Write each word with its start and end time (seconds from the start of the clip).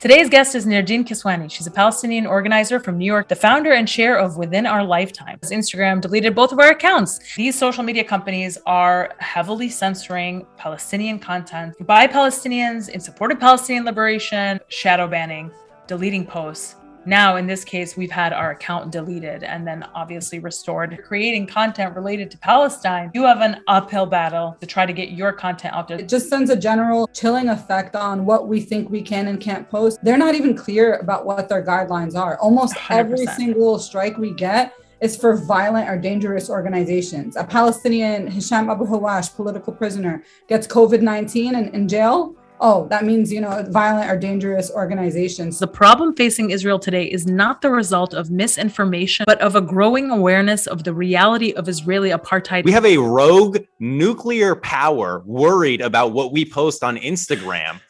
Today's 0.00 0.28
guest 0.28 0.54
is 0.54 0.64
Nerdeen 0.64 1.04
Kiswani. 1.04 1.50
She's 1.50 1.66
a 1.66 1.72
Palestinian 1.72 2.24
organizer 2.24 2.78
from 2.78 2.98
New 2.98 3.04
York, 3.04 3.26
the 3.26 3.34
founder 3.34 3.72
and 3.72 3.88
chair 3.88 4.16
of 4.16 4.36
Within 4.36 4.64
Our 4.64 4.84
Lifetime. 4.84 5.40
Instagram 5.42 6.00
deleted 6.00 6.36
both 6.36 6.52
of 6.52 6.60
our 6.60 6.68
accounts. 6.68 7.18
These 7.34 7.58
social 7.58 7.82
media 7.82 8.04
companies 8.04 8.58
are 8.64 9.12
heavily 9.18 9.68
censoring 9.68 10.46
Palestinian 10.56 11.18
content 11.18 11.74
by 11.84 12.06
Palestinians 12.06 12.90
in 12.90 13.00
support 13.00 13.32
of 13.32 13.40
Palestinian 13.40 13.84
liberation, 13.84 14.60
shadow 14.68 15.08
banning, 15.08 15.50
deleting 15.88 16.24
posts, 16.24 16.76
now, 17.08 17.36
in 17.36 17.46
this 17.46 17.64
case, 17.64 17.96
we've 17.96 18.10
had 18.10 18.32
our 18.32 18.50
account 18.50 18.92
deleted 18.92 19.42
and 19.42 19.66
then 19.66 19.82
obviously 19.94 20.38
restored. 20.38 20.98
Creating 21.02 21.46
content 21.46 21.96
related 21.96 22.30
to 22.32 22.38
Palestine, 22.38 23.10
you 23.14 23.24
have 23.24 23.40
an 23.40 23.62
uphill 23.66 24.04
battle 24.04 24.56
to 24.60 24.66
try 24.66 24.84
to 24.84 24.92
get 24.92 25.12
your 25.12 25.32
content 25.32 25.74
out 25.74 25.88
there. 25.88 25.98
It 25.98 26.08
just 26.08 26.28
sends 26.28 26.50
a 26.50 26.56
general 26.56 27.08
chilling 27.08 27.48
effect 27.48 27.96
on 27.96 28.26
what 28.26 28.46
we 28.46 28.60
think 28.60 28.90
we 28.90 29.00
can 29.00 29.28
and 29.28 29.40
can't 29.40 29.68
post. 29.70 29.98
They're 30.02 30.18
not 30.18 30.34
even 30.34 30.54
clear 30.54 30.96
about 30.96 31.24
what 31.24 31.48
their 31.48 31.64
guidelines 31.64 32.14
are. 32.14 32.38
Almost 32.38 32.74
100%. 32.74 32.90
every 32.90 33.26
single 33.26 33.78
strike 33.78 34.18
we 34.18 34.34
get 34.34 34.74
is 35.00 35.16
for 35.16 35.36
violent 35.36 35.88
or 35.88 35.96
dangerous 35.96 36.50
organizations. 36.50 37.36
A 37.36 37.44
Palestinian, 37.44 38.26
Hisham 38.26 38.68
Abu 38.68 38.84
Hawash, 38.84 39.32
political 39.34 39.72
prisoner, 39.72 40.22
gets 40.48 40.66
COVID 40.66 41.00
19 41.00 41.54
and 41.54 41.74
in 41.74 41.88
jail 41.88 42.34
oh, 42.60 42.86
that 42.88 43.04
means, 43.04 43.32
you 43.32 43.40
know, 43.40 43.64
violent 43.68 44.10
or 44.10 44.16
dangerous 44.16 44.70
organizations. 44.70 45.58
The 45.58 45.66
problem 45.66 46.14
facing 46.14 46.50
Israel 46.50 46.78
today 46.78 47.04
is 47.04 47.26
not 47.26 47.62
the 47.62 47.70
result 47.70 48.14
of 48.14 48.30
misinformation, 48.30 49.24
but 49.26 49.40
of 49.40 49.54
a 49.54 49.60
growing 49.60 50.10
awareness 50.10 50.66
of 50.66 50.84
the 50.84 50.92
reality 50.92 51.52
of 51.52 51.68
Israeli 51.68 52.10
apartheid. 52.10 52.64
We 52.64 52.72
have 52.72 52.86
a 52.86 52.98
rogue 52.98 53.58
nuclear 53.78 54.54
power 54.56 55.22
worried 55.26 55.80
about 55.80 56.12
what 56.12 56.32
we 56.32 56.44
post 56.44 56.82
on 56.82 56.96
Instagram. 56.96 57.80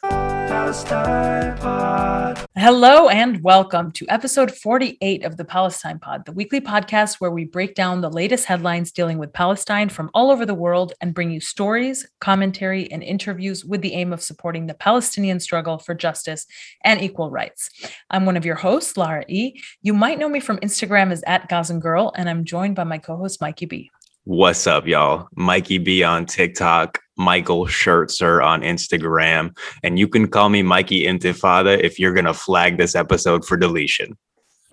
Palestine 0.49 1.55
Pod. 1.59 2.43
Hello 2.55 3.07
and 3.07 3.43
welcome 3.43 3.91
to 3.91 4.07
episode 4.09 4.51
48 4.51 5.23
of 5.23 5.37
the 5.37 5.45
Palestine 5.45 5.99
Pod, 5.99 6.25
the 6.25 6.31
weekly 6.31 6.59
podcast 6.59 7.17
where 7.19 7.29
we 7.29 7.45
break 7.45 7.75
down 7.75 8.01
the 8.01 8.09
latest 8.09 8.45
headlines 8.45 8.91
dealing 8.91 9.19
with 9.19 9.31
Palestine 9.31 9.89
from 9.89 10.09
all 10.15 10.31
over 10.31 10.47
the 10.47 10.55
world 10.55 10.93
and 11.01 11.13
bring 11.13 11.29
you 11.29 11.39
stories, 11.39 12.09
commentary, 12.19 12.91
and 12.91 13.03
interviews 13.03 13.63
with 13.63 13.83
the 13.83 13.93
aim 13.93 14.11
of 14.11 14.23
supporting 14.23 14.65
the 14.65 14.73
Palestinian 14.73 15.39
struggle 15.39 15.77
for 15.77 15.93
justice 15.93 16.47
and 16.83 16.99
equal 16.99 17.29
rights. 17.29 17.69
I'm 18.09 18.25
one 18.25 18.35
of 18.35 18.43
your 18.43 18.55
hosts, 18.55 18.97
Lara 18.97 19.25
E. 19.27 19.53
You 19.83 19.93
might 19.93 20.17
know 20.17 20.29
me 20.29 20.39
from 20.39 20.57
Instagram 20.57 21.11
as 21.11 21.21
at 21.27 21.47
Gazan 21.47 21.79
Girl, 21.79 22.11
and 22.15 22.27
I'm 22.27 22.43
joined 22.43 22.75
by 22.75 22.85
my 22.85 22.97
co-host 22.97 23.39
Mikey 23.39 23.67
B. 23.67 23.91
What's 24.25 24.67
up, 24.67 24.85
y'all? 24.85 25.27
Mikey 25.35 25.77
B 25.77 26.03
on 26.03 26.25
TikTok, 26.25 26.99
Michael 27.17 27.65
Schertzer 27.65 28.43
on 28.43 28.61
Instagram, 28.61 29.57
and 29.81 29.97
you 29.97 30.07
can 30.07 30.27
call 30.27 30.49
me 30.49 30.61
Mikey 30.61 31.05
Intifada 31.05 31.79
if 31.79 31.97
you're 31.97 32.13
gonna 32.13 32.33
flag 32.33 32.77
this 32.77 32.95
episode 32.95 33.45
for 33.45 33.57
deletion. 33.57 34.17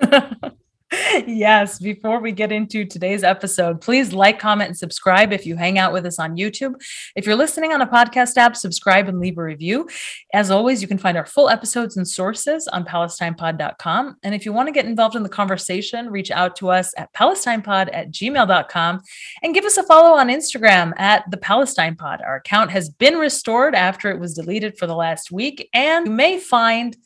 yes, 0.93 1.81
before 1.81 2.21
we 2.21 2.31
get 2.31 2.53
into 2.53 2.85
today's 2.85 3.25
episode, 3.25 3.81
please 3.81 4.13
like, 4.13 4.39
comment, 4.39 4.69
and 4.69 4.79
subscribe 4.79 5.33
if 5.33 5.45
you 5.45 5.57
hang 5.57 5.79
out 5.79 5.93
with 5.93 6.07
us 6.07 6.21
on 6.21 6.37
YouTube. 6.37 6.75
If 7.17 7.27
you're 7.27 7.35
listening 7.35 7.73
on 7.73 7.83
a 7.83 7.87
podcast 7.87 8.37
app, 8.37 8.57
subscribe 8.57 9.09
and 9.09 9.19
leave 9.19 9.37
a 9.37 9.43
review. 9.43 9.89
As 10.33 10.51
always, 10.51 10.81
you 10.81 10.87
can 10.87 10.99
find 10.99 11.17
our 11.17 11.27
full 11.27 11.49
episodes 11.49 11.97
and 11.97 12.07
sources 12.07 12.69
on 12.69 12.85
palestinepod.com. 12.85 14.17
And 14.23 14.35
if 14.35 14.45
you 14.45 14.53
want 14.53 14.69
to 14.69 14.73
get 14.73 14.87
involved 14.87 15.17
in 15.17 15.25
the 15.25 15.29
conversation, 15.29 16.09
reach 16.09 16.31
out 16.31 16.55
to 16.57 16.71
us 16.71 16.95
at 16.97 17.13
palestinepod 17.15 17.91
at 17.93 18.13
gmail.com 18.13 19.01
and 19.43 19.55
give 19.55 19.65
us 19.65 19.79
a 19.79 19.83
follow 19.83 20.17
on 20.17 20.29
Instagram 20.29 20.93
at 20.99 21.29
the 21.33 21.37
Palestine 21.39 21.97
Pod. 21.97 22.23
Our 22.25 22.37
account 22.37 22.71
has 22.71 22.91
been 22.91 23.17
restored 23.17 23.75
after 23.75 24.09
it 24.11 24.21
was 24.21 24.35
deleted 24.35 24.79
for 24.79 24.87
the 24.87 24.95
last 24.95 25.33
week, 25.33 25.69
and 25.75 26.07
you 26.07 26.13
may 26.13 26.39
find 26.39 26.97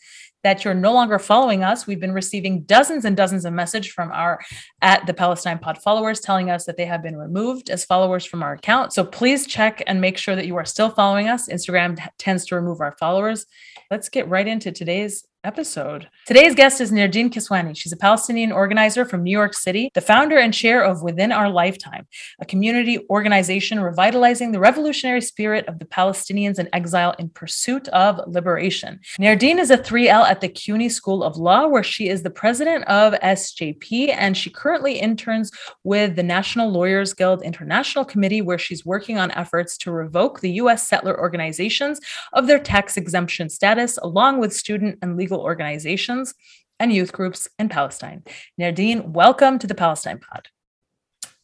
that 0.42 0.64
you're 0.64 0.74
no 0.74 0.92
longer 0.92 1.18
following 1.18 1.62
us. 1.62 1.86
We've 1.86 2.00
been 2.00 2.12
receiving 2.12 2.62
dozens 2.62 3.04
and 3.04 3.16
dozens 3.16 3.44
of 3.44 3.52
messages 3.52 3.92
from 3.92 4.10
our 4.12 4.40
at 4.82 5.06
the 5.06 5.14
Palestine 5.14 5.58
Pod 5.58 5.78
followers 5.78 6.20
telling 6.20 6.50
us 6.50 6.64
that 6.64 6.76
they 6.76 6.86
have 6.86 7.02
been 7.02 7.16
removed 7.16 7.70
as 7.70 7.84
followers 7.84 8.24
from 8.24 8.42
our 8.42 8.54
account. 8.54 8.92
So 8.92 9.04
please 9.04 9.46
check 9.46 9.82
and 9.86 10.00
make 10.00 10.16
sure 10.16 10.36
that 10.36 10.46
you 10.46 10.56
are 10.56 10.64
still 10.64 10.90
following 10.90 11.28
us. 11.28 11.48
Instagram 11.48 11.98
tends 12.18 12.46
to 12.46 12.56
remove 12.56 12.80
our 12.80 12.96
followers. 12.98 13.46
Let's 13.90 14.08
get 14.08 14.28
right 14.28 14.46
into 14.46 14.72
today's 14.72 15.24
episode. 15.42 16.08
Today's 16.26 16.54
guest 16.54 16.80
is 16.80 16.92
Nerdeen 16.92 17.30
Kiswani. 17.30 17.74
She's 17.76 17.92
a 17.92 17.96
Palestinian 17.96 18.52
organizer 18.52 19.06
from 19.06 19.22
New 19.22 19.30
York 19.30 19.54
City, 19.54 19.90
the 19.94 20.00
founder 20.00 20.38
and 20.38 20.52
chair 20.52 20.82
of 20.82 21.02
Within 21.02 21.32
Our 21.32 21.48
Lifetime, 21.48 22.06
a 22.40 22.44
community 22.44 23.06
organization 23.08 23.80
revitalizing 23.80 24.52
the 24.52 24.60
revolutionary 24.60 25.22
spirit 25.22 25.66
of 25.66 25.78
the 25.78 25.86
Palestinians 25.86 26.58
in 26.58 26.68
exile 26.74 27.14
in 27.18 27.30
pursuit 27.30 27.88
of 27.88 28.20
liberation. 28.26 29.00
Nerdeen 29.18 29.58
is 29.58 29.70
a 29.70 29.78
3L 29.78 30.28
at 30.28 30.42
the 30.42 30.48
CUNY 30.48 30.90
School 30.90 31.22
of 31.22 31.36
Law, 31.36 31.66
where 31.68 31.82
she 31.82 32.08
is 32.08 32.22
the 32.22 32.30
president 32.30 32.84
of 32.84 33.14
SJP, 33.14 34.14
and 34.16 34.36
she 34.36 34.50
currently 34.50 34.98
interns 34.98 35.50
with 35.84 36.16
the 36.16 36.22
National 36.22 36.68
Lawyers 36.68 37.14
Guild 37.14 37.42
International 37.42 38.04
Committee, 38.04 38.42
where 38.42 38.58
she's 38.58 38.84
working 38.84 39.16
on 39.16 39.30
efforts 39.30 39.78
to 39.78 39.90
revoke 39.90 40.40
the 40.40 40.52
U.S. 40.52 40.86
settler 40.86 41.18
organizations 41.18 41.98
of 42.34 42.46
their 42.46 42.58
tax 42.58 42.98
exemption 42.98 43.48
status, 43.48 43.98
along 44.02 44.38
with 44.38 44.52
student 44.52 44.98
and 45.00 45.16
legal 45.16 45.29
legal 45.30 45.44
organizations 45.44 46.34
and 46.80 46.92
youth 46.92 47.12
groups 47.12 47.48
in 47.58 47.68
Palestine. 47.68 48.24
Nerdeen, 48.60 49.10
welcome 49.10 49.58
to 49.60 49.66
the 49.66 49.74
Palestine 49.74 50.18
Pod. 50.18 50.48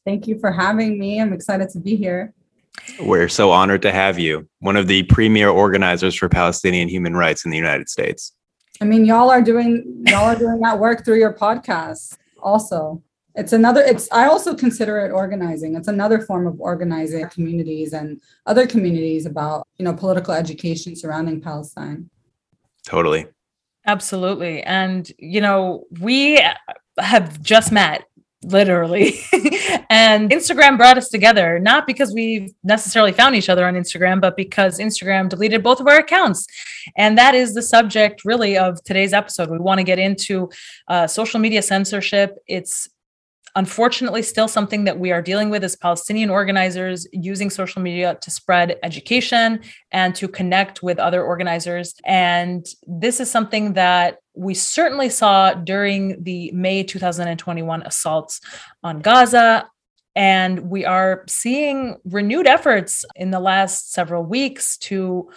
Thank 0.04 0.26
you 0.26 0.38
for 0.38 0.50
having 0.50 0.98
me. 0.98 1.20
I'm 1.20 1.32
excited 1.32 1.68
to 1.70 1.78
be 1.78 1.94
here. 1.94 2.32
We're 3.00 3.28
so 3.28 3.52
honored 3.52 3.82
to 3.82 3.92
have 3.92 4.18
you, 4.18 4.48
one 4.58 4.76
of 4.76 4.88
the 4.88 5.04
premier 5.04 5.48
organizers 5.48 6.16
for 6.16 6.28
Palestinian 6.28 6.88
human 6.88 7.14
rights 7.14 7.44
in 7.44 7.50
the 7.50 7.56
United 7.56 7.88
States. 7.88 8.32
I 8.80 8.84
mean, 8.84 9.04
y'all 9.04 9.30
are 9.30 9.40
doing 9.40 10.04
y'all 10.08 10.24
are 10.24 10.36
doing 10.36 10.60
that 10.60 10.78
work 10.78 11.04
through 11.04 11.18
your 11.18 11.32
podcast 11.32 12.18
also. 12.42 13.02
It's 13.34 13.52
another 13.52 13.82
it's 13.82 14.10
I 14.12 14.26
also 14.26 14.54
consider 14.54 14.98
it 15.06 15.12
organizing. 15.12 15.76
It's 15.76 15.88
another 15.88 16.20
form 16.20 16.46
of 16.46 16.60
organizing 16.60 17.28
communities 17.30 17.92
and 17.92 18.20
other 18.46 18.66
communities 18.66 19.26
about, 19.26 19.66
you 19.78 19.84
know, 19.84 19.94
political 19.94 20.34
education 20.34 20.96
surrounding 20.96 21.40
Palestine. 21.40 22.10
Totally. 22.84 23.26
Absolutely. 23.86 24.62
And, 24.62 25.10
you 25.18 25.40
know, 25.40 25.84
we 26.00 26.40
have 26.98 27.40
just 27.42 27.70
met 27.70 28.04
literally. 28.42 29.18
and 29.90 30.30
Instagram 30.30 30.76
brought 30.76 30.98
us 30.98 31.08
together, 31.08 31.58
not 31.58 31.86
because 31.86 32.12
we 32.12 32.54
necessarily 32.62 33.12
found 33.12 33.34
each 33.34 33.48
other 33.48 33.66
on 33.66 33.74
Instagram, 33.74 34.20
but 34.20 34.36
because 34.36 34.78
Instagram 34.78 35.28
deleted 35.28 35.62
both 35.62 35.80
of 35.80 35.86
our 35.86 35.98
accounts. 35.98 36.46
And 36.96 37.18
that 37.18 37.34
is 37.34 37.54
the 37.54 37.62
subject, 37.62 38.24
really, 38.24 38.56
of 38.56 38.82
today's 38.84 39.12
episode. 39.12 39.50
We 39.50 39.58
want 39.58 39.78
to 39.78 39.84
get 39.84 39.98
into 39.98 40.50
uh, 40.88 41.06
social 41.06 41.40
media 41.40 41.62
censorship. 41.62 42.38
It's 42.46 42.88
unfortunately 43.56 44.22
still 44.22 44.46
something 44.46 44.84
that 44.84 44.98
we 44.98 45.10
are 45.10 45.22
dealing 45.22 45.48
with 45.48 45.64
as 45.64 45.74
Palestinian 45.74 46.28
organizers 46.28 47.06
using 47.12 47.48
social 47.48 47.80
media 47.82 48.16
to 48.20 48.30
spread 48.30 48.78
education 48.82 49.60
and 49.90 50.14
to 50.14 50.28
connect 50.28 50.82
with 50.82 50.98
other 50.98 51.24
organizers. 51.24 51.94
And 52.04 52.64
this 52.86 53.18
is 53.18 53.30
something 53.30 53.72
that 53.72 54.18
we 54.34 54.52
certainly 54.52 55.08
saw 55.08 55.54
during 55.54 56.22
the 56.22 56.52
May 56.52 56.82
2021 56.84 57.82
assaults 57.82 58.40
on 58.82 59.00
Gaza. 59.00 59.68
And 60.14 60.70
we 60.70 60.84
are 60.84 61.24
seeing 61.26 61.96
renewed 62.04 62.46
efforts 62.46 63.04
in 63.16 63.30
the 63.30 63.40
last 63.40 63.92
several 63.92 64.22
weeks 64.22 64.76
to 64.78 65.30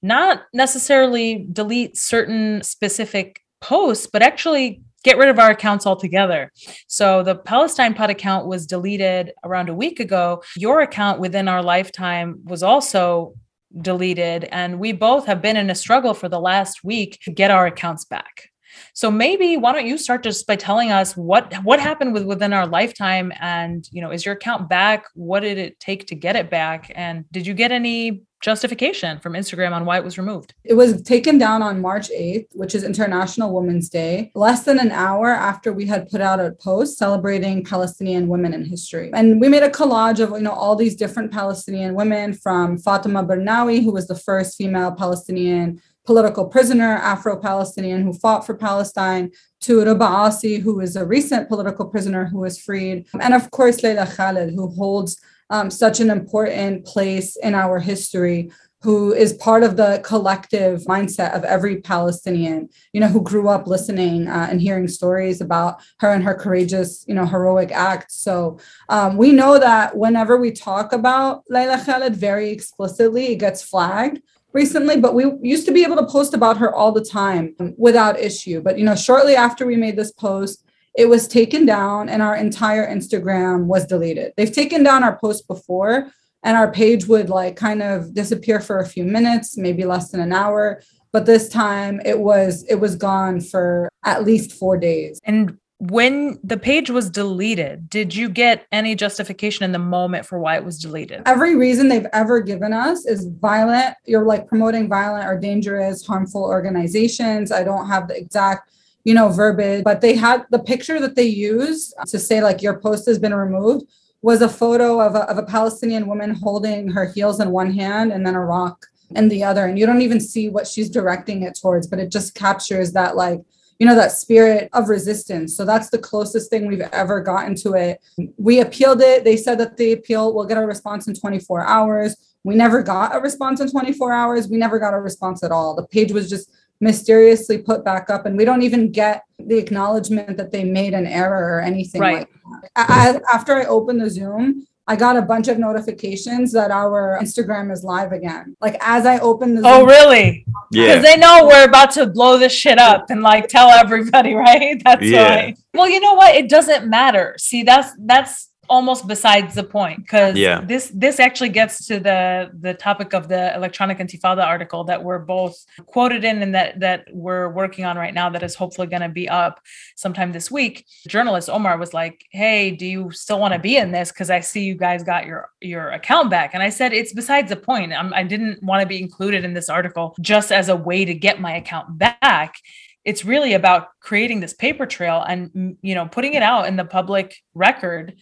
not 0.00 0.42
necessarily 0.52 1.46
delete 1.52 1.96
certain 1.96 2.62
specific 2.62 3.40
posts, 3.60 4.06
but 4.06 4.22
actually 4.22 4.82
get 5.04 5.18
rid 5.18 5.28
of 5.28 5.38
our 5.38 5.50
accounts 5.50 5.86
altogether. 5.86 6.50
So 6.88 7.22
the 7.22 7.36
Palestine 7.36 7.94
Pod 7.94 8.10
account 8.10 8.46
was 8.46 8.66
deleted 8.66 9.32
around 9.44 9.68
a 9.68 9.74
week 9.74 10.00
ago. 10.00 10.42
Your 10.56 10.80
account 10.80 11.20
within 11.20 11.46
our 11.46 11.62
lifetime 11.62 12.40
was 12.44 12.62
also 12.62 13.34
deleted. 13.80 14.44
And 14.50 14.80
we 14.80 14.92
both 14.92 15.26
have 15.26 15.42
been 15.42 15.56
in 15.56 15.70
a 15.70 15.74
struggle 15.74 16.14
for 16.14 16.28
the 16.28 16.40
last 16.40 16.82
week 16.82 17.20
to 17.24 17.30
get 17.30 17.50
our 17.50 17.66
accounts 17.66 18.04
back. 18.04 18.50
So 18.92 19.10
maybe 19.10 19.56
why 19.56 19.72
don't 19.72 19.86
you 19.86 19.98
start 19.98 20.22
just 20.22 20.46
by 20.46 20.56
telling 20.56 20.90
us 20.90 21.16
what 21.16 21.52
what 21.62 21.78
happened 21.78 22.12
with 22.12 22.24
within 22.24 22.52
our 22.52 22.66
lifetime 22.66 23.32
and 23.40 23.88
you 23.92 24.02
know 24.02 24.10
is 24.10 24.24
your 24.24 24.34
account 24.34 24.68
back 24.68 25.04
what 25.14 25.40
did 25.40 25.58
it 25.58 25.78
take 25.78 26.06
to 26.08 26.16
get 26.16 26.34
it 26.34 26.50
back 26.50 26.90
and 26.96 27.24
did 27.30 27.46
you 27.46 27.54
get 27.54 27.70
any 27.70 28.22
justification 28.44 29.18
from 29.20 29.32
Instagram 29.32 29.72
on 29.72 29.86
why 29.86 29.96
it 29.96 30.04
was 30.04 30.18
removed. 30.18 30.52
It 30.64 30.74
was 30.74 31.00
taken 31.00 31.38
down 31.38 31.62
on 31.62 31.80
March 31.80 32.10
8th, 32.10 32.48
which 32.52 32.74
is 32.74 32.84
International 32.84 33.54
Women's 33.54 33.88
Day, 33.88 34.30
less 34.34 34.64
than 34.64 34.78
an 34.78 34.90
hour 34.90 35.28
after 35.28 35.72
we 35.72 35.86
had 35.86 36.10
put 36.10 36.20
out 36.20 36.40
a 36.40 36.52
post 36.52 36.98
celebrating 36.98 37.64
Palestinian 37.64 38.28
women 38.28 38.52
in 38.52 38.66
history. 38.66 39.10
And 39.14 39.40
we 39.40 39.48
made 39.48 39.62
a 39.62 39.70
collage 39.70 40.20
of, 40.20 40.32
you 40.32 40.40
know, 40.40 40.52
all 40.52 40.76
these 40.76 40.94
different 40.94 41.32
Palestinian 41.32 41.94
women 41.94 42.34
from 42.34 42.76
Fatima 42.76 43.24
Bernawi, 43.24 43.82
who 43.82 43.92
was 43.92 44.08
the 44.08 44.14
first 44.14 44.58
female 44.58 44.92
Palestinian 44.92 45.80
political 46.04 46.44
prisoner, 46.46 46.96
Afro-Palestinian 46.96 48.02
who 48.02 48.12
fought 48.12 48.44
for 48.44 48.54
Palestine, 48.54 49.30
to 49.60 49.88
Asi, 50.02 50.58
who 50.58 50.80
is 50.80 50.96
a 50.96 51.06
recent 51.06 51.48
political 51.48 51.86
prisoner 51.86 52.26
who 52.26 52.40
was 52.40 52.58
freed, 52.58 53.06
and 53.18 53.32
of 53.32 53.50
course 53.50 53.82
Leila 53.82 54.04
Khaled, 54.04 54.50
who 54.50 54.68
holds 54.68 55.18
um, 55.50 55.70
such 55.70 56.00
an 56.00 56.10
important 56.10 56.84
place 56.84 57.36
in 57.36 57.54
our 57.54 57.78
history, 57.78 58.50
who 58.82 59.14
is 59.14 59.32
part 59.32 59.62
of 59.62 59.78
the 59.78 60.00
collective 60.04 60.80
mindset 60.82 61.34
of 61.34 61.42
every 61.44 61.80
Palestinian, 61.80 62.68
you 62.92 63.00
know, 63.00 63.08
who 63.08 63.22
grew 63.22 63.48
up 63.48 63.66
listening 63.66 64.28
uh, 64.28 64.46
and 64.50 64.60
hearing 64.60 64.86
stories 64.86 65.40
about 65.40 65.80
her 66.00 66.12
and 66.12 66.22
her 66.22 66.34
courageous, 66.34 67.02
you 67.08 67.14
know, 67.14 67.24
heroic 67.24 67.72
acts. 67.72 68.16
So 68.16 68.58
um, 68.90 69.16
we 69.16 69.32
know 69.32 69.58
that 69.58 69.96
whenever 69.96 70.36
we 70.36 70.50
talk 70.50 70.92
about 70.92 71.44
Leila 71.48 71.82
Khaled 71.82 72.14
very 72.14 72.50
explicitly, 72.50 73.32
it 73.32 73.36
gets 73.36 73.62
flagged 73.62 74.20
recently, 74.52 75.00
but 75.00 75.14
we 75.14 75.32
used 75.42 75.66
to 75.66 75.72
be 75.72 75.82
able 75.82 75.96
to 75.96 76.06
post 76.06 76.34
about 76.34 76.58
her 76.58 76.72
all 76.74 76.92
the 76.92 77.04
time 77.04 77.54
without 77.78 78.20
issue. 78.20 78.60
But, 78.60 78.78
you 78.78 78.84
know, 78.84 78.94
shortly 78.94 79.34
after 79.34 79.66
we 79.66 79.76
made 79.76 79.96
this 79.96 80.12
post, 80.12 80.63
it 80.96 81.08
was 81.08 81.26
taken 81.26 81.66
down 81.66 82.08
and 82.08 82.22
our 82.22 82.36
entire 82.36 82.86
Instagram 82.86 83.66
was 83.66 83.86
deleted. 83.86 84.32
They've 84.36 84.52
taken 84.52 84.82
down 84.82 85.02
our 85.02 85.18
post 85.18 85.46
before 85.48 86.10
and 86.44 86.56
our 86.56 86.70
page 86.70 87.06
would 87.06 87.30
like 87.30 87.56
kind 87.56 87.82
of 87.82 88.14
disappear 88.14 88.60
for 88.60 88.78
a 88.78 88.86
few 88.86 89.04
minutes, 89.04 89.56
maybe 89.56 89.84
less 89.84 90.10
than 90.10 90.20
an 90.20 90.32
hour. 90.32 90.82
But 91.12 91.26
this 91.26 91.48
time 91.48 92.00
it 92.04 92.20
was 92.20 92.64
it 92.68 92.76
was 92.76 92.96
gone 92.96 93.40
for 93.40 93.88
at 94.04 94.24
least 94.24 94.52
four 94.52 94.76
days. 94.76 95.20
And 95.24 95.58
when 95.78 96.38
the 96.42 96.56
page 96.56 96.90
was 96.90 97.10
deleted, 97.10 97.90
did 97.90 98.14
you 98.14 98.28
get 98.28 98.66
any 98.72 98.94
justification 98.94 99.64
in 99.64 99.72
the 99.72 99.78
moment 99.78 100.24
for 100.24 100.38
why 100.38 100.56
it 100.56 100.64
was 100.64 100.78
deleted? 100.78 101.22
Every 101.26 101.56
reason 101.56 101.88
they've 101.88 102.06
ever 102.12 102.40
given 102.40 102.72
us 102.72 103.04
is 103.04 103.26
violent. 103.26 103.94
You're 104.06 104.24
like 104.24 104.46
promoting 104.46 104.88
violent 104.88 105.26
or 105.26 105.38
dangerous, 105.38 106.06
harmful 106.06 106.44
organizations. 106.44 107.52
I 107.52 107.64
don't 107.64 107.88
have 107.88 108.08
the 108.08 108.16
exact 108.16 108.70
you 109.04 109.14
know, 109.14 109.28
verbiage, 109.28 109.84
but 109.84 110.00
they 110.00 110.14
had 110.14 110.44
the 110.50 110.58
picture 110.58 110.98
that 110.98 111.14
they 111.14 111.26
used 111.26 111.94
to 112.06 112.18
say 112.18 112.42
like 112.42 112.62
your 112.62 112.80
post 112.80 113.06
has 113.06 113.18
been 113.18 113.34
removed 113.34 113.86
was 114.22 114.40
a 114.40 114.48
photo 114.48 115.00
of 115.00 115.14
a, 115.14 115.28
of 115.30 115.36
a 115.36 115.42
Palestinian 115.42 116.06
woman 116.06 116.30
holding 116.30 116.88
her 116.88 117.04
heels 117.12 117.40
in 117.40 117.50
one 117.50 117.70
hand 117.70 118.10
and 118.10 118.26
then 118.26 118.34
a 118.34 118.40
rock 118.42 118.86
in 119.14 119.28
the 119.28 119.44
other. 119.44 119.66
And 119.66 119.78
you 119.78 119.84
don't 119.84 120.00
even 120.00 120.18
see 120.18 120.48
what 120.48 120.66
she's 120.66 120.88
directing 120.88 121.42
it 121.42 121.58
towards, 121.60 121.86
but 121.86 121.98
it 121.98 122.10
just 122.10 122.34
captures 122.34 122.92
that 122.92 123.16
like, 123.16 123.40
you 123.78 123.86
know, 123.86 123.94
that 123.94 124.12
spirit 124.12 124.70
of 124.72 124.88
resistance. 124.88 125.54
So 125.54 125.66
that's 125.66 125.90
the 125.90 125.98
closest 125.98 126.48
thing 126.48 126.66
we've 126.66 126.80
ever 126.80 127.20
gotten 127.20 127.54
to 127.56 127.74
it. 127.74 128.00
We 128.38 128.60
appealed 128.60 129.02
it. 129.02 129.24
They 129.24 129.36
said 129.36 129.58
that 129.58 129.76
the 129.76 129.92
appeal 129.92 130.32
will 130.32 130.46
get 130.46 130.56
a 130.56 130.66
response 130.66 131.06
in 131.06 131.14
24 131.14 131.66
hours. 131.66 132.16
We 132.44 132.54
never 132.54 132.82
got 132.82 133.14
a 133.14 133.20
response 133.20 133.60
in 133.60 133.70
24 133.70 134.12
hours. 134.12 134.48
We 134.48 134.56
never 134.56 134.78
got 134.78 134.94
a 134.94 135.00
response 135.00 135.42
at 135.42 135.50
all. 135.50 135.74
The 135.74 135.86
page 135.86 136.12
was 136.12 136.30
just 136.30 136.50
mysteriously 136.84 137.58
put 137.58 137.84
back 137.84 138.10
up 138.10 138.26
and 138.26 138.36
we 138.36 138.44
don't 138.44 138.62
even 138.62 138.92
get 138.92 139.24
the 139.38 139.56
acknowledgement 139.58 140.36
that 140.36 140.52
they 140.52 140.62
made 140.62 140.92
an 140.92 141.06
error 141.06 141.56
or 141.56 141.60
anything 141.60 142.00
right. 142.00 142.18
like 142.18 142.30
that. 142.76 142.90
I, 142.90 143.20
after 143.32 143.54
I 143.54 143.64
opened 143.64 144.02
the 144.02 144.10
Zoom, 144.10 144.66
I 144.86 144.96
got 144.96 145.16
a 145.16 145.22
bunch 145.22 145.48
of 145.48 145.58
notifications 145.58 146.52
that 146.52 146.70
our 146.70 147.18
Instagram 147.20 147.72
is 147.72 147.82
live 147.82 148.12
again. 148.12 148.54
Like 148.60 148.76
as 148.82 149.06
I 149.06 149.18
opened 149.18 149.56
the 149.56 149.62
oh, 149.62 149.78
Zoom, 149.78 149.82
Oh 149.82 149.86
really? 149.86 150.44
Yeah. 150.70 150.98
Because 150.98 151.02
they 151.04 151.16
know 151.16 151.46
we're 151.46 151.64
about 151.64 151.90
to 151.92 152.06
blow 152.06 152.36
this 152.38 152.52
shit 152.52 152.78
up 152.78 153.06
and 153.08 153.22
like 153.22 153.48
tell 153.48 153.70
everybody, 153.70 154.34
right? 154.48 154.80
That's 154.84 155.02
yeah. 155.02 155.36
why. 155.36 155.56
Well, 155.72 155.88
you 155.88 156.00
know 156.00 156.12
what? 156.12 156.34
It 156.34 156.50
doesn't 156.50 156.86
matter. 156.88 157.34
See, 157.38 157.62
that's 157.62 157.92
that's 157.98 158.50
almost 158.68 159.06
besides 159.06 159.54
the 159.54 159.62
point 159.62 159.98
because 159.98 160.36
yeah. 160.36 160.60
this 160.60 160.90
this 160.94 161.20
actually 161.20 161.48
gets 161.48 161.86
to 161.86 162.00
the 162.00 162.50
the 162.60 162.74
topic 162.74 163.12
of 163.12 163.28
the 163.28 163.54
electronic 163.54 163.98
intifada 163.98 164.44
article 164.44 164.84
that 164.84 165.02
we're 165.02 165.18
both 165.18 165.56
quoted 165.86 166.24
in 166.24 166.42
and 166.42 166.54
that 166.54 166.78
that 166.80 167.06
we're 167.12 167.48
working 167.50 167.84
on 167.84 167.96
right 167.96 168.14
now 168.14 168.30
that 168.30 168.42
is 168.42 168.54
hopefully 168.54 168.86
going 168.86 169.02
to 169.02 169.08
be 169.08 169.28
up 169.28 169.60
sometime 169.96 170.32
this 170.32 170.50
week. 170.50 170.84
Journalist 171.08 171.48
omar 171.48 171.78
was 171.78 171.94
like 171.94 172.24
hey 172.30 172.70
do 172.70 172.86
you 172.86 173.10
still 173.10 173.38
want 173.38 173.52
to 173.54 173.60
be 173.60 173.76
in 173.76 173.92
this? 173.92 174.10
Because 174.10 174.30
i 174.30 174.40
see 174.40 174.64
you 174.64 174.74
guys 174.74 175.02
got 175.02 175.26
your 175.26 175.50
your 175.60 175.90
account 175.90 176.30
back. 176.30 176.54
And 176.54 176.62
i 176.62 176.70
said 176.70 176.92
it's 176.92 177.12
besides 177.12 177.48
the 177.48 177.56
point. 177.56 177.92
I'm, 177.92 178.12
i 178.14 178.22
didn't 178.22 178.62
want 178.62 178.80
to 178.82 178.86
be 178.86 179.00
included 179.00 179.44
in 179.44 179.54
this 179.54 179.68
article 179.68 180.14
just 180.20 180.52
as 180.52 180.68
a 180.68 180.76
way 180.76 181.04
to 181.04 181.14
get 181.14 181.40
my 181.40 181.56
account 181.56 181.98
back. 181.98 182.56
It's 183.04 183.24
really 183.24 183.52
about 183.52 183.88
creating 184.00 184.40
this 184.40 184.54
paper 184.54 184.86
trail 184.86 185.22
and 185.22 185.76
you 185.82 185.94
know 185.94 186.06
putting 186.06 186.34
it 186.34 186.42
out 186.42 186.66
in 186.66 186.76
the 186.76 186.84
public 186.84 187.36
record 187.54 188.14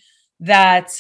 that 0.42 0.92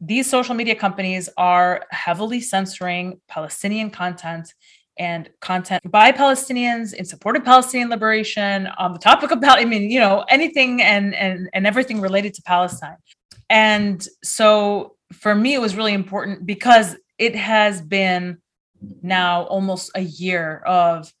these 0.00 0.28
social 0.28 0.54
media 0.54 0.74
companies 0.74 1.28
are 1.36 1.84
heavily 1.90 2.40
censoring 2.40 3.20
Palestinian 3.28 3.88
content 3.88 4.52
and 4.98 5.30
content 5.40 5.80
by 5.90 6.12
Palestinians 6.12 6.92
in 6.92 7.04
support 7.04 7.36
of 7.36 7.44
Palestinian 7.44 7.88
liberation 7.88 8.66
on 8.78 8.92
the 8.92 8.98
topic 8.98 9.30
of 9.30 9.40
Palestine. 9.40 9.66
I 9.66 9.70
mean, 9.70 9.90
you 9.90 10.00
know, 10.00 10.24
anything 10.28 10.82
and 10.82 11.14
and 11.14 11.48
and 11.52 11.66
everything 11.66 12.00
related 12.00 12.34
to 12.34 12.42
Palestine. 12.42 12.96
And 13.48 14.06
so 14.22 14.96
for 15.12 15.34
me, 15.34 15.54
it 15.54 15.60
was 15.60 15.76
really 15.76 15.94
important 15.94 16.44
because 16.44 16.96
it 17.18 17.36
has 17.36 17.80
been 17.80 18.38
now 19.02 19.44
almost 19.44 19.92
a 19.94 20.00
year 20.00 20.58
of 20.66 21.12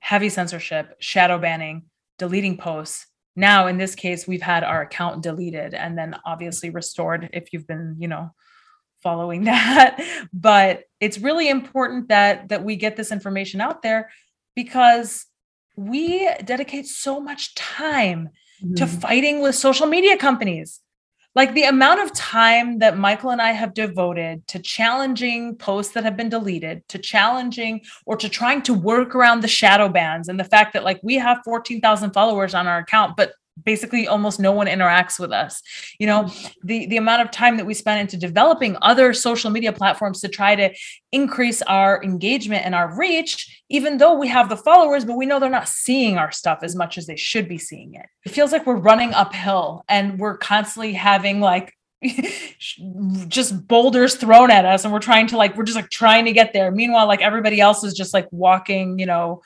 heavy 0.00 0.30
censorship, 0.30 0.96
shadow 0.98 1.38
banning, 1.38 1.84
deleting 2.18 2.56
posts, 2.56 3.06
now 3.36 3.66
in 3.66 3.78
this 3.78 3.94
case 3.94 4.26
we've 4.26 4.42
had 4.42 4.64
our 4.64 4.82
account 4.82 5.22
deleted 5.22 5.74
and 5.74 5.96
then 5.96 6.16
obviously 6.24 6.70
restored 6.70 7.30
if 7.32 7.52
you've 7.52 7.66
been 7.66 7.96
you 7.98 8.08
know 8.08 8.30
following 9.02 9.44
that 9.44 10.02
but 10.32 10.84
it's 11.00 11.18
really 11.18 11.48
important 11.48 12.08
that 12.08 12.48
that 12.48 12.64
we 12.64 12.76
get 12.76 12.96
this 12.96 13.12
information 13.12 13.60
out 13.60 13.82
there 13.82 14.10
because 14.54 15.26
we 15.76 16.28
dedicate 16.44 16.86
so 16.86 17.20
much 17.20 17.54
time 17.54 18.28
mm-hmm. 18.62 18.74
to 18.74 18.86
fighting 18.86 19.40
with 19.40 19.54
social 19.54 19.86
media 19.86 20.16
companies 20.16 20.80
like 21.34 21.54
the 21.54 21.64
amount 21.64 22.00
of 22.00 22.12
time 22.12 22.78
that 22.80 22.98
Michael 22.98 23.30
and 23.30 23.40
I 23.40 23.52
have 23.52 23.72
devoted 23.72 24.46
to 24.48 24.58
challenging 24.58 25.56
posts 25.56 25.94
that 25.94 26.04
have 26.04 26.16
been 26.16 26.28
deleted, 26.28 26.86
to 26.88 26.98
challenging 26.98 27.80
or 28.04 28.16
to 28.16 28.28
trying 28.28 28.62
to 28.62 28.74
work 28.74 29.14
around 29.14 29.40
the 29.40 29.48
shadow 29.48 29.88
bans 29.88 30.28
and 30.28 30.38
the 30.38 30.44
fact 30.44 30.74
that 30.74 30.84
like 30.84 31.00
we 31.02 31.14
have 31.16 31.38
14,000 31.44 32.10
followers 32.12 32.54
on 32.54 32.66
our 32.66 32.78
account, 32.78 33.16
but 33.16 33.32
basically 33.64 34.06
almost 34.06 34.40
no 34.40 34.52
one 34.52 34.66
interacts 34.66 35.18
with 35.18 35.32
us. 35.32 35.62
You 35.98 36.06
know 36.06 36.24
mm. 36.24 36.54
the 36.64 36.86
the 36.86 36.96
amount 36.96 37.22
of 37.22 37.30
time 37.30 37.56
that 37.56 37.66
we 37.66 37.74
spend 37.74 38.00
into 38.00 38.16
developing 38.16 38.76
other 38.82 39.12
social 39.12 39.50
media 39.50 39.72
platforms 39.72 40.20
to 40.20 40.28
try 40.28 40.54
to 40.54 40.70
increase 41.12 41.62
our 41.62 42.02
engagement 42.02 42.64
and 42.64 42.74
our 42.74 42.96
reach 42.96 43.62
even 43.68 43.98
though 43.98 44.14
we 44.14 44.28
have 44.28 44.48
the 44.48 44.56
followers 44.56 45.04
but 45.04 45.16
we 45.16 45.26
know 45.26 45.38
they're 45.38 45.50
not 45.50 45.68
seeing 45.68 46.18
our 46.18 46.30
stuff 46.30 46.60
as 46.62 46.74
much 46.76 46.98
as 46.98 47.06
they 47.06 47.16
should 47.16 47.48
be 47.48 47.58
seeing 47.58 47.94
it. 47.94 48.06
It 48.24 48.30
feels 48.30 48.52
like 48.52 48.66
we're 48.66 48.76
running 48.76 49.12
uphill 49.14 49.84
and 49.88 50.18
we're 50.18 50.36
constantly 50.36 50.92
having 50.92 51.40
like 51.40 51.74
just 53.28 53.66
boulders 53.68 54.16
thrown 54.16 54.50
at 54.50 54.64
us 54.64 54.84
and 54.84 54.92
we're 54.92 54.98
trying 54.98 55.26
to 55.28 55.36
like 55.36 55.56
we're 55.56 55.64
just 55.64 55.76
like 55.76 55.90
trying 55.90 56.24
to 56.24 56.32
get 56.32 56.52
there. 56.52 56.70
Meanwhile 56.70 57.06
like 57.06 57.22
everybody 57.22 57.60
else 57.60 57.84
is 57.84 57.94
just 57.94 58.14
like 58.14 58.28
walking 58.30 58.98
you 58.98 59.06
know. 59.06 59.42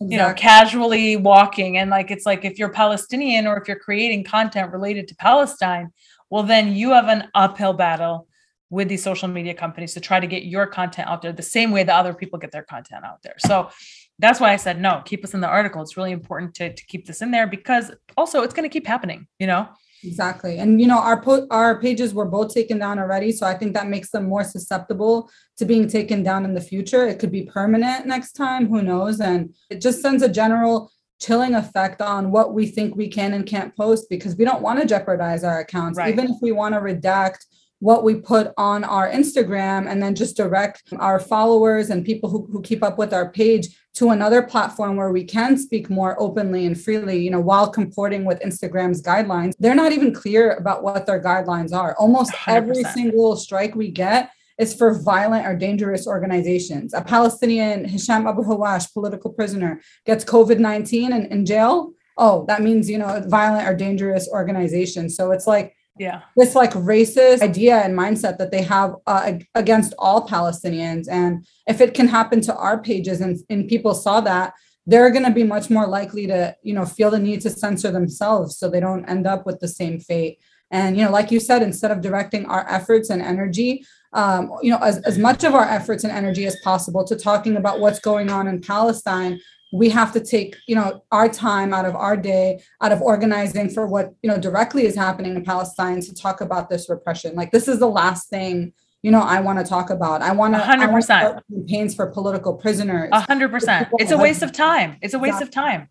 You 0.00 0.18
know 0.18 0.32
casually 0.34 1.16
walking 1.16 1.78
and 1.78 1.90
like 1.90 2.10
it's 2.10 2.26
like 2.26 2.44
if 2.44 2.58
you're 2.58 2.68
palestinian 2.68 3.46
or 3.46 3.56
if 3.56 3.66
you're 3.66 3.78
creating 3.78 4.22
content 4.22 4.70
related 4.70 5.08
to 5.08 5.14
palestine 5.14 5.90
well 6.28 6.42
then 6.42 6.74
you 6.74 6.90
have 6.90 7.08
an 7.08 7.28
uphill 7.34 7.72
battle 7.72 8.28
with 8.70 8.88
these 8.88 9.02
social 9.02 9.28
media 9.28 9.54
companies 9.54 9.94
to 9.94 10.00
try 10.00 10.18
to 10.18 10.26
get 10.26 10.44
your 10.44 10.66
content 10.66 11.08
out 11.08 11.22
there 11.22 11.32
the 11.32 11.42
same 11.42 11.70
way 11.70 11.84
that 11.84 11.94
other 11.94 12.12
people 12.12 12.38
get 12.38 12.50
their 12.50 12.64
content 12.64 13.04
out 13.04 13.22
there. 13.22 13.36
So 13.38 13.70
that's 14.18 14.40
why 14.40 14.50
i 14.50 14.56
said 14.56 14.80
no 14.80 15.02
keep 15.04 15.22
us 15.24 15.34
in 15.34 15.40
the 15.40 15.48
article. 15.48 15.82
It's 15.82 15.96
really 15.96 16.12
important 16.12 16.54
to, 16.54 16.72
to 16.72 16.86
keep 16.86 17.06
this 17.06 17.20
in 17.20 17.30
there 17.30 17.46
because 17.46 17.92
also 18.16 18.42
it's 18.42 18.54
going 18.54 18.68
to 18.68 18.72
keep 18.72 18.86
happening 18.86 19.26
you 19.38 19.46
know? 19.46 19.68
Exactly. 20.02 20.58
And 20.58 20.80
you 20.80 20.86
know, 20.86 20.98
our 20.98 21.20
po- 21.20 21.46
our 21.50 21.80
pages 21.80 22.12
were 22.14 22.26
both 22.26 22.52
taken 22.52 22.78
down 22.78 22.98
already, 22.98 23.32
so 23.32 23.46
I 23.46 23.54
think 23.54 23.72
that 23.74 23.88
makes 23.88 24.10
them 24.10 24.28
more 24.28 24.44
susceptible 24.44 25.30
to 25.58 25.64
being 25.64 25.88
taken 25.88 26.22
down 26.22 26.44
in 26.44 26.54
the 26.54 26.60
future. 26.60 27.06
It 27.06 27.18
could 27.18 27.32
be 27.32 27.44
permanent 27.44 28.06
next 28.06 28.32
time, 28.32 28.68
who 28.68 28.82
knows? 28.82 29.20
And 29.20 29.54
it 29.70 29.80
just 29.80 30.02
sends 30.02 30.22
a 30.22 30.28
general 30.28 30.90
chilling 31.18 31.54
effect 31.54 32.02
on 32.02 32.30
what 32.30 32.52
we 32.52 32.66
think 32.66 32.94
we 32.94 33.08
can 33.08 33.32
and 33.32 33.46
can't 33.46 33.74
post 33.76 34.08
because 34.10 34.36
we 34.36 34.44
don't 34.44 34.62
want 34.62 34.80
to 34.80 34.86
jeopardize 34.86 35.44
our 35.44 35.60
accounts. 35.60 35.98
Right. 35.98 36.12
Even 36.12 36.26
if 36.26 36.36
we 36.42 36.52
want 36.52 36.74
to 36.74 36.80
redact 36.80 37.46
what 37.78 38.04
we 38.04 38.14
put 38.14 38.52
on 38.56 38.84
our 38.84 39.10
Instagram 39.10 39.90
and 39.90 40.02
then 40.02 40.14
just 40.14 40.36
direct 40.36 40.82
our 40.98 41.20
followers 41.20 41.90
and 41.90 42.04
people 42.04 42.30
who, 42.30 42.48
who 42.50 42.62
keep 42.62 42.82
up 42.82 42.96
with 42.96 43.12
our 43.12 43.30
page 43.30 43.68
to 43.94 44.10
another 44.10 44.42
platform 44.42 44.96
where 44.96 45.12
we 45.12 45.24
can 45.24 45.56
speak 45.56 45.88
more 45.90 46.20
openly 46.20 46.66
and 46.66 46.80
freely, 46.80 47.18
you 47.18 47.30
know, 47.30 47.40
while 47.40 47.68
comporting 47.68 48.24
with 48.24 48.40
Instagram's 48.40 49.02
guidelines. 49.02 49.52
They're 49.58 49.74
not 49.74 49.92
even 49.92 50.14
clear 50.14 50.52
about 50.52 50.82
what 50.82 51.06
their 51.06 51.22
guidelines 51.22 51.72
are. 51.72 51.94
Almost 51.98 52.32
100%. 52.32 52.54
every 52.54 52.84
single 52.84 53.36
strike 53.36 53.74
we 53.74 53.90
get 53.90 54.30
is 54.58 54.74
for 54.74 55.00
violent 55.00 55.46
or 55.46 55.54
dangerous 55.54 56.06
organizations. 56.06 56.94
A 56.94 57.02
Palestinian, 57.02 57.84
Hisham 57.84 58.26
Abu 58.26 58.42
Hawash, 58.42 58.92
political 58.92 59.30
prisoner, 59.32 59.80
gets 60.04 60.24
COVID 60.24 60.58
19 60.58 61.12
and 61.12 61.26
in 61.26 61.44
jail. 61.44 61.92
Oh, 62.18 62.46
that 62.48 62.62
means, 62.62 62.88
you 62.88 62.98
know, 62.98 63.22
violent 63.26 63.68
or 63.68 63.74
dangerous 63.74 64.28
organization. 64.28 65.10
So 65.10 65.32
it's 65.32 65.46
like, 65.46 65.74
yeah 65.98 66.22
this 66.36 66.54
like 66.54 66.72
racist 66.72 67.40
idea 67.40 67.76
and 67.76 67.96
mindset 67.96 68.38
that 68.38 68.50
they 68.50 68.62
have 68.62 68.94
uh, 69.06 69.32
against 69.54 69.94
all 69.98 70.26
palestinians 70.28 71.06
and 71.10 71.46
if 71.66 71.80
it 71.80 71.94
can 71.94 72.06
happen 72.08 72.40
to 72.40 72.54
our 72.54 72.82
pages 72.82 73.20
and, 73.20 73.38
and 73.48 73.68
people 73.68 73.94
saw 73.94 74.20
that 74.20 74.52
they're 74.86 75.10
going 75.10 75.24
to 75.24 75.32
be 75.32 75.42
much 75.42 75.68
more 75.68 75.86
likely 75.86 76.26
to 76.26 76.54
you 76.62 76.74
know 76.74 76.84
feel 76.84 77.10
the 77.10 77.18
need 77.18 77.40
to 77.40 77.50
censor 77.50 77.90
themselves 77.90 78.58
so 78.58 78.68
they 78.68 78.80
don't 78.80 79.06
end 79.06 79.26
up 79.26 79.46
with 79.46 79.58
the 79.60 79.68
same 79.68 79.98
fate 79.98 80.38
and 80.70 80.96
you 80.96 81.04
know 81.04 81.10
like 81.10 81.30
you 81.30 81.40
said 81.40 81.62
instead 81.62 81.90
of 81.90 82.00
directing 82.00 82.46
our 82.46 82.68
efforts 82.70 83.10
and 83.10 83.22
energy 83.22 83.84
um, 84.12 84.50
you 84.62 84.70
know 84.70 84.78
as, 84.78 84.98
as 85.02 85.18
much 85.18 85.44
of 85.44 85.54
our 85.54 85.64
efforts 85.64 86.04
and 86.04 86.12
energy 86.12 86.46
as 86.46 86.56
possible 86.62 87.04
to 87.04 87.16
talking 87.16 87.56
about 87.56 87.80
what's 87.80 87.98
going 87.98 88.30
on 88.30 88.46
in 88.46 88.60
palestine 88.60 89.38
we 89.72 89.88
have 89.90 90.12
to 90.12 90.20
take 90.20 90.56
you 90.66 90.74
know 90.74 91.02
our 91.12 91.28
time 91.28 91.74
out 91.74 91.84
of 91.84 91.94
our 91.94 92.16
day 92.16 92.62
out 92.80 92.92
of 92.92 93.02
organizing 93.02 93.68
for 93.68 93.86
what 93.86 94.14
you 94.22 94.30
know 94.30 94.38
directly 94.38 94.86
is 94.86 94.94
happening 94.94 95.34
in 95.34 95.44
palestine 95.44 96.00
to 96.00 96.14
talk 96.14 96.40
about 96.40 96.68
this 96.70 96.88
repression. 96.88 97.34
Like 97.34 97.50
this 97.50 97.68
is 97.68 97.78
the 97.78 97.88
last 97.88 98.28
thing 98.28 98.72
you 99.02 99.10
know 99.10 99.20
i 99.20 99.40
want 99.40 99.58
to 99.58 99.64
talk 99.64 99.90
about. 99.90 100.22
I 100.22 100.32
want 100.32 100.54
to 100.54 100.60
100% 100.60 101.40
campaigns 101.52 101.94
for 101.94 102.10
political 102.10 102.54
prisoners. 102.54 103.10
100% 103.12 103.90
it's 103.98 104.12
a 104.12 104.18
waste 104.18 104.42
of 104.42 104.52
time. 104.52 104.96
It's 105.02 105.14
a 105.14 105.18
waste 105.18 105.42
of 105.42 105.50
time 105.50 105.88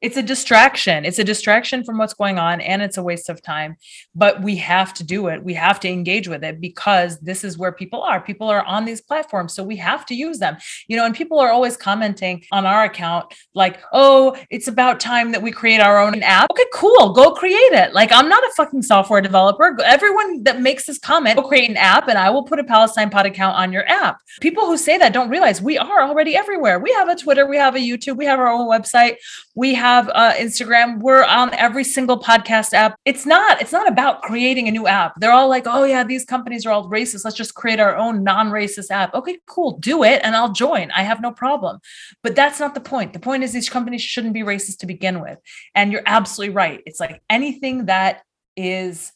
it's 0.00 0.16
a 0.16 0.22
distraction. 0.22 1.04
It's 1.04 1.18
a 1.18 1.24
distraction 1.24 1.84
from 1.84 1.98
what's 1.98 2.14
going 2.14 2.38
on 2.38 2.60
and 2.60 2.82
it's 2.82 2.98
a 2.98 3.02
waste 3.02 3.28
of 3.28 3.42
time. 3.42 3.76
But 4.14 4.42
we 4.42 4.56
have 4.56 4.92
to 4.94 5.04
do 5.04 5.28
it. 5.28 5.42
We 5.42 5.54
have 5.54 5.80
to 5.80 5.88
engage 5.88 6.28
with 6.28 6.44
it 6.44 6.60
because 6.60 7.18
this 7.20 7.44
is 7.44 7.58
where 7.58 7.72
people 7.72 8.02
are. 8.02 8.20
People 8.20 8.48
are 8.48 8.64
on 8.64 8.84
these 8.84 9.00
platforms. 9.00 9.54
So 9.54 9.64
we 9.64 9.76
have 9.76 10.04
to 10.06 10.14
use 10.14 10.38
them. 10.38 10.56
You 10.88 10.96
know, 10.96 11.06
and 11.06 11.14
people 11.14 11.38
are 11.38 11.50
always 11.50 11.76
commenting 11.76 12.44
on 12.52 12.66
our 12.66 12.84
account 12.84 13.32
like, 13.54 13.80
oh, 13.92 14.36
it's 14.50 14.68
about 14.68 15.00
time 15.00 15.32
that 15.32 15.42
we 15.42 15.50
create 15.50 15.80
our 15.80 15.98
own 15.98 16.22
app. 16.22 16.50
Okay, 16.50 16.66
cool. 16.74 17.12
Go 17.12 17.32
create 17.32 17.72
it. 17.72 17.94
Like, 17.94 18.12
I'm 18.12 18.28
not 18.28 18.42
a 18.44 18.52
fucking 18.56 18.82
software 18.82 19.20
developer. 19.20 19.76
Everyone 19.84 20.42
that 20.44 20.60
makes 20.60 20.86
this 20.86 20.98
comment, 20.98 21.36
go 21.36 21.48
create 21.48 21.70
an 21.70 21.76
app 21.76 22.08
and 22.08 22.18
I 22.18 22.30
will 22.30 22.42
put 22.42 22.58
a 22.58 22.64
Palestine 22.64 23.10
Pod 23.10 23.26
account 23.26 23.56
on 23.56 23.72
your 23.72 23.88
app. 23.88 24.18
People 24.40 24.66
who 24.66 24.76
say 24.76 24.98
that 24.98 25.12
don't 25.12 25.30
realize 25.30 25.62
we 25.62 25.78
are 25.78 26.02
already 26.02 26.36
everywhere. 26.36 26.78
We 26.78 26.92
have 26.92 27.08
a 27.08 27.16
Twitter, 27.16 27.46
we 27.46 27.56
have 27.56 27.74
a 27.74 27.78
YouTube, 27.78 28.16
we 28.16 28.26
have 28.26 28.38
our 28.38 28.48
own 28.48 28.68
website, 28.68 29.16
we 29.54 29.74
have 29.74 29.85
have 29.86 30.08
uh, 30.14 30.32
Instagram. 30.34 30.98
We're 31.00 31.24
on 31.24 31.54
every 31.54 31.84
single 31.84 32.18
podcast 32.20 32.72
app. 32.72 32.98
It's 33.04 33.24
not. 33.24 33.60
It's 33.62 33.72
not 33.72 33.88
about 33.88 34.22
creating 34.22 34.66
a 34.68 34.72
new 34.72 34.86
app. 34.86 35.14
They're 35.20 35.32
all 35.32 35.48
like, 35.48 35.64
"Oh 35.66 35.84
yeah, 35.84 36.02
these 36.04 36.24
companies 36.24 36.66
are 36.66 36.72
all 36.72 36.90
racist. 36.90 37.24
Let's 37.24 37.36
just 37.36 37.54
create 37.54 37.80
our 37.80 37.96
own 37.96 38.24
non-racist 38.24 38.90
app." 38.90 39.14
Okay, 39.14 39.38
cool. 39.46 39.78
Do 39.78 40.02
it, 40.02 40.20
and 40.24 40.34
I'll 40.34 40.52
join. 40.52 40.90
I 40.90 41.02
have 41.02 41.20
no 41.20 41.30
problem. 41.30 41.78
But 42.22 42.34
that's 42.34 42.58
not 42.58 42.74
the 42.74 42.80
point. 42.80 43.12
The 43.12 43.20
point 43.28 43.44
is 43.44 43.52
these 43.52 43.68
companies 43.68 44.02
shouldn't 44.02 44.34
be 44.34 44.42
racist 44.42 44.78
to 44.78 44.86
begin 44.86 45.20
with. 45.20 45.38
And 45.74 45.92
you're 45.92 46.02
absolutely 46.06 46.54
right. 46.54 46.82
It's 46.86 47.00
like 47.00 47.22
anything 47.30 47.86
that 47.86 48.22
is 48.56 49.12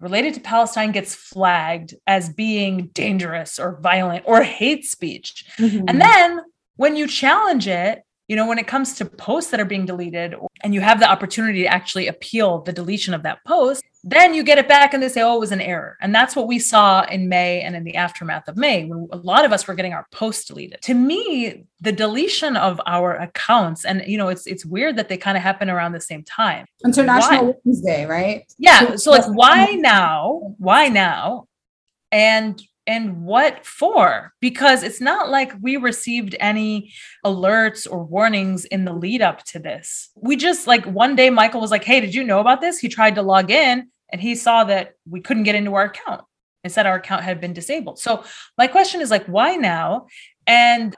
related 0.00 0.34
to 0.34 0.40
Palestine 0.40 0.92
gets 0.92 1.14
flagged 1.14 1.94
as 2.06 2.28
being 2.28 2.88
dangerous 2.92 3.58
or 3.58 3.80
violent 3.80 4.24
or 4.26 4.42
hate 4.42 4.84
speech. 4.84 5.44
Mm-hmm. 5.58 5.84
And 5.88 6.00
then 6.00 6.40
when 6.76 6.96
you 6.96 7.06
challenge 7.06 7.66
it, 7.66 8.02
you 8.28 8.36
know 8.36 8.46
when 8.46 8.58
it 8.58 8.66
comes 8.66 8.94
to 8.94 9.04
posts 9.04 9.50
that 9.50 9.60
are 9.60 9.64
being 9.64 9.86
deleted 9.86 10.34
and 10.62 10.74
you 10.74 10.80
have 10.80 11.00
the 11.00 11.10
opportunity 11.10 11.62
to 11.62 11.66
actually 11.66 12.06
appeal 12.06 12.60
the 12.62 12.72
deletion 12.72 13.14
of 13.14 13.22
that 13.22 13.38
post 13.44 13.82
then 14.04 14.32
you 14.32 14.44
get 14.44 14.58
it 14.58 14.68
back 14.68 14.94
and 14.94 15.02
they 15.02 15.08
say 15.08 15.22
oh 15.22 15.36
it 15.36 15.40
was 15.40 15.52
an 15.52 15.60
error. 15.60 15.96
And 16.00 16.14
that's 16.14 16.36
what 16.36 16.46
we 16.46 16.58
saw 16.58 17.02
in 17.04 17.28
may 17.28 17.60
and 17.62 17.74
in 17.74 17.84
the 17.84 17.96
aftermath 17.96 18.48
of 18.48 18.56
may 18.56 18.84
when 18.84 19.08
a 19.12 19.16
lot 19.16 19.44
of 19.44 19.52
us 19.52 19.66
were 19.66 19.74
getting 19.74 19.92
our 19.92 20.06
posts 20.12 20.44
deleted. 20.46 20.80
To 20.82 20.94
me 20.94 21.64
the 21.80 21.92
deletion 21.92 22.56
of 22.56 22.80
our 22.86 23.16
accounts 23.16 23.84
and 23.84 24.02
you 24.06 24.18
know 24.18 24.28
it's 24.28 24.46
it's 24.46 24.64
weird 24.64 24.96
that 24.96 25.08
they 25.08 25.16
kind 25.16 25.36
of 25.36 25.42
happen 25.42 25.68
around 25.68 25.92
the 25.92 26.00
same 26.00 26.22
time. 26.24 26.66
International 26.84 27.46
why? 27.46 27.54
women's 27.64 27.82
day 27.82 28.06
right? 28.06 28.52
Yeah 28.58 28.96
so 28.96 29.10
like 29.10 29.26
why 29.26 29.74
now 29.74 30.54
why 30.58 30.88
now? 30.88 31.46
And 32.10 32.62
and 32.88 33.22
what 33.22 33.66
for? 33.66 34.32
Because 34.40 34.82
it's 34.82 35.00
not 35.00 35.28
like 35.28 35.52
we 35.60 35.76
received 35.76 36.34
any 36.40 36.92
alerts 37.24 37.86
or 37.88 38.02
warnings 38.02 38.64
in 38.64 38.86
the 38.86 38.94
lead 38.94 39.20
up 39.20 39.44
to 39.44 39.58
this. 39.58 40.08
We 40.16 40.36
just 40.36 40.66
like 40.66 40.86
one 40.86 41.14
day 41.14 41.28
Michael 41.28 41.60
was 41.60 41.70
like, 41.70 41.84
Hey, 41.84 42.00
did 42.00 42.14
you 42.14 42.24
know 42.24 42.40
about 42.40 42.62
this? 42.62 42.78
He 42.78 42.88
tried 42.88 43.14
to 43.16 43.22
log 43.22 43.50
in 43.50 43.88
and 44.10 44.20
he 44.20 44.34
saw 44.34 44.64
that 44.64 44.94
we 45.08 45.20
couldn't 45.20 45.42
get 45.42 45.54
into 45.54 45.74
our 45.74 45.84
account. 45.84 46.22
It 46.64 46.72
said 46.72 46.86
our 46.86 46.96
account 46.96 47.22
had 47.22 47.40
been 47.40 47.52
disabled. 47.52 47.98
So 47.98 48.24
my 48.56 48.66
question 48.66 49.00
is 49.02 49.10
like, 49.10 49.26
why 49.26 49.54
now? 49.56 50.06
And 50.46 50.96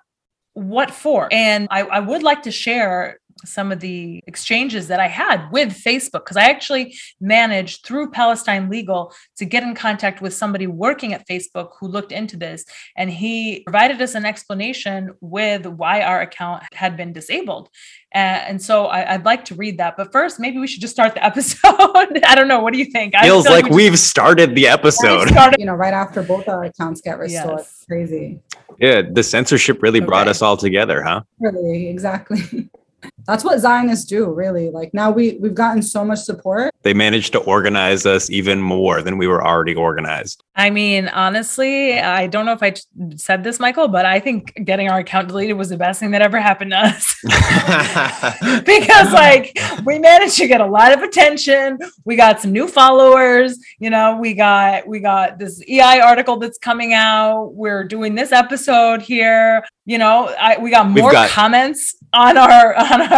what 0.54 0.92
for? 0.92 1.28
And 1.32 1.66
I, 1.70 1.82
I 1.82 2.00
would 2.00 2.22
like 2.22 2.42
to 2.44 2.50
share 2.50 3.19
some 3.44 3.72
of 3.72 3.80
the 3.80 4.22
exchanges 4.26 4.88
that 4.88 5.00
I 5.00 5.08
had 5.08 5.50
with 5.50 5.68
Facebook 5.70 6.24
because 6.24 6.36
I 6.36 6.44
actually 6.44 6.96
managed 7.20 7.84
through 7.84 8.10
Palestine 8.10 8.68
Legal 8.68 9.12
to 9.36 9.44
get 9.44 9.62
in 9.62 9.74
contact 9.74 10.20
with 10.20 10.34
somebody 10.34 10.66
working 10.66 11.12
at 11.12 11.26
Facebook 11.26 11.70
who 11.78 11.88
looked 11.88 12.12
into 12.12 12.36
this 12.36 12.64
and 12.96 13.10
he 13.10 13.60
provided 13.60 14.00
us 14.02 14.14
an 14.14 14.24
explanation 14.24 15.10
with 15.20 15.66
why 15.66 16.02
our 16.02 16.20
account 16.20 16.62
had 16.72 16.96
been 16.96 17.12
disabled. 17.12 17.68
Uh, 18.12 18.18
and 18.18 18.60
so 18.60 18.86
I, 18.86 19.16
would 19.16 19.24
like 19.24 19.44
to 19.46 19.54
read 19.54 19.78
that. 19.78 19.96
But 19.96 20.10
first, 20.10 20.40
maybe 20.40 20.58
we 20.58 20.66
should 20.66 20.80
just 20.80 20.92
start 20.92 21.14
the 21.14 21.24
episode. 21.30 21.60
I 21.64 22.34
don't 22.34 22.48
know. 22.48 22.60
What 22.60 22.72
do 22.72 22.78
you 22.78 22.86
think? 22.86 23.14
Feels 23.16 23.46
like, 23.46 23.64
like 23.64 23.72
we 23.72 23.84
have 23.84 23.98
started 23.98 24.54
the 24.54 24.66
episode. 24.66 25.28
Started- 25.28 25.60
you 25.60 25.66
know, 25.66 25.74
right 25.74 25.94
after 25.94 26.22
both 26.22 26.48
our 26.48 26.64
accounts 26.64 27.00
get 27.00 27.18
restored. 27.18 27.58
Yes. 27.58 27.84
Crazy. 27.88 28.40
Yeah, 28.78 29.02
the 29.02 29.22
censorship 29.22 29.82
really 29.82 30.00
okay. 30.00 30.06
brought 30.06 30.26
us 30.26 30.42
all 30.42 30.56
together, 30.56 31.02
huh? 31.02 31.22
Really, 31.38 31.88
exactly. 31.88 32.70
that's 33.26 33.44
what 33.44 33.58
zionists 33.60 34.04
do 34.04 34.30
really. 34.32 34.70
Like 34.70 34.92
now 34.94 35.10
we 35.10 35.38
we've 35.40 35.54
gotten 35.54 35.82
so 35.82 36.04
much 36.04 36.20
support. 36.20 36.72
They 36.82 36.94
managed 36.94 37.32
to 37.32 37.38
organize 37.40 38.06
us 38.06 38.30
even 38.30 38.60
more 38.60 39.02
than 39.02 39.18
we 39.18 39.26
were 39.26 39.44
already 39.44 39.74
organized. 39.74 40.42
I 40.56 40.68
mean 40.70 41.08
honestly 41.08 41.98
i 41.98 42.26
don't 42.26 42.44
know 42.44 42.52
if 42.52 42.62
i 42.62 42.74
said 43.16 43.42
this 43.42 43.58
michael 43.58 43.88
but 43.88 44.04
i 44.04 44.20
think 44.20 44.52
getting 44.64 44.90
our 44.90 44.98
account 44.98 45.28
deleted 45.28 45.56
was 45.56 45.70
the 45.70 45.76
best 45.76 46.00
thing 46.00 46.10
that 46.10 46.20
ever 46.20 46.38
happened 46.38 46.72
to 46.72 46.78
us. 46.78 47.16
Because 48.64 49.12
like 49.12 49.58
we 49.84 49.98
managed 49.98 50.36
to 50.36 50.46
get 50.46 50.60
a 50.60 50.66
lot 50.66 50.92
of 50.92 51.02
attention. 51.02 51.78
We 52.04 52.16
got 52.16 52.40
some 52.40 52.52
new 52.52 52.68
followers. 52.68 53.58
You 53.78 53.90
know 53.90 54.16
we 54.16 54.34
got 54.34 54.86
we 54.86 55.00
got 55.00 55.38
this 55.38 55.62
ei 55.66 56.00
article 56.00 56.36
that's 56.36 56.58
coming 56.58 56.92
out. 56.92 57.54
We're 57.54 57.84
doing 57.84 58.14
this 58.14 58.32
episode 58.32 59.02
here. 59.02 59.64
You 59.86 59.98
know 59.98 60.34
I, 60.38 60.58
we 60.58 60.70
got 60.70 60.88
more 60.88 61.12
got- 61.12 61.30
comments 61.30 61.96
on 62.12 62.36
our 62.36 62.74
on 62.74 63.00
our 63.00 63.09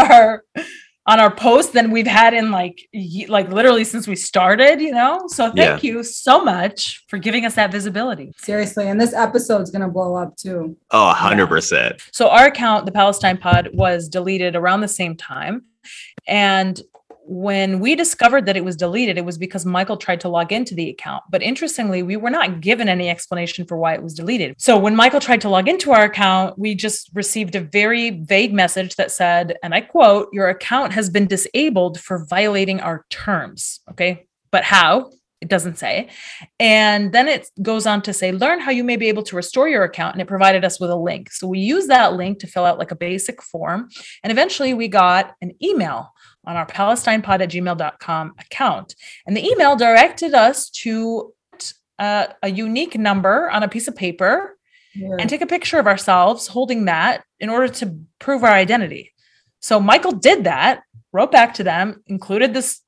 on 1.07 1.19
our 1.19 1.35
post 1.35 1.73
than 1.73 1.91
we've 1.91 2.07
had 2.07 2.33
in 2.33 2.51
like 2.51 2.89
like 3.29 3.51
literally 3.51 3.85
since 3.85 4.07
we 4.07 4.15
started 4.15 4.81
you 4.81 4.93
know 4.93 5.25
so 5.29 5.51
thank 5.53 5.83
yeah. 5.83 5.91
you 5.91 6.03
so 6.03 6.45
much 6.45 7.05
for 7.09 7.19
giving 7.19 7.45
us 7.45 7.55
that 7.55 7.73
visibility 7.73 8.33
seriously 8.39 8.89
and 8.89 9.01
this 9.01 9.13
episode's 9.13 9.71
gonna 9.71 9.89
blow 9.89 10.15
up 10.15 10.37
too 10.37 10.77
oh 10.93 11.15
100% 11.17 11.73
yeah. 11.73 11.93
so 12.13 12.29
our 12.29 12.47
account 12.47 12.87
the 12.87 12.93
palestine 12.93 13.37
pod 13.37 13.69
was 13.73 14.09
deleted 14.09 14.55
around 14.55 14.81
the 14.81 14.89
same 14.89 15.17
time 15.17 15.65
and 16.29 16.83
when 17.25 17.81
we 17.81 17.95
discovered 17.95 18.47
that 18.47 18.57
it 18.57 18.65
was 18.65 18.77
deleted, 18.77 19.17
it 19.17 19.25
was 19.25 19.39
because 19.39 19.65
Michael 19.65 19.97
tried 19.97 20.21
to 20.21 20.29
log 20.29 20.53
into 20.53 20.75
the 20.75 20.91
account. 20.91 21.23
But 21.31 21.43
interestingly, 21.43 22.03
we 22.03 22.17
were 22.17 22.31
not 22.31 22.61
given 22.61 22.89
any 22.89 23.09
explanation 23.09 23.65
for 23.65 23.77
why 23.77 23.95
it 23.95 24.03
was 24.03 24.15
deleted. 24.15 24.55
So 24.59 24.79
when 24.79 24.97
Michael 24.97 25.21
tried 25.21 25.41
to 25.43 25.49
log 25.49 25.69
into 25.69 25.93
our 25.93 26.05
account, 26.05 26.59
we 26.59 26.75
just 26.75 27.11
received 27.15 27.55
a 27.55 27.61
very 27.61 28.11
vague 28.11 28.53
message 28.53 28.97
that 28.97 29.11
said, 29.11 29.57
and 29.63 29.75
I 29.75 29.81
quote, 29.81 30.29
Your 30.33 30.49
account 30.49 30.93
has 30.93 31.11
been 31.11 31.27
disabled 31.27 32.01
for 32.01 32.27
violating 32.27 32.81
our 32.81 33.07
terms. 33.11 33.81
Okay. 33.91 34.27
But 34.51 34.65
how? 34.65 35.11
It 35.41 35.49
doesn't 35.49 35.77
say. 35.77 36.09
And 36.61 37.13
then 37.13 37.27
it 37.27 37.49
goes 37.61 37.85
on 37.85 38.01
to 38.03 38.13
say, 38.13 38.31
learn 38.31 38.61
how 38.61 38.71
you 38.71 38.85
may 38.85 38.95
be 38.95 39.09
able 39.09 39.25
to 39.25 39.35
restore 39.35 39.69
your 39.69 39.83
account. 39.83 40.15
And 40.15 40.23
it 40.23 40.29
provided 40.29 40.65
us 40.65 40.79
with 40.79 40.89
a 40.89 40.97
link. 40.97 41.33
So 41.33 41.49
we 41.49 41.59
use 41.59 41.89
that 41.89 42.13
link 42.13 42.39
to 42.39 42.47
fill 42.47 42.65
out 42.65 42.79
like 42.79 42.93
a 42.93 42.97
basic 42.97 43.43
form. 43.43 43.89
And 44.23 44.31
eventually 44.31 44.73
we 44.73 44.87
got 44.87 45.35
an 45.43 45.51
email 45.61 46.13
on 46.45 46.57
our 46.57 46.67
palestinepod 46.67 47.41
at 47.41 47.51
gmail.com 47.51 48.35
account. 48.39 48.95
And 49.27 49.37
the 49.37 49.47
email 49.47 49.77
directed 49.77 50.35
us 50.35 50.71
to 50.71 51.33
uh, 51.99 52.27
a 52.43 52.51
unique 52.51 52.99
number 52.99 53.51
on 53.51 53.63
a 53.63 53.69
piece 53.69 53.89
of 53.89 53.95
paper 53.95 54.59
yeah. 54.95 55.17
and 55.19 55.31
take 55.31 55.41
a 55.41 55.47
picture 55.47 55.79
of 55.79 55.87
ourselves 55.87 56.49
holding 56.49 56.87
that 56.87 57.25
in 57.39 57.49
order 57.49 57.69
to 57.69 57.97
prove 58.19 58.43
our 58.43 58.53
identity. 58.53 59.13
So 59.61 59.79
Michael 59.79 60.13
did 60.13 60.45
that, 60.45 60.83
wrote 61.13 61.31
back 61.31 61.55
to 61.55 61.65
them, 61.65 62.03
included 62.07 62.55
this 62.55 62.81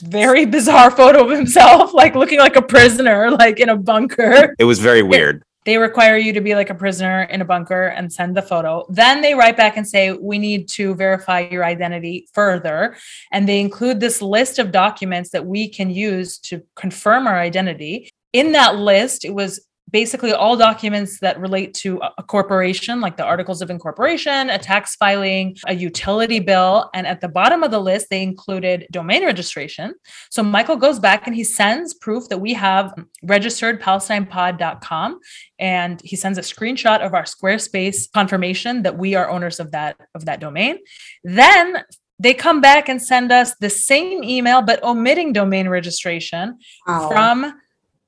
very 0.00 0.44
bizarre 0.56 0.90
photo 0.90 1.24
of 1.24 1.30
himself, 1.30 1.92
like 1.92 2.14
looking 2.14 2.38
like 2.38 2.56
a 2.56 2.62
prisoner, 2.62 3.30
like 3.30 3.60
in 3.60 3.68
a 3.68 3.76
bunker. 3.76 4.54
It 4.58 4.64
was 4.64 4.78
very 4.78 5.02
weird. 5.02 5.44
They 5.64 5.78
require 5.78 6.16
you 6.16 6.32
to 6.32 6.40
be 6.40 6.54
like 6.54 6.70
a 6.70 6.74
prisoner 6.74 7.22
in 7.24 7.40
a 7.40 7.44
bunker 7.44 7.86
and 7.86 8.12
send 8.12 8.36
the 8.36 8.42
photo. 8.42 8.84
Then 8.88 9.20
they 9.20 9.34
write 9.34 9.56
back 9.56 9.76
and 9.76 9.86
say, 9.86 10.12
We 10.12 10.38
need 10.38 10.68
to 10.70 10.94
verify 10.94 11.40
your 11.40 11.64
identity 11.64 12.28
further. 12.32 12.96
And 13.30 13.48
they 13.48 13.60
include 13.60 14.00
this 14.00 14.20
list 14.20 14.58
of 14.58 14.72
documents 14.72 15.30
that 15.30 15.46
we 15.46 15.68
can 15.68 15.90
use 15.90 16.38
to 16.38 16.62
confirm 16.74 17.26
our 17.26 17.38
identity. 17.38 18.10
In 18.32 18.52
that 18.52 18.76
list, 18.76 19.24
it 19.24 19.34
was 19.34 19.60
basically 19.92 20.32
all 20.32 20.56
documents 20.56 21.20
that 21.20 21.38
relate 21.38 21.74
to 21.74 22.00
a 22.18 22.22
corporation, 22.22 23.00
like 23.00 23.16
the 23.16 23.24
articles 23.24 23.60
of 23.60 23.70
incorporation, 23.70 24.50
a 24.50 24.58
tax 24.58 24.96
filing, 24.96 25.56
a 25.66 25.74
utility 25.74 26.40
bill. 26.40 26.90
And 26.94 27.06
at 27.06 27.20
the 27.20 27.28
bottom 27.28 27.62
of 27.62 27.70
the 27.70 27.78
list, 27.78 28.08
they 28.10 28.22
included 28.22 28.86
domain 28.90 29.24
registration. 29.24 29.94
So 30.30 30.42
Michael 30.42 30.76
goes 30.76 30.98
back 30.98 31.26
and 31.26 31.36
he 31.36 31.44
sends 31.44 31.94
proof 31.94 32.28
that 32.30 32.38
we 32.38 32.54
have 32.54 32.94
registered 33.22 33.80
palestinepod.com. 33.80 35.20
And 35.58 36.00
he 36.02 36.16
sends 36.16 36.38
a 36.38 36.42
screenshot 36.42 37.04
of 37.04 37.14
our 37.14 37.24
Squarespace 37.24 38.10
confirmation 38.12 38.82
that 38.82 38.98
we 38.98 39.14
are 39.14 39.30
owners 39.30 39.60
of 39.60 39.70
that 39.72 39.96
of 40.14 40.24
that 40.24 40.40
domain. 40.40 40.78
Then 41.22 41.84
they 42.18 42.34
come 42.34 42.60
back 42.60 42.88
and 42.88 43.02
send 43.02 43.32
us 43.32 43.54
the 43.56 43.70
same 43.70 44.22
email 44.22 44.62
but 44.62 44.82
omitting 44.84 45.32
domain 45.32 45.68
registration 45.68 46.58
wow. 46.86 47.08
from 47.08 47.60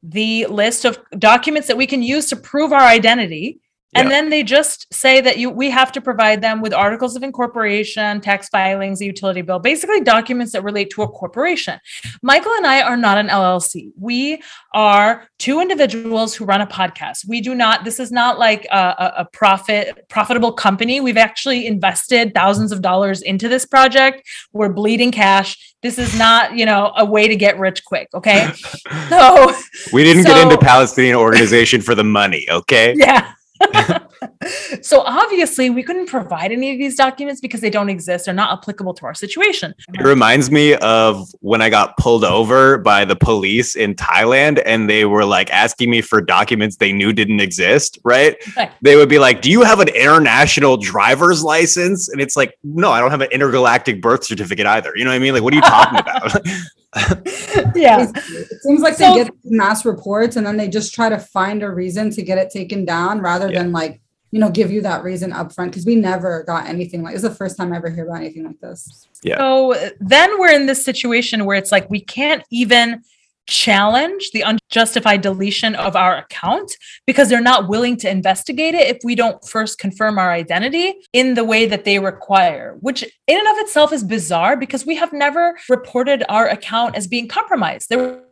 the 0.06 0.46
list 0.46 0.84
of 0.84 0.98
documents 1.18 1.68
that 1.68 1.76
we 1.76 1.86
can 1.86 2.02
use 2.02 2.26
to 2.28 2.36
prove 2.36 2.72
our 2.72 2.80
identity. 2.80 3.60
And 3.94 4.08
Yeah. 4.08 4.14
then 4.14 4.30
they 4.30 4.42
just 4.42 4.92
say 4.92 5.20
that 5.20 5.38
you 5.38 5.50
we 5.50 5.70
have 5.70 5.92
to 5.92 6.00
provide 6.00 6.42
them 6.42 6.60
with 6.60 6.72
articles 6.72 7.16
of 7.16 7.22
incorporation, 7.22 8.20
tax 8.20 8.48
filings, 8.48 9.00
a 9.00 9.04
utility 9.04 9.42
bill, 9.42 9.58
basically 9.58 10.00
documents 10.00 10.52
that 10.52 10.64
relate 10.64 10.90
to 10.90 11.02
a 11.02 11.08
corporation. 11.08 11.78
Michael 12.22 12.52
and 12.54 12.66
I 12.66 12.82
are 12.82 12.96
not 12.96 13.18
an 13.18 13.28
LLC. 13.28 13.90
We 13.98 14.42
are 14.72 15.28
two 15.38 15.60
individuals 15.60 16.34
who 16.34 16.44
run 16.44 16.60
a 16.60 16.66
podcast. 16.66 17.28
We 17.28 17.40
do 17.40 17.54
not, 17.54 17.84
this 17.84 18.00
is 18.00 18.10
not 18.10 18.38
like 18.38 18.66
a, 18.70 18.76
a, 18.76 19.12
a 19.18 19.24
profit, 19.32 20.08
profitable 20.08 20.52
company. 20.52 21.00
We've 21.00 21.16
actually 21.16 21.66
invested 21.66 22.34
thousands 22.34 22.72
of 22.72 22.82
dollars 22.82 23.22
into 23.22 23.48
this 23.48 23.64
project. 23.64 24.22
We're 24.52 24.72
bleeding 24.72 25.12
cash. 25.12 25.74
This 25.82 25.98
is 25.98 26.18
not, 26.18 26.56
you 26.56 26.66
know, 26.66 26.92
a 26.96 27.04
way 27.04 27.28
to 27.28 27.36
get 27.36 27.58
rich 27.58 27.84
quick. 27.84 28.08
Okay. 28.14 28.50
So, 29.08 29.52
We 29.92 30.02
didn't 30.02 30.24
get 30.24 30.42
into 30.42 30.56
Palestinian 30.58 31.16
organization 31.16 31.80
for 31.80 31.94
the 31.94 32.04
money, 32.04 32.46
okay? 32.50 32.94
yeah. 32.96 33.32
so 34.82 35.00
obviously 35.00 35.70
we 35.70 35.82
couldn't 35.82 36.06
provide 36.06 36.52
any 36.52 36.72
of 36.72 36.78
these 36.78 36.96
documents 36.96 37.40
because 37.40 37.60
they 37.60 37.70
don't 37.70 37.88
exist. 37.88 38.26
They're 38.26 38.34
not 38.34 38.58
applicable 38.58 38.94
to 38.94 39.06
our 39.06 39.14
situation. 39.14 39.74
It 39.92 40.02
reminds 40.02 40.50
me 40.50 40.74
of 40.76 41.28
when 41.40 41.62
I 41.62 41.70
got 41.70 41.96
pulled 41.96 42.24
over 42.24 42.78
by 42.78 43.04
the 43.04 43.16
police 43.16 43.76
in 43.76 43.94
Thailand 43.94 44.62
and 44.64 44.88
they 44.88 45.04
were 45.04 45.24
like 45.24 45.50
asking 45.50 45.90
me 45.90 46.00
for 46.00 46.20
documents 46.20 46.76
they 46.76 46.92
knew 46.92 47.12
didn't 47.12 47.40
exist, 47.40 47.98
right? 48.04 48.36
Right. 48.56 48.72
They 48.82 48.96
would 48.96 49.08
be 49.08 49.18
like, 49.18 49.42
Do 49.42 49.50
you 49.50 49.62
have 49.62 49.80
an 49.80 49.88
international 49.88 50.76
driver's 50.76 51.42
license? 51.42 52.08
And 52.08 52.20
it's 52.20 52.36
like, 52.36 52.56
No, 52.62 52.90
I 52.90 53.00
don't 53.00 53.10
have 53.10 53.20
an 53.20 53.30
intergalactic 53.30 54.00
birth 54.00 54.24
certificate 54.24 54.66
either. 54.66 54.92
You 54.96 55.04
know 55.04 55.10
what 55.10 55.16
I 55.16 55.20
mean? 55.20 55.34
Like, 55.34 55.42
what 55.42 55.52
are 55.52 55.56
you 55.56 55.62
talking 55.62 55.98
about? 55.98 56.32
yeah. 57.74 58.06
It 58.14 58.62
seems 58.62 58.80
like 58.80 58.94
So- 58.94 59.14
they 59.14 59.24
get 59.24 59.34
mass 59.44 59.84
reports 59.84 60.36
and 60.36 60.46
then 60.46 60.56
they 60.56 60.68
just 60.68 60.94
try 60.94 61.08
to 61.08 61.18
find 61.18 61.62
a 61.62 61.70
reason 61.70 62.10
to 62.10 62.22
get 62.22 62.38
it 62.38 62.50
taken 62.50 62.84
down 62.84 63.20
rather 63.20 63.50
Yeah. 63.50 63.62
than 63.62 63.72
like, 63.72 64.00
you 64.30 64.40
know, 64.40 64.50
give 64.50 64.70
you 64.70 64.80
that 64.82 65.04
reason 65.04 65.30
upfront. 65.32 65.66
Because 65.66 65.86
we 65.86 65.96
never 65.96 66.42
got 66.44 66.66
anything 66.66 67.02
like 67.02 67.14
it's 67.14 67.22
the 67.22 67.30
first 67.30 67.56
time 67.56 67.72
I 67.72 67.76
ever 67.76 67.90
hear 67.90 68.04
about 68.06 68.20
anything 68.20 68.44
like 68.44 68.60
this. 68.60 69.08
Yeah. 69.22 69.38
So 69.38 69.74
then 70.00 70.38
we're 70.38 70.52
in 70.52 70.66
this 70.66 70.84
situation 70.84 71.44
where 71.44 71.56
it's 71.56 71.72
like 71.72 71.88
we 71.90 72.00
can't 72.00 72.42
even 72.50 73.02
challenge 73.46 74.30
the 74.32 74.42
unjustified 74.42 75.20
deletion 75.20 75.74
of 75.74 75.96
our 75.96 76.16
account 76.16 76.72
because 77.06 77.28
they're 77.28 77.40
not 77.40 77.68
willing 77.68 77.96
to 77.98 78.10
investigate 78.10 78.74
it 78.74 78.88
if 78.96 78.98
we 79.04 79.14
don't 79.14 79.46
first 79.46 79.78
confirm 79.78 80.18
our 80.18 80.32
identity 80.32 80.94
in 81.12 81.34
the 81.34 81.44
way 81.44 81.66
that 81.66 81.84
they 81.84 81.98
require, 81.98 82.76
which 82.80 83.02
in 83.02 83.38
and 83.38 83.46
of 83.48 83.58
itself 83.58 83.92
is 83.92 84.02
bizarre 84.02 84.56
because 84.56 84.86
we 84.86 84.96
have 84.96 85.12
never 85.12 85.58
reported 85.68 86.24
our 86.28 86.48
account 86.48 86.96
as 86.96 87.06
being 87.06 87.28
compromised. 87.28 87.88
There 87.90 88.22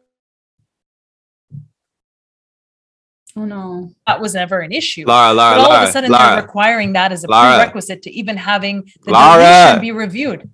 Oh 3.34 3.46
no. 3.46 3.90
that 4.06 4.20
was 4.20 4.34
never 4.34 4.60
an 4.60 4.72
issue. 4.72 5.04
Lara, 5.06 5.32
Lara, 5.32 5.56
but 5.56 5.64
all 5.64 5.72
of 5.72 5.88
a 5.88 5.92
sudden 5.92 6.10
Lara. 6.10 6.34
they're 6.36 6.42
requiring 6.42 6.92
that 6.92 7.12
as 7.12 7.24
a 7.24 7.28
Lara. 7.30 7.56
prerequisite 7.60 8.02
to 8.02 8.10
even 8.10 8.36
having 8.36 8.82
the 9.04 9.12
Laura. 9.12 9.38
deletion 9.42 9.80
be 9.80 9.90
reviewed. 9.92 10.50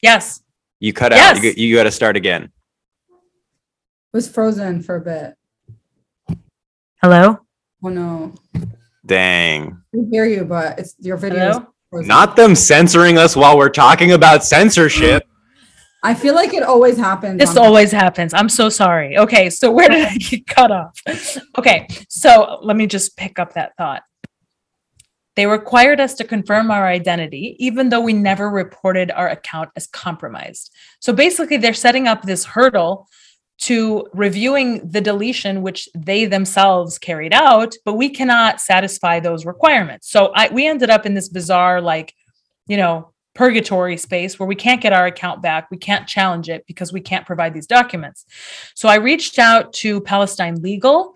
Yes. 0.00 0.40
You 0.78 0.92
cut 0.92 1.10
Yes. 1.10 1.38
out. 1.38 1.42
You, 1.42 1.50
you 1.56 1.74
got 1.74 1.82
to 1.84 1.90
start 1.90 2.16
again. 2.16 2.50
It 4.12 4.18
was 4.18 4.28
frozen 4.28 4.82
for 4.82 4.96
a 4.96 5.00
bit. 5.00 6.36
Hello? 7.00 7.38
Oh 7.82 7.88
no. 7.88 8.34
Dang. 9.06 9.82
We 9.90 10.06
hear 10.10 10.26
you, 10.26 10.44
but 10.44 10.78
it's 10.78 10.94
your 10.98 11.16
video. 11.16 11.48
is 11.48 11.54
Hello? 11.56 11.66
frozen. 11.88 12.08
Not 12.08 12.36
them 12.36 12.54
censoring 12.54 13.16
us 13.16 13.34
while 13.34 13.56
we're 13.56 13.70
talking 13.70 14.12
about 14.12 14.44
censorship. 14.44 15.26
I 16.02 16.12
feel 16.12 16.34
like 16.34 16.52
it 16.52 16.62
always 16.62 16.98
happens. 16.98 17.38
This 17.38 17.56
on- 17.56 17.64
always 17.64 17.90
happens. 17.90 18.34
I'm 18.34 18.50
so 18.50 18.68
sorry. 18.68 19.16
Okay, 19.16 19.48
so 19.48 19.70
where 19.70 19.88
did 19.88 20.06
I 20.06 20.14
get 20.16 20.46
cut 20.46 20.70
off? 20.70 21.00
Okay, 21.56 21.86
so 22.10 22.58
let 22.62 22.76
me 22.76 22.86
just 22.86 23.16
pick 23.16 23.38
up 23.38 23.54
that 23.54 23.72
thought. 23.78 24.02
They 25.36 25.46
required 25.46 26.00
us 26.00 26.12
to 26.16 26.24
confirm 26.24 26.70
our 26.70 26.86
identity, 26.86 27.56
even 27.58 27.88
though 27.88 28.02
we 28.02 28.12
never 28.12 28.50
reported 28.50 29.10
our 29.10 29.30
account 29.30 29.70
as 29.74 29.86
compromised. 29.86 30.70
So 31.00 31.14
basically, 31.14 31.56
they're 31.56 31.72
setting 31.72 32.06
up 32.08 32.20
this 32.20 32.44
hurdle 32.44 33.08
to 33.62 34.08
reviewing 34.12 34.80
the 34.88 35.00
deletion, 35.00 35.62
which 35.62 35.88
they 35.94 36.24
themselves 36.24 36.98
carried 36.98 37.32
out, 37.32 37.74
but 37.84 37.94
we 37.94 38.08
cannot 38.08 38.60
satisfy 38.60 39.20
those 39.20 39.46
requirements. 39.46 40.10
So 40.10 40.32
I, 40.34 40.52
we 40.52 40.66
ended 40.66 40.90
up 40.90 41.06
in 41.06 41.14
this 41.14 41.28
bizarre, 41.28 41.80
like, 41.80 42.12
you 42.66 42.76
know, 42.76 43.12
purgatory 43.34 43.96
space 43.96 44.38
where 44.38 44.48
we 44.48 44.56
can't 44.56 44.80
get 44.80 44.92
our 44.92 45.06
account 45.06 45.42
back. 45.42 45.70
We 45.70 45.76
can't 45.76 46.08
challenge 46.08 46.48
it 46.48 46.66
because 46.66 46.92
we 46.92 47.00
can't 47.00 47.24
provide 47.24 47.54
these 47.54 47.68
documents. 47.68 48.26
So 48.74 48.88
I 48.88 48.96
reached 48.96 49.38
out 49.38 49.72
to 49.74 50.00
Palestine 50.00 50.56
Legal 50.56 51.14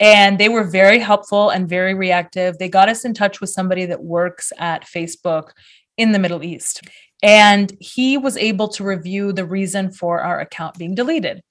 and 0.00 0.36
they 0.36 0.48
were 0.48 0.64
very 0.64 0.98
helpful 0.98 1.50
and 1.50 1.68
very 1.68 1.94
reactive. 1.94 2.58
They 2.58 2.68
got 2.68 2.88
us 2.88 3.04
in 3.04 3.14
touch 3.14 3.40
with 3.40 3.50
somebody 3.50 3.86
that 3.86 4.02
works 4.02 4.52
at 4.58 4.84
Facebook 4.84 5.50
in 5.98 6.12
the 6.12 6.18
Middle 6.18 6.42
East. 6.42 6.82
And 7.22 7.76
he 7.80 8.16
was 8.16 8.36
able 8.36 8.68
to 8.68 8.84
review 8.84 9.32
the 9.32 9.44
reason 9.44 9.90
for 9.90 10.20
our 10.20 10.40
account 10.40 10.78
being 10.78 10.94
deleted. 10.94 11.42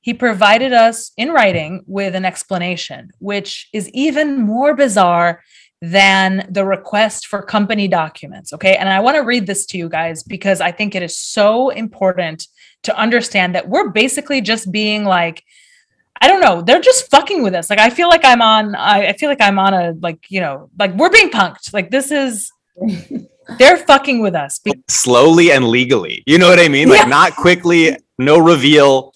He 0.00 0.14
provided 0.14 0.72
us 0.72 1.10
in 1.16 1.30
writing 1.30 1.82
with 1.86 2.14
an 2.14 2.24
explanation, 2.24 3.10
which 3.18 3.68
is 3.72 3.90
even 3.90 4.40
more 4.40 4.74
bizarre 4.74 5.42
than 5.82 6.46
the 6.48 6.64
request 6.64 7.26
for 7.26 7.42
company 7.42 7.88
documents. 7.88 8.52
Okay. 8.52 8.76
And 8.76 8.88
I 8.88 9.00
want 9.00 9.16
to 9.16 9.22
read 9.22 9.46
this 9.46 9.66
to 9.66 9.78
you 9.78 9.88
guys 9.88 10.22
because 10.22 10.60
I 10.60 10.70
think 10.70 10.94
it 10.94 11.02
is 11.02 11.18
so 11.18 11.70
important 11.70 12.46
to 12.84 12.96
understand 12.96 13.54
that 13.54 13.68
we're 13.68 13.90
basically 13.90 14.40
just 14.40 14.70
being 14.70 15.04
like, 15.04 15.42
I 16.20 16.28
don't 16.28 16.40
know, 16.40 16.62
they're 16.62 16.80
just 16.80 17.10
fucking 17.10 17.42
with 17.42 17.54
us. 17.54 17.68
Like, 17.68 17.78
I 17.78 17.90
feel 17.90 18.08
like 18.08 18.24
I'm 18.24 18.40
on, 18.40 18.74
I, 18.74 19.08
I 19.08 19.12
feel 19.12 19.28
like 19.28 19.42
I'm 19.42 19.58
on 19.58 19.74
a, 19.74 19.94
like, 20.00 20.24
you 20.30 20.40
know, 20.40 20.70
like 20.78 20.94
we're 20.94 21.10
being 21.10 21.30
punked. 21.30 21.74
Like, 21.74 21.90
this 21.90 22.10
is, 22.10 22.50
they're 23.58 23.76
fucking 23.78 24.20
with 24.20 24.34
us. 24.34 24.60
Slowly 24.88 25.50
and 25.52 25.68
legally. 25.68 26.22
You 26.26 26.38
know 26.38 26.48
what 26.48 26.58
I 26.58 26.68
mean? 26.68 26.88
Like, 26.88 27.02
Yeah. 27.02 27.08
not 27.08 27.36
quickly, 27.36 27.96
no 28.18 28.38
reveal. 28.38 29.14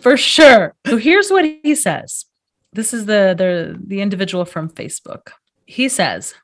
for 0.00 0.16
sure. 0.16 0.74
So 0.86 0.96
here's 0.96 1.30
what 1.30 1.44
he 1.44 1.74
says. 1.74 2.26
This 2.72 2.94
is 2.94 3.06
the 3.06 3.34
the 3.36 3.78
the 3.86 4.00
individual 4.00 4.44
from 4.44 4.70
Facebook. 4.70 5.32
He 5.66 5.88
says, 5.88 6.34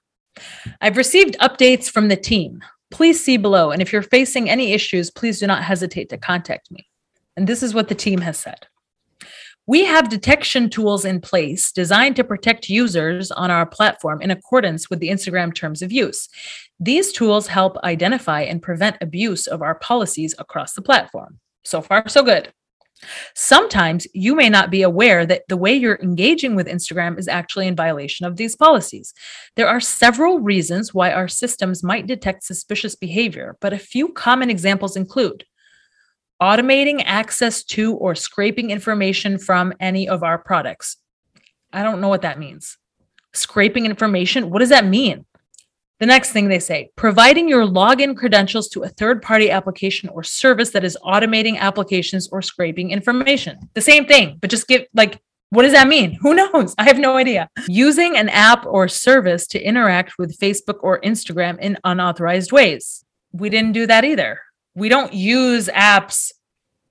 "I've 0.80 0.96
received 0.96 1.38
updates 1.40 1.90
from 1.90 2.08
the 2.08 2.16
team. 2.16 2.62
Please 2.90 3.22
see 3.22 3.36
below 3.36 3.70
and 3.70 3.80
if 3.82 3.92
you're 3.92 4.02
facing 4.02 4.48
any 4.48 4.72
issues, 4.72 5.10
please 5.10 5.40
do 5.40 5.46
not 5.46 5.62
hesitate 5.64 6.08
to 6.10 6.18
contact 6.18 6.70
me." 6.70 6.86
And 7.36 7.46
this 7.46 7.62
is 7.62 7.72
what 7.74 7.88
the 7.88 7.94
team 7.94 8.20
has 8.22 8.38
said. 8.38 8.66
We 9.68 9.84
have 9.84 10.08
detection 10.08 10.70
tools 10.70 11.04
in 11.04 11.20
place 11.20 11.72
designed 11.72 12.16
to 12.16 12.24
protect 12.24 12.70
users 12.70 13.30
on 13.30 13.50
our 13.50 13.66
platform 13.66 14.22
in 14.22 14.30
accordance 14.30 14.88
with 14.88 14.98
the 14.98 15.10
Instagram 15.10 15.54
terms 15.54 15.82
of 15.82 15.92
use. 15.92 16.26
These 16.80 17.12
tools 17.12 17.48
help 17.48 17.76
identify 17.84 18.40
and 18.40 18.62
prevent 18.62 18.96
abuse 19.02 19.46
of 19.46 19.60
our 19.60 19.74
policies 19.74 20.34
across 20.38 20.72
the 20.72 20.80
platform. 20.80 21.38
So 21.64 21.82
far, 21.82 22.08
so 22.08 22.22
good. 22.22 22.50
Sometimes 23.34 24.06
you 24.14 24.34
may 24.34 24.48
not 24.48 24.70
be 24.70 24.80
aware 24.80 25.26
that 25.26 25.42
the 25.50 25.56
way 25.58 25.74
you're 25.74 26.00
engaging 26.02 26.56
with 26.56 26.66
Instagram 26.66 27.18
is 27.18 27.28
actually 27.28 27.66
in 27.66 27.76
violation 27.76 28.24
of 28.24 28.36
these 28.36 28.56
policies. 28.56 29.12
There 29.54 29.68
are 29.68 29.80
several 29.80 30.40
reasons 30.40 30.94
why 30.94 31.12
our 31.12 31.28
systems 31.28 31.84
might 31.84 32.06
detect 32.06 32.42
suspicious 32.42 32.96
behavior, 32.96 33.58
but 33.60 33.74
a 33.74 33.78
few 33.78 34.14
common 34.14 34.48
examples 34.48 34.96
include 34.96 35.44
automating 36.40 37.02
access 37.04 37.64
to 37.64 37.94
or 37.94 38.14
scraping 38.14 38.70
information 38.70 39.38
from 39.38 39.72
any 39.80 40.08
of 40.08 40.22
our 40.22 40.38
products. 40.38 40.98
I 41.72 41.82
don't 41.82 42.00
know 42.00 42.08
what 42.08 42.22
that 42.22 42.38
means. 42.38 42.78
Scraping 43.32 43.86
information, 43.86 44.50
what 44.50 44.60
does 44.60 44.70
that 44.70 44.86
mean? 44.86 45.26
The 46.00 46.06
next 46.06 46.30
thing 46.30 46.48
they 46.48 46.60
say, 46.60 46.90
providing 46.94 47.48
your 47.48 47.64
login 47.66 48.16
credentials 48.16 48.68
to 48.68 48.84
a 48.84 48.88
third 48.88 49.20
party 49.20 49.50
application 49.50 50.08
or 50.10 50.22
service 50.22 50.70
that 50.70 50.84
is 50.84 50.96
automating 51.04 51.58
applications 51.58 52.28
or 52.28 52.40
scraping 52.40 52.92
information. 52.92 53.58
The 53.74 53.80
same 53.80 54.06
thing, 54.06 54.38
but 54.40 54.48
just 54.48 54.68
give 54.68 54.86
like, 54.94 55.20
what 55.50 55.62
does 55.62 55.72
that 55.72 55.88
mean? 55.88 56.12
Who 56.22 56.34
knows? 56.34 56.74
I 56.78 56.84
have 56.84 56.98
no 56.98 57.16
idea. 57.16 57.48
Using 57.66 58.16
an 58.16 58.28
app 58.28 58.64
or 58.64 58.86
service 58.86 59.48
to 59.48 59.60
interact 59.60 60.18
with 60.18 60.38
Facebook 60.38 60.78
or 60.82 61.00
Instagram 61.00 61.58
in 61.58 61.76
unauthorized 61.82 62.52
ways. 62.52 63.04
We 63.32 63.50
didn't 63.50 63.72
do 63.72 63.86
that 63.88 64.04
either. 64.04 64.40
We 64.78 64.88
don't 64.88 65.12
use 65.12 65.68
apps 65.68 66.32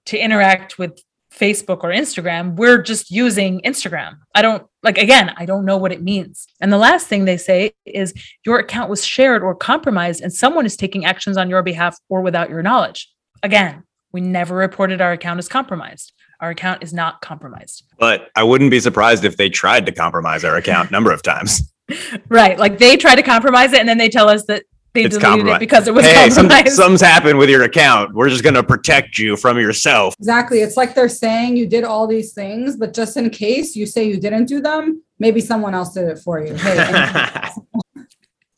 to 0.06 0.18
interact 0.18 0.78
with 0.78 1.02
Facebook 1.34 1.84
or 1.84 1.90
Instagram. 1.90 2.56
We're 2.56 2.82
just 2.82 3.12
using 3.12 3.62
Instagram. 3.62 4.18
I 4.36 4.42
don't 4.42 4.66
like, 4.84 4.98
again, 4.98 5.34
I 5.38 5.46
don't 5.46 5.66
know 5.66 5.78
what 5.78 5.92
it 5.92 6.02
means. 6.02 6.48
And 6.60 6.74
the 6.74 6.78
last 6.78 7.08
thing 7.08 7.26
they 7.26 7.38
say 7.38 7.72
is 7.86 8.14
your 8.46 8.60
account 8.60 8.90
was 8.90 9.06
shared 9.06 9.44
or 9.44 9.56
compromised 9.56 10.22
and 10.22 10.34
someone 10.34 10.66
is 10.66 10.76
taking 10.76 11.06
actions 11.06 11.38
on 11.38 11.50
your 11.50 11.64
behalf 11.64 11.98
or 12.10 12.22
without 12.22 12.50
your 12.50 12.62
knowledge. 12.62 13.10
Again, 13.44 13.84
we 14.12 14.22
never 14.22 14.56
reported 14.56 15.00
our 15.00 15.12
account 15.12 15.40
as 15.40 15.48
compromised. 15.48 16.12
Our 16.40 16.50
account 16.52 16.84
is 16.84 16.94
not 16.94 17.22
compromised. 17.22 17.84
But 18.00 18.30
I 18.36 18.44
wouldn't 18.44 18.72
be 18.72 18.80
surprised 18.80 19.26
if 19.26 19.38
they 19.38 19.50
tried 19.50 19.86
to 19.86 19.92
compromise 19.92 20.44
our 20.44 20.56
account 20.56 20.90
a 20.90 20.92
number 20.92 21.12
of 21.12 21.22
times. 21.22 21.72
Right. 22.28 22.60
Like 22.60 22.80
they 22.80 22.98
try 22.98 23.16
to 23.16 23.24
compromise 23.24 23.72
it 23.72 23.80
and 23.80 23.88
then 23.88 23.98
they 23.98 24.10
tell 24.10 24.30
us 24.30 24.44
that 24.48 24.66
they 24.98 25.06
It's 25.06 25.18
deleted 25.18 25.48
it 25.48 25.60
because 25.60 25.88
it 25.88 25.94
was 25.94 26.06
hey, 26.06 26.30
some, 26.30 26.50
compromised. 26.50 26.76
something's 26.76 27.02
happened 27.02 27.38
with 27.38 27.50
your 27.50 27.64
account. 27.64 28.14
We're 28.14 28.30
just 28.30 28.44
gonna 28.44 28.64
protect 28.64 29.20
you 29.20 29.38
from 29.38 29.60
yourself. 29.60 30.16
Exactly. 30.20 30.62
It's 30.62 30.76
like 30.76 30.96
they're 30.96 31.08
saying 31.08 31.56
you 31.56 31.68
did 31.68 31.84
all 31.84 32.08
these 32.08 32.34
things, 32.34 32.76
but 32.76 32.94
just 32.94 33.16
in 33.16 33.30
case 33.30 33.76
you 33.76 33.86
say 33.86 34.06
you 34.06 34.20
didn't 34.20 34.46
do 34.46 34.60
them, 34.60 35.04
maybe 35.20 35.40
someone 35.40 35.76
else 35.76 35.94
did 35.94 36.08
it 36.08 36.18
for 36.18 36.44
you. 36.44 36.56
Hey, 36.56 37.50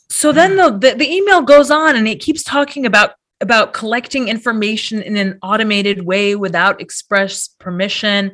so 0.09 0.31
then 0.31 0.55
the, 0.55 0.71
the 0.71 0.95
the 0.95 1.11
email 1.11 1.41
goes 1.41 1.69
on 1.69 1.97
and 1.97 2.07
it 2.07 2.21
keeps 2.21 2.43
talking 2.43 2.85
about 2.85 3.11
about 3.41 3.73
collecting 3.73 4.27
information 4.27 5.01
in 5.01 5.17
an 5.17 5.37
automated 5.41 6.05
way 6.05 6.35
without 6.35 6.81
express 6.81 7.49
permission 7.59 8.31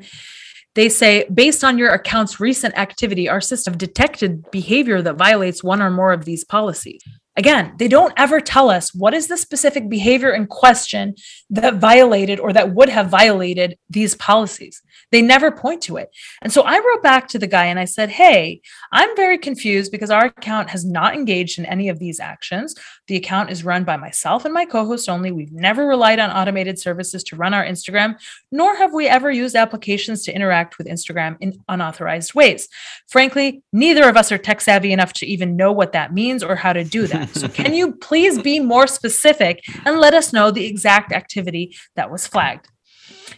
they 0.74 0.90
say 0.90 1.26
based 1.34 1.64
on 1.64 1.78
your 1.78 1.92
account's 1.92 2.40
recent 2.40 2.76
activity 2.76 3.30
our 3.30 3.40
system 3.42 3.78
detected 3.78 4.50
behavior 4.50 5.02
that 5.02 5.16
violates 5.16 5.64
one 5.64 5.80
or 5.82 5.92
more 5.92 6.12
of 6.12 6.26
these 6.26 6.44
policies 6.44 7.02
again 7.38 7.74
they 7.78 7.88
don't 7.88 8.14
ever 8.18 8.40
tell 8.40 8.70
us 8.70 8.94
what 8.94 9.14
is 9.14 9.28
the 9.28 9.38
specific 9.38 9.90
behavior 9.90 10.32
in 10.32 10.48
question 10.48 11.16
that 11.50 11.76
violated 11.76 12.40
or 12.40 12.54
that 12.54 12.74
would 12.74 12.90
have 12.90 13.10
violated 13.10 13.78
these 13.90 14.16
policies. 14.16 14.82
They 15.12 15.22
never 15.22 15.52
point 15.52 15.82
to 15.84 15.98
it. 15.98 16.10
And 16.42 16.52
so 16.52 16.62
i 16.64 16.78
wrote 16.78 17.04
back 17.04 17.28
to 17.30 17.40
the 17.40 17.48
guy 17.48 17.66
and 17.66 17.80
i 17.80 17.86
said 17.86 18.10
hey 18.10 18.62
i'm 18.92 19.16
very 19.16 19.38
confused 19.38 19.92
because 19.92 20.10
our 20.10 20.26
account 20.26 20.70
has 20.70 20.86
not 20.86 21.14
engaged 21.14 21.60
in 21.60 21.66
any 21.66 21.90
of 21.90 22.00
these 22.00 22.20
actions 22.20 22.76
the 23.08 23.16
account 23.16 23.50
is 23.50 23.64
run 23.64 23.84
by 23.84 23.98
myself 23.98 24.46
and 24.46 24.54
my 24.54 24.66
co-host 24.66 25.10
only. 25.10 25.32
We've 25.32 25.52
never 25.52 25.86
relied 25.86 26.20
on 26.20 26.32
automated 26.32 26.80
services 26.80 27.24
to 27.26 27.36
run 27.36 27.54
our 27.54 27.66
instagram 27.66 28.16
nor 28.52 28.76
have 28.76 28.94
we 28.94 29.08
ever 29.08 29.32
used 29.32 29.56
applications 29.56 30.24
to 30.24 30.34
interact 30.34 30.78
with 30.78 30.88
instagram 30.88 31.38
in 31.40 31.60
unauthorized 31.68 32.34
ways. 32.34 32.68
Frankly 33.08 33.64
neither 33.72 34.08
of 34.10 34.18
us 34.18 34.32
are 34.32 34.38
tech 34.38 34.62
savvy 34.62 34.92
enough 34.92 35.14
to 35.14 35.26
even 35.26 35.56
know 35.56 35.72
what 35.72 35.92
that 35.94 36.14
means 36.14 36.44
or 36.44 36.56
how 36.56 36.74
to 36.74 36.84
do 36.84 37.08
that. 37.08 37.30
So 37.36 37.50
can 37.50 37.74
you 37.74 37.94
please 37.94 38.42
be 38.42 38.60
more 38.60 38.88
specific 38.88 39.62
and 39.86 40.00
let 40.00 40.14
us 40.14 40.32
know 40.32 40.52
the 40.52 40.66
exact 40.66 41.12
activity 41.12 41.76
that 41.96 42.10
was 42.10 42.26
flagged? 42.26 42.70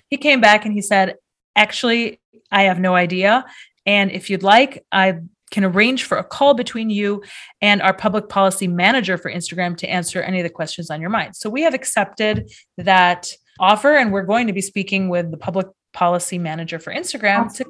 He 0.08 0.18
came 0.18 0.40
back 0.40 0.66
and 0.66 0.74
he 0.74 0.82
said 0.82 1.16
actually 1.56 2.22
i 2.52 2.64
have 2.64 2.80
no 2.80 2.96
idea. 2.96 3.46
And 3.86 4.12
if 4.12 4.30
you'd 4.30 4.44
like 4.44 4.86
i 4.92 5.20
can 5.52 5.64
arrange 5.64 6.04
for 6.04 6.18
a 6.18 6.24
call 6.24 6.54
between 6.54 6.90
you 6.90 7.24
and 7.62 7.82
our 7.82 7.94
public 7.94 8.30
policy 8.30 8.68
manager 8.68 9.18
for 9.18 9.32
Instagram 9.32 9.78
to 9.78 9.90
answer 9.90 10.22
any 10.22 10.40
of 10.40 10.44
the 10.44 10.50
questions 10.50 10.90
on 10.90 11.02
your 11.02 11.10
mind. 11.10 11.36
So 11.36 11.50
we 11.50 11.62
have 11.62 11.74
accepted 11.74 12.52
that 12.78 13.32
offer 13.60 13.96
and 13.96 14.12
we're 14.12 14.24
going 14.24 14.48
to 14.48 14.54
be 14.54 14.62
speaking 14.62 15.10
with 15.10 15.32
the 15.32 15.38
public 15.38 15.68
policy 15.94 16.38
manager 16.38 16.80
for 16.80 16.94
Instagram 16.94 17.54
to 17.56 17.66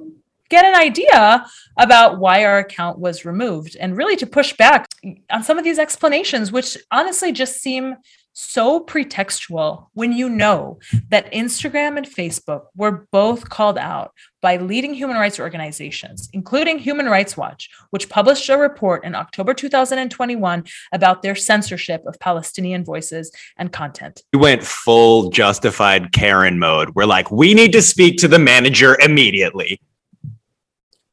get 0.50 0.66
an 0.66 0.76
idea 0.76 1.46
about 1.78 2.20
why 2.20 2.44
our 2.46 2.60
account 2.60 3.00
was 3.00 3.26
removed 3.26 3.76
and 3.80 3.98
really 3.98 4.16
to 4.16 4.26
push 4.26 4.54
back 4.54 4.88
on 5.30 5.44
some 5.44 5.58
of 5.58 5.63
these 5.63 5.80
explanations 5.80 6.52
which 6.52 6.78
honestly 6.92 7.32
just 7.32 7.62
seem 7.62 7.96
so 8.39 8.80
pretextual 8.80 9.88
when 9.93 10.12
you 10.12 10.30
know 10.30 10.78
that 11.10 11.32
Instagram 11.34 11.97
and 11.97 12.06
Facebook 12.06 12.65
were 12.76 13.08
both 13.12 13.50
called 13.50 13.80
out 13.80 14.13
by 14.43 14.58
leading 14.58 14.93
human 14.93 15.17
rights 15.17 15.39
organizations, 15.39 16.30
including 16.34 16.78
Human 16.78 17.08
Rights 17.08 17.36
Watch, 17.36 17.67
which 17.89 18.10
published 18.10 18.47
a 18.50 18.56
report 18.56 19.04
in 19.04 19.15
October 19.15 19.56
2021 19.56 20.63
about 20.93 21.23
their 21.23 21.34
censorship 21.34 22.04
of 22.06 22.19
Palestinian 22.19 22.86
voices 22.86 23.32
and 23.58 23.73
content. 23.73 24.21
We 24.34 24.39
went 24.39 24.63
full 24.63 25.32
justified 25.32 26.12
Karen 26.12 26.60
mode. 26.60 26.91
We're 26.93 27.06
like, 27.06 27.32
we 27.32 27.56
need 27.56 27.71
to 27.71 27.82
speak 27.82 28.17
to 28.17 28.28
the 28.28 28.38
manager 28.38 29.00
immediately. 29.02 29.82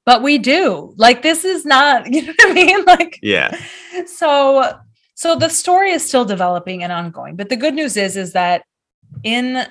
But 0.04 0.22
we 0.22 0.36
do. 0.36 0.92
Like 0.98 1.22
this 1.22 1.46
is 1.46 1.64
not, 1.64 2.06
you 2.12 2.20
know 2.20 2.34
what 2.36 2.50
I 2.50 2.52
mean? 2.52 2.84
Like 2.84 3.18
Yeah. 3.22 3.58
so 4.04 4.78
so 5.24 5.34
the 5.34 5.48
story 5.48 5.90
is 5.90 6.06
still 6.06 6.26
developing 6.26 6.82
and 6.82 6.92
ongoing 6.92 7.34
but 7.34 7.48
the 7.48 7.56
good 7.56 7.72
news 7.72 7.96
is 7.96 8.14
is 8.14 8.34
that 8.34 8.62
in 9.22 9.66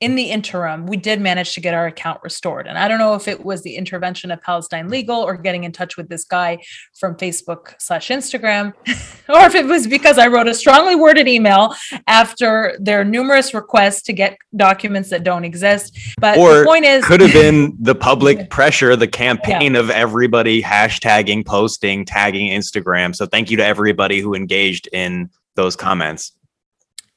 in 0.00 0.14
the 0.14 0.24
interim 0.24 0.86
we 0.86 0.96
did 0.96 1.20
manage 1.20 1.54
to 1.54 1.60
get 1.60 1.74
our 1.74 1.86
account 1.86 2.20
restored. 2.22 2.66
And 2.66 2.78
i 2.78 2.88
don't 2.88 2.98
know 2.98 3.14
if 3.14 3.28
it 3.28 3.44
was 3.44 3.62
the 3.62 3.76
intervention 3.76 4.30
of 4.30 4.42
palestine 4.42 4.88
legal 4.88 5.16
or 5.16 5.36
getting 5.36 5.64
in 5.64 5.72
touch 5.72 5.96
with 5.96 6.08
this 6.08 6.24
guy 6.24 6.58
from 6.98 7.16
facebook 7.16 7.74
slash 7.78 8.08
instagram 8.08 8.72
or 9.28 9.46
if 9.46 9.54
it 9.54 9.66
was 9.66 9.86
because 9.86 10.18
i 10.18 10.26
wrote 10.26 10.48
a 10.48 10.54
strongly 10.54 10.94
worded 10.94 11.28
email 11.28 11.74
after 12.06 12.76
their 12.80 13.04
numerous 13.04 13.54
requests 13.54 14.02
to 14.02 14.12
get 14.12 14.36
documents 14.56 15.10
that 15.10 15.24
don't 15.24 15.44
exist. 15.44 15.98
But 16.18 16.38
Or 16.38 16.60
the 16.60 16.64
point 16.64 16.84
is 16.84 17.04
Could 17.04 17.20
have 17.20 17.32
been 17.44 17.76
the 17.80 17.94
public 17.94 18.50
pressure, 18.50 18.96
the 18.96 19.08
campaign 19.08 19.76
of 19.76 19.90
everybody 19.90 20.62
hashtagging, 20.62 21.46
posting, 21.46 22.04
tagging 22.04 22.50
Instagram. 22.50 23.14
So 23.14 23.26
thank 23.26 23.50
you 23.50 23.56
to 23.58 23.64
everybody 23.64 24.20
who 24.20 24.34
engaged 24.34 24.88
in 24.92 25.30
those 25.54 25.76
comments. 25.76 26.32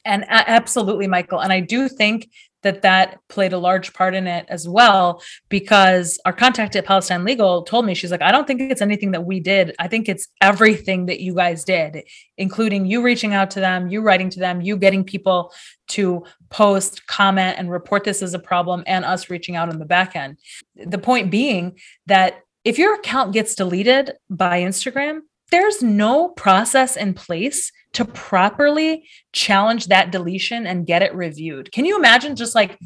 and 0.05 0.25
absolutely 0.29 1.07
michael. 1.07 1.41
And 1.41 1.51
i 1.51 1.59
do 1.59 1.89
think 1.89 2.29
that 2.63 2.81
that 2.81 3.19
played 3.29 3.53
a 3.53 3.57
large 3.57 3.93
part 3.93 4.15
in 4.15 4.27
it 4.27 4.45
as 4.49 4.67
well 4.67 5.21
because 5.49 6.19
our 6.25 6.33
contact 6.33 6.75
at 6.75 6.85
palestine 6.85 7.23
legal 7.23 7.63
told 7.63 7.85
me 7.85 7.93
she's 7.93 8.11
like 8.11 8.21
i 8.21 8.31
don't 8.31 8.47
think 8.47 8.61
it's 8.61 8.81
anything 8.81 9.11
that 9.11 9.25
we 9.25 9.39
did. 9.39 9.75
I 9.79 9.87
think 9.87 10.09
it's 10.09 10.27
everything 10.41 11.05
that 11.07 11.19
you 11.19 11.33
guys 11.33 11.63
did 11.63 12.03
including 12.37 12.85
you 12.85 13.01
reaching 13.01 13.33
out 13.33 13.51
to 13.51 13.59
them 13.59 13.87
you 13.87 14.01
writing 14.01 14.29
to 14.31 14.39
them 14.39 14.61
you 14.61 14.77
getting 14.77 15.03
people 15.03 15.51
to 15.87 16.23
post 16.49 17.05
comment 17.07 17.57
and 17.57 17.71
report 17.71 18.03
this 18.03 18.21
as 18.21 18.33
a 18.33 18.39
problem 18.39 18.83
and 18.87 19.05
us 19.05 19.29
reaching 19.29 19.55
out 19.55 19.69
on 19.69 19.79
the 19.79 19.85
back 19.85 20.15
end. 20.15 20.37
The 20.75 20.97
point 20.97 21.31
being 21.31 21.77
that 22.05 22.41
if 22.63 22.77
your 22.77 22.95
account 22.95 23.33
gets 23.33 23.55
deleted 23.55 24.13
by 24.29 24.61
instagram 24.61 25.21
there's 25.49 25.81
no 25.81 26.29
process 26.29 26.97
in 26.97 27.13
place 27.13 27.71
to 27.93 28.05
properly 28.05 29.07
challenge 29.31 29.87
that 29.87 30.11
deletion 30.11 30.67
and 30.67 30.85
get 30.85 31.01
it 31.01 31.15
reviewed. 31.15 31.71
Can 31.71 31.85
you 31.85 31.97
imagine 31.97 32.35
just 32.35 32.53
like 32.53 32.77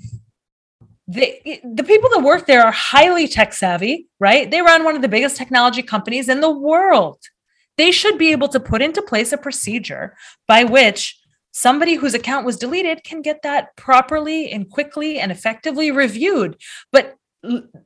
the, 1.07 1.59
the 1.73 1.83
people 1.83 2.09
that 2.11 2.23
work 2.23 2.45
there 2.45 2.63
are 2.63 2.71
highly 2.71 3.27
tech 3.27 3.53
savvy, 3.53 4.07
right? 4.19 4.49
They 4.49 4.61
run 4.61 4.83
one 4.83 4.95
of 4.95 5.01
the 5.01 5.09
biggest 5.09 5.35
technology 5.35 5.81
companies 5.81 6.29
in 6.29 6.39
the 6.39 6.51
world. 6.51 7.19
They 7.77 7.91
should 7.91 8.17
be 8.17 8.31
able 8.31 8.47
to 8.49 8.59
put 8.59 8.81
into 8.81 9.01
place 9.01 9.33
a 9.33 9.37
procedure 9.37 10.15
by 10.47 10.63
which 10.63 11.19
somebody 11.51 11.95
whose 11.95 12.13
account 12.13 12.45
was 12.45 12.57
deleted 12.57 13.03
can 13.03 13.21
get 13.21 13.41
that 13.41 13.75
properly 13.75 14.51
and 14.51 14.69
quickly 14.69 15.19
and 15.19 15.31
effectively 15.31 15.91
reviewed. 15.91 16.55
But 16.91 17.15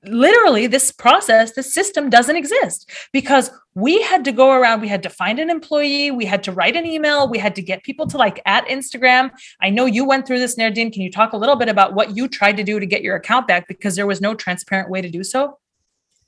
literally 0.03 0.67
this 0.67 0.91
process 0.91 1.53
this 1.53 1.73
system 1.73 2.09
doesn't 2.09 2.35
exist 2.35 2.91
because 3.13 3.49
we 3.73 4.01
had 4.01 4.25
to 4.25 4.33
go 4.33 4.51
around 4.51 4.81
we 4.81 4.87
had 4.87 5.01
to 5.01 5.09
find 5.09 5.39
an 5.39 5.49
employee 5.49 6.11
we 6.11 6.25
had 6.25 6.43
to 6.43 6.51
write 6.51 6.75
an 6.75 6.85
email 6.85 7.29
we 7.29 7.37
had 7.37 7.55
to 7.55 7.61
get 7.61 7.81
people 7.83 8.05
to 8.05 8.17
like 8.17 8.41
at 8.45 8.65
instagram. 8.67 9.31
I 9.61 9.69
know 9.69 9.85
you 9.85 10.05
went 10.05 10.27
through 10.27 10.39
this 10.39 10.55
Nerdeen. 10.55 10.91
can 10.91 11.01
you 11.01 11.11
talk 11.11 11.33
a 11.33 11.37
little 11.37 11.55
bit 11.55 11.69
about 11.69 11.93
what 11.93 12.15
you 12.15 12.27
tried 12.27 12.57
to 12.57 12.63
do 12.63 12.79
to 12.79 12.85
get 12.85 13.01
your 13.01 13.15
account 13.15 13.47
back? 13.47 13.67
Because 13.67 13.95
there 13.95 14.07
was 14.07 14.21
no 14.21 14.35
transparent 14.35 14.89
way 14.89 15.01
to 15.01 15.09
do 15.09 15.23
so. 15.23 15.57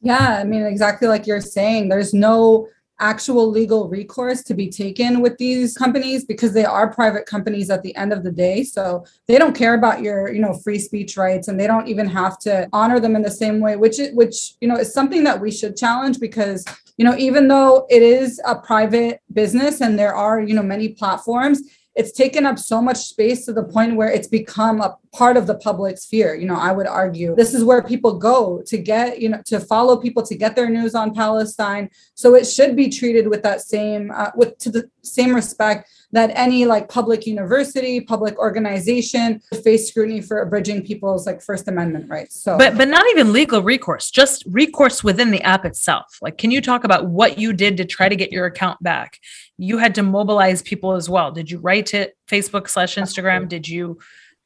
Yeah, 0.01 0.39
I 0.39 0.43
mean, 0.43 0.63
exactly 0.63 1.07
like 1.07 1.25
you're 1.25 1.41
saying, 1.41 1.89
there's 1.89 2.13
no 2.13 2.67
actual 2.99 3.49
legal 3.49 3.87
recourse 3.87 4.43
to 4.43 4.53
be 4.53 4.69
taken 4.69 5.21
with 5.21 5.37
these 5.37 5.77
companies 5.77 6.25
because 6.25 6.53
they 6.53 6.65
are 6.65 6.91
private 6.91 7.25
companies 7.25 7.69
at 7.69 7.83
the 7.83 7.95
end 7.95 8.11
of 8.11 8.23
the 8.23 8.31
day. 8.31 8.63
So 8.63 9.05
they 9.27 9.37
don't 9.37 9.55
care 9.55 9.75
about 9.75 10.01
your, 10.01 10.31
you 10.31 10.41
know, 10.41 10.53
free 10.53 10.79
speech 10.79 11.17
rights 11.17 11.47
and 11.47 11.59
they 11.59 11.67
don't 11.67 11.87
even 11.87 12.07
have 12.07 12.39
to 12.39 12.67
honor 12.73 12.99
them 12.99 13.15
in 13.15 13.21
the 13.21 13.31
same 13.31 13.59
way, 13.59 13.75
which 13.75 13.99
is, 13.99 14.15
which, 14.15 14.53
you 14.61 14.67
know, 14.67 14.77
is 14.77 14.93
something 14.93 15.23
that 15.25 15.39
we 15.39 15.51
should 15.51 15.77
challenge 15.77 16.19
because, 16.19 16.65
you 16.97 17.05
know, 17.05 17.15
even 17.17 17.47
though 17.47 17.85
it 17.89 18.01
is 18.01 18.41
a 18.45 18.55
private 18.55 19.21
business 19.31 19.81
and 19.81 19.97
there 19.99 20.15
are, 20.15 20.41
you 20.41 20.55
know, 20.55 20.63
many 20.63 20.89
platforms, 20.89 21.61
it's 21.97 22.11
taken 22.11 22.45
up 22.45 22.59
so 22.59 22.81
much 22.81 22.97
space 22.97 23.43
to 23.45 23.53
the 23.53 23.63
point 23.63 23.95
where 23.95 24.09
it's 24.09 24.27
become 24.27 24.81
a 24.81 24.95
part 25.13 25.35
of 25.35 25.47
the 25.47 25.55
public 25.55 25.97
sphere. 25.97 26.35
You 26.35 26.47
know 26.47 26.55
i 26.55 26.71
would 26.71 26.87
argue 26.87 27.35
this 27.35 27.53
is 27.53 27.63
where 27.63 27.81
people 27.81 28.17
go 28.17 28.61
to 28.65 28.77
get 28.77 29.19
you 29.21 29.29
know 29.29 29.41
to 29.45 29.59
follow 29.59 29.97
people 29.97 30.23
to 30.23 30.35
get 30.35 30.55
their 30.55 30.69
news 30.69 30.93
on 30.95 31.13
palestine. 31.13 31.89
So 32.13 32.35
it 32.35 32.45
should 32.45 32.75
be 32.75 32.89
treated 32.89 33.27
with 33.27 33.41
that 33.43 33.61
same 33.61 34.11
uh, 34.11 34.31
with 34.35 34.57
to 34.59 34.69
the 34.69 34.89
same 35.01 35.33
respect 35.33 35.89
that 36.11 36.31
any 36.35 36.65
like 36.65 36.87
public 36.89 37.27
university 37.27 37.99
public 37.99 38.37
organization 38.37 39.41
face 39.63 39.89
scrutiny 39.89 40.21
for 40.21 40.39
abridging 40.39 40.83
people's 40.83 41.25
like 41.25 41.41
first 41.41 41.67
amendment 41.67 42.09
rights 42.09 42.41
so. 42.41 42.57
But 42.57 42.77
but 42.77 42.87
not 42.87 43.05
even 43.11 43.33
legal 43.33 43.61
recourse 43.61 44.09
just 44.09 44.43
recourse 44.47 45.03
within 45.03 45.31
the 45.31 45.41
app 45.41 45.65
itself. 45.65 46.17
Like 46.21 46.37
can 46.37 46.51
you 46.51 46.61
talk 46.61 46.83
about 46.83 47.07
what 47.07 47.37
you 47.37 47.53
did 47.53 47.77
to 47.77 47.85
try 47.85 48.07
to 48.09 48.15
get 48.15 48.31
your 48.31 48.45
account 48.45 48.81
back? 48.81 49.19
You 49.57 49.77
had 49.77 49.95
to 49.95 50.03
mobilize 50.03 50.61
people 50.61 50.93
as 50.93 51.09
well. 51.09 51.31
Did 51.31 51.51
you 51.51 51.59
write 51.59 51.87
to 51.87 52.11
facebook 52.27 52.69
slash 52.69 52.95
instagram? 52.95 53.49
Did 53.49 53.67
you 53.67 53.99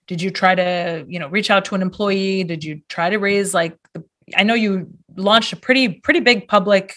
did 0.07 0.21
you 0.21 0.31
try 0.31 0.55
to 0.55 1.05
you 1.07 1.19
know 1.19 1.27
reach 1.27 1.51
out 1.51 1.65
to 1.65 1.75
an 1.75 1.81
employee? 1.81 2.43
Did 2.43 2.63
you 2.63 2.81
try 2.89 3.09
to 3.09 3.17
raise 3.17 3.53
like 3.53 3.77
the, 3.93 4.03
i 4.37 4.43
know 4.43 4.53
you 4.53 4.87
launched 5.17 5.53
a 5.53 5.57
pretty 5.57 5.89
pretty 5.89 6.21
big 6.21 6.47
public 6.47 6.95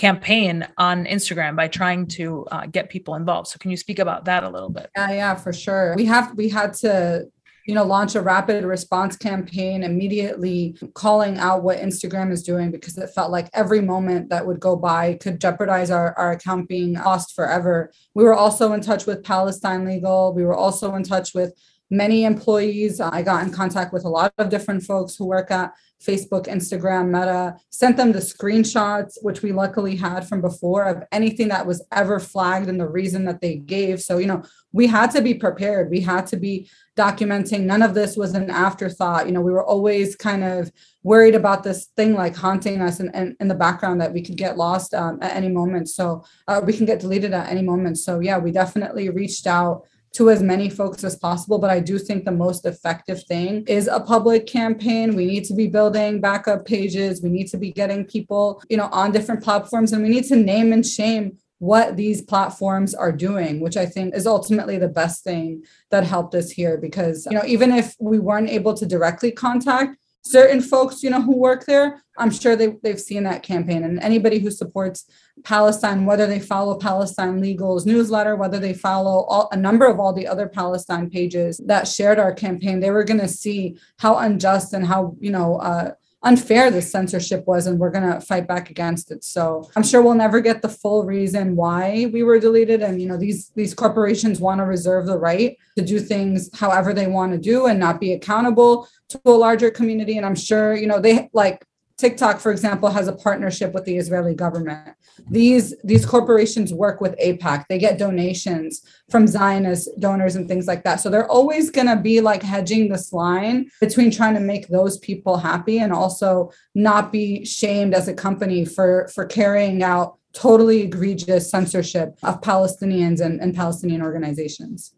campaign 0.00 0.66
on 0.78 1.04
instagram 1.04 1.52
by 1.54 1.68
trying 1.68 2.06
to 2.06 2.46
uh, 2.50 2.66
get 2.66 2.88
people 2.88 3.14
involved 3.14 3.48
so 3.48 3.58
can 3.58 3.70
you 3.70 3.76
speak 3.76 3.98
about 3.98 4.24
that 4.24 4.42
a 4.44 4.48
little 4.48 4.70
bit 4.70 4.88
Yeah, 4.96 5.12
yeah, 5.12 5.34
for 5.34 5.52
sure. 5.52 5.94
We 5.96 6.06
have 6.06 6.26
we 6.36 6.48
had 6.48 6.74
to 6.84 7.28
you 7.66 7.74
know, 7.74 7.84
launch 7.84 8.16
a 8.16 8.20
rapid 8.20 8.64
response 8.64 9.16
campaign 9.16 9.84
immediately 9.84 10.76
calling 10.94 11.38
out 11.38 11.62
what 11.62 11.78
Instagram 11.78 12.32
is 12.32 12.42
doing 12.42 12.72
because 12.72 12.96
it 12.98 13.10
felt 13.10 13.30
like 13.30 13.48
every 13.52 13.80
moment 13.80 14.28
that 14.30 14.44
would 14.44 14.58
go 14.58 14.74
by 14.74 15.14
could 15.14 15.40
jeopardize 15.40 15.88
our, 15.88 16.12
our 16.18 16.32
account 16.32 16.68
being 16.68 16.94
lost 16.94 17.32
forever. 17.32 17.92
We 18.14 18.24
were 18.24 18.34
also 18.34 18.72
in 18.72 18.80
touch 18.80 19.06
with 19.06 19.22
Palestine 19.22 19.84
Legal. 19.84 20.34
We 20.34 20.44
were 20.44 20.56
also 20.56 20.94
in 20.96 21.04
touch 21.04 21.32
with 21.32 21.52
many 21.90 22.24
employees. 22.24 23.00
I 23.00 23.22
got 23.22 23.44
in 23.44 23.52
contact 23.52 23.92
with 23.92 24.04
a 24.04 24.08
lot 24.08 24.32
of 24.38 24.48
different 24.48 24.82
folks 24.82 25.14
who 25.14 25.26
work 25.26 25.52
at 25.52 25.72
Facebook, 26.00 26.46
Instagram, 26.46 27.06
Meta, 27.08 27.56
sent 27.68 27.96
them 27.96 28.12
the 28.12 28.18
screenshots, 28.18 29.18
which 29.22 29.42
we 29.42 29.52
luckily 29.52 29.96
had 29.96 30.26
from 30.26 30.40
before 30.40 30.84
of 30.84 31.02
anything 31.12 31.48
that 31.48 31.66
was 31.66 31.84
ever 31.92 32.18
flagged 32.18 32.68
and 32.68 32.80
the 32.80 32.88
reason 32.88 33.24
that 33.26 33.40
they 33.40 33.56
gave. 33.56 34.00
So, 34.00 34.18
you 34.18 34.26
know, 34.26 34.42
we 34.72 34.86
had 34.86 35.10
to 35.12 35.20
be 35.20 35.34
prepared. 35.34 35.90
We 35.90 36.00
had 36.00 36.26
to 36.28 36.36
be 36.36 36.70
documenting. 36.96 37.62
None 37.62 37.82
of 37.82 37.94
this 37.94 38.16
was 38.16 38.34
an 38.34 38.50
afterthought. 38.50 39.26
You 39.26 39.32
know, 39.32 39.40
we 39.40 39.52
were 39.52 39.64
always 39.64 40.16
kind 40.16 40.44
of 40.44 40.72
worried 41.02 41.34
about 41.34 41.64
this 41.64 41.86
thing 41.96 42.14
like 42.14 42.36
haunting 42.36 42.80
us 42.80 43.00
and 43.00 43.14
in, 43.14 43.22
in, 43.22 43.36
in, 43.40 43.48
the 43.48 43.54
background 43.54 44.00
that 44.00 44.12
we 44.12 44.22
could 44.22 44.36
get 44.36 44.56
lost 44.56 44.94
um, 44.94 45.18
at 45.22 45.34
any 45.34 45.48
moment. 45.48 45.88
So 45.88 46.24
uh, 46.46 46.60
we 46.64 46.72
can 46.72 46.86
get 46.86 47.00
deleted 47.00 47.32
at 47.32 47.48
any 47.48 47.62
moment. 47.62 47.98
So, 47.98 48.20
yeah, 48.20 48.38
we 48.38 48.52
definitely 48.52 49.08
reached 49.10 49.46
out 49.46 49.86
to 50.12 50.30
as 50.30 50.42
many 50.42 50.68
folks 50.68 51.04
as 51.04 51.16
possible. 51.16 51.58
But 51.58 51.70
I 51.70 51.80
do 51.80 51.98
think 51.98 52.24
the 52.24 52.32
most 52.32 52.66
effective 52.66 53.22
thing 53.24 53.64
is 53.66 53.86
a 53.86 54.00
public 54.00 54.46
campaign. 54.46 55.14
We 55.14 55.26
need 55.26 55.44
to 55.44 55.54
be 55.54 55.68
building 55.68 56.20
backup 56.20 56.64
pages. 56.64 57.22
We 57.22 57.28
need 57.28 57.48
to 57.48 57.56
be 57.56 57.72
getting 57.72 58.04
people, 58.04 58.62
you 58.68 58.76
know, 58.76 58.88
on 58.92 59.12
different 59.12 59.42
platforms 59.42 59.92
and 59.92 60.02
we 60.02 60.08
need 60.08 60.24
to 60.24 60.36
name 60.36 60.72
and 60.72 60.84
shame 60.86 61.38
what 61.58 61.96
these 61.96 62.22
platforms 62.22 62.94
are 62.94 63.12
doing, 63.12 63.60
which 63.60 63.76
I 63.76 63.84
think 63.84 64.14
is 64.14 64.26
ultimately 64.26 64.78
the 64.78 64.88
best 64.88 65.22
thing 65.22 65.62
that 65.90 66.04
helped 66.04 66.34
us 66.34 66.50
here. 66.50 66.78
Because, 66.78 67.26
you 67.30 67.36
know, 67.36 67.44
even 67.46 67.70
if 67.70 67.94
we 68.00 68.18
weren't 68.18 68.48
able 68.48 68.72
to 68.74 68.86
directly 68.86 69.30
contact 69.30 69.99
certain 70.22 70.60
folks, 70.60 71.02
you 71.02 71.10
know, 71.10 71.22
who 71.22 71.36
work 71.36 71.64
there, 71.66 72.02
I'm 72.18 72.30
sure 72.30 72.54
they, 72.54 72.76
they've 72.82 73.00
seen 73.00 73.22
that 73.24 73.42
campaign. 73.42 73.84
And 73.84 73.98
anybody 74.00 74.38
who 74.38 74.50
supports 74.50 75.06
Palestine, 75.44 76.04
whether 76.04 76.26
they 76.26 76.40
follow 76.40 76.78
Palestine 76.78 77.40
Legal's 77.40 77.86
newsletter, 77.86 78.36
whether 78.36 78.58
they 78.58 78.74
follow 78.74 79.24
all, 79.24 79.48
a 79.52 79.56
number 79.56 79.86
of 79.86 79.98
all 79.98 80.12
the 80.12 80.26
other 80.26 80.46
Palestine 80.46 81.08
pages 81.08 81.60
that 81.66 81.88
shared 81.88 82.18
our 82.18 82.34
campaign, 82.34 82.80
they 82.80 82.90
were 82.90 83.04
going 83.04 83.20
to 83.20 83.28
see 83.28 83.78
how 83.98 84.18
unjust 84.18 84.74
and 84.74 84.86
how, 84.86 85.16
you 85.18 85.30
know, 85.30 85.56
uh, 85.56 85.92
unfair 86.22 86.70
this 86.70 86.90
censorship 86.90 87.46
was 87.46 87.66
and 87.66 87.78
we're 87.78 87.90
going 87.90 88.08
to 88.08 88.20
fight 88.20 88.46
back 88.46 88.70
against 88.70 89.10
it. 89.10 89.24
So 89.24 89.70
i'm 89.74 89.82
sure 89.82 90.02
we'll 90.02 90.14
never 90.14 90.40
get 90.40 90.60
the 90.60 90.68
full 90.68 91.04
reason 91.04 91.56
why 91.56 92.10
we 92.12 92.22
were 92.22 92.38
deleted 92.38 92.82
and 92.82 93.00
you 93.00 93.08
know 93.08 93.16
these 93.16 93.50
these 93.50 93.74
corporations 93.74 94.40
want 94.40 94.58
to 94.58 94.64
reserve 94.64 95.06
the 95.06 95.18
right 95.18 95.56
to 95.78 95.84
do 95.84 95.98
things 95.98 96.50
however 96.54 96.92
they 96.92 97.06
want 97.06 97.32
to 97.32 97.38
do 97.38 97.66
and 97.66 97.80
not 97.80 98.00
be 98.00 98.12
accountable 98.12 98.86
to 99.08 99.20
a 99.24 99.30
larger 99.30 99.70
community. 99.70 100.16
And 100.16 100.26
i'm 100.26 100.34
sure 100.34 100.74
you 100.76 100.86
know 100.86 101.00
they 101.00 101.30
like 101.32 101.64
TikTok, 102.00 102.40
for 102.40 102.50
example, 102.50 102.90
has 102.90 103.08
a 103.08 103.12
partnership 103.12 103.72
with 103.72 103.84
the 103.84 103.96
Israeli 103.96 104.34
government. 104.34 104.96
These 105.28 105.76
these 105.84 106.06
corporations 106.06 106.72
work 106.72 107.00
with 107.00 107.16
AIPAC. 107.18 107.66
They 107.68 107.78
get 107.78 107.98
donations 107.98 108.82
from 109.10 109.26
Zionist 109.26 109.88
donors 110.00 110.34
and 110.36 110.48
things 110.48 110.66
like 110.66 110.82
that. 110.84 111.00
So 111.00 111.10
they're 111.10 111.30
always 111.30 111.70
going 111.70 111.86
to 111.86 111.96
be 111.96 112.20
like 112.20 112.42
hedging 112.42 112.88
this 112.88 113.12
line 113.12 113.70
between 113.80 114.10
trying 114.10 114.34
to 114.34 114.40
make 114.40 114.68
those 114.68 114.98
people 114.98 115.36
happy 115.36 115.78
and 115.78 115.92
also 115.92 116.50
not 116.74 117.12
be 117.12 117.44
shamed 117.44 117.94
as 117.94 118.08
a 118.08 118.14
company 118.14 118.64
for 118.64 119.08
for 119.14 119.26
carrying 119.26 119.82
out 119.82 120.18
totally 120.32 120.82
egregious 120.82 121.50
censorship 121.50 122.16
of 122.22 122.40
Palestinians 122.40 123.20
and, 123.20 123.40
and 123.40 123.54
Palestinian 123.54 124.02
organizations. 124.02 124.94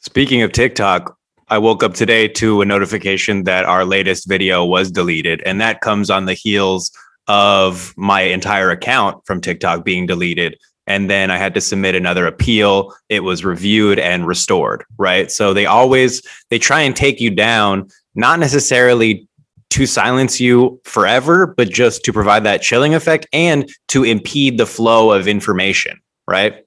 Speaking 0.00 0.42
of 0.42 0.52
TikTok, 0.52 1.17
I 1.50 1.56
woke 1.58 1.82
up 1.82 1.94
today 1.94 2.28
to 2.28 2.60
a 2.60 2.66
notification 2.66 3.44
that 3.44 3.64
our 3.64 3.84
latest 3.84 4.28
video 4.28 4.64
was 4.64 4.90
deleted, 4.90 5.42
and 5.46 5.60
that 5.60 5.80
comes 5.80 6.10
on 6.10 6.26
the 6.26 6.34
heels 6.34 6.90
of 7.26 7.94
my 7.96 8.20
entire 8.20 8.70
account 8.70 9.24
from 9.26 9.40
TikTok 9.40 9.84
being 9.84 10.06
deleted. 10.06 10.58
And 10.86 11.08
then 11.08 11.30
I 11.30 11.38
had 11.38 11.54
to 11.54 11.60
submit 11.60 11.94
another 11.94 12.26
appeal. 12.26 12.94
It 13.08 13.20
was 13.20 13.44
reviewed 13.44 13.98
and 13.98 14.26
restored, 14.26 14.84
right? 14.98 15.30
So 15.30 15.54
they 15.54 15.66
always 15.66 16.22
they 16.50 16.58
try 16.58 16.80
and 16.80 16.94
take 16.94 17.20
you 17.20 17.30
down, 17.30 17.88
not 18.14 18.38
necessarily 18.38 19.26
to 19.70 19.86
silence 19.86 20.40
you 20.40 20.80
forever, 20.84 21.46
but 21.46 21.68
just 21.68 22.04
to 22.04 22.12
provide 22.12 22.44
that 22.44 22.62
chilling 22.62 22.94
effect 22.94 23.26
and 23.32 23.68
to 23.88 24.04
impede 24.04 24.58
the 24.58 24.66
flow 24.66 25.12
of 25.12 25.28
information, 25.28 26.00
right? 26.26 26.64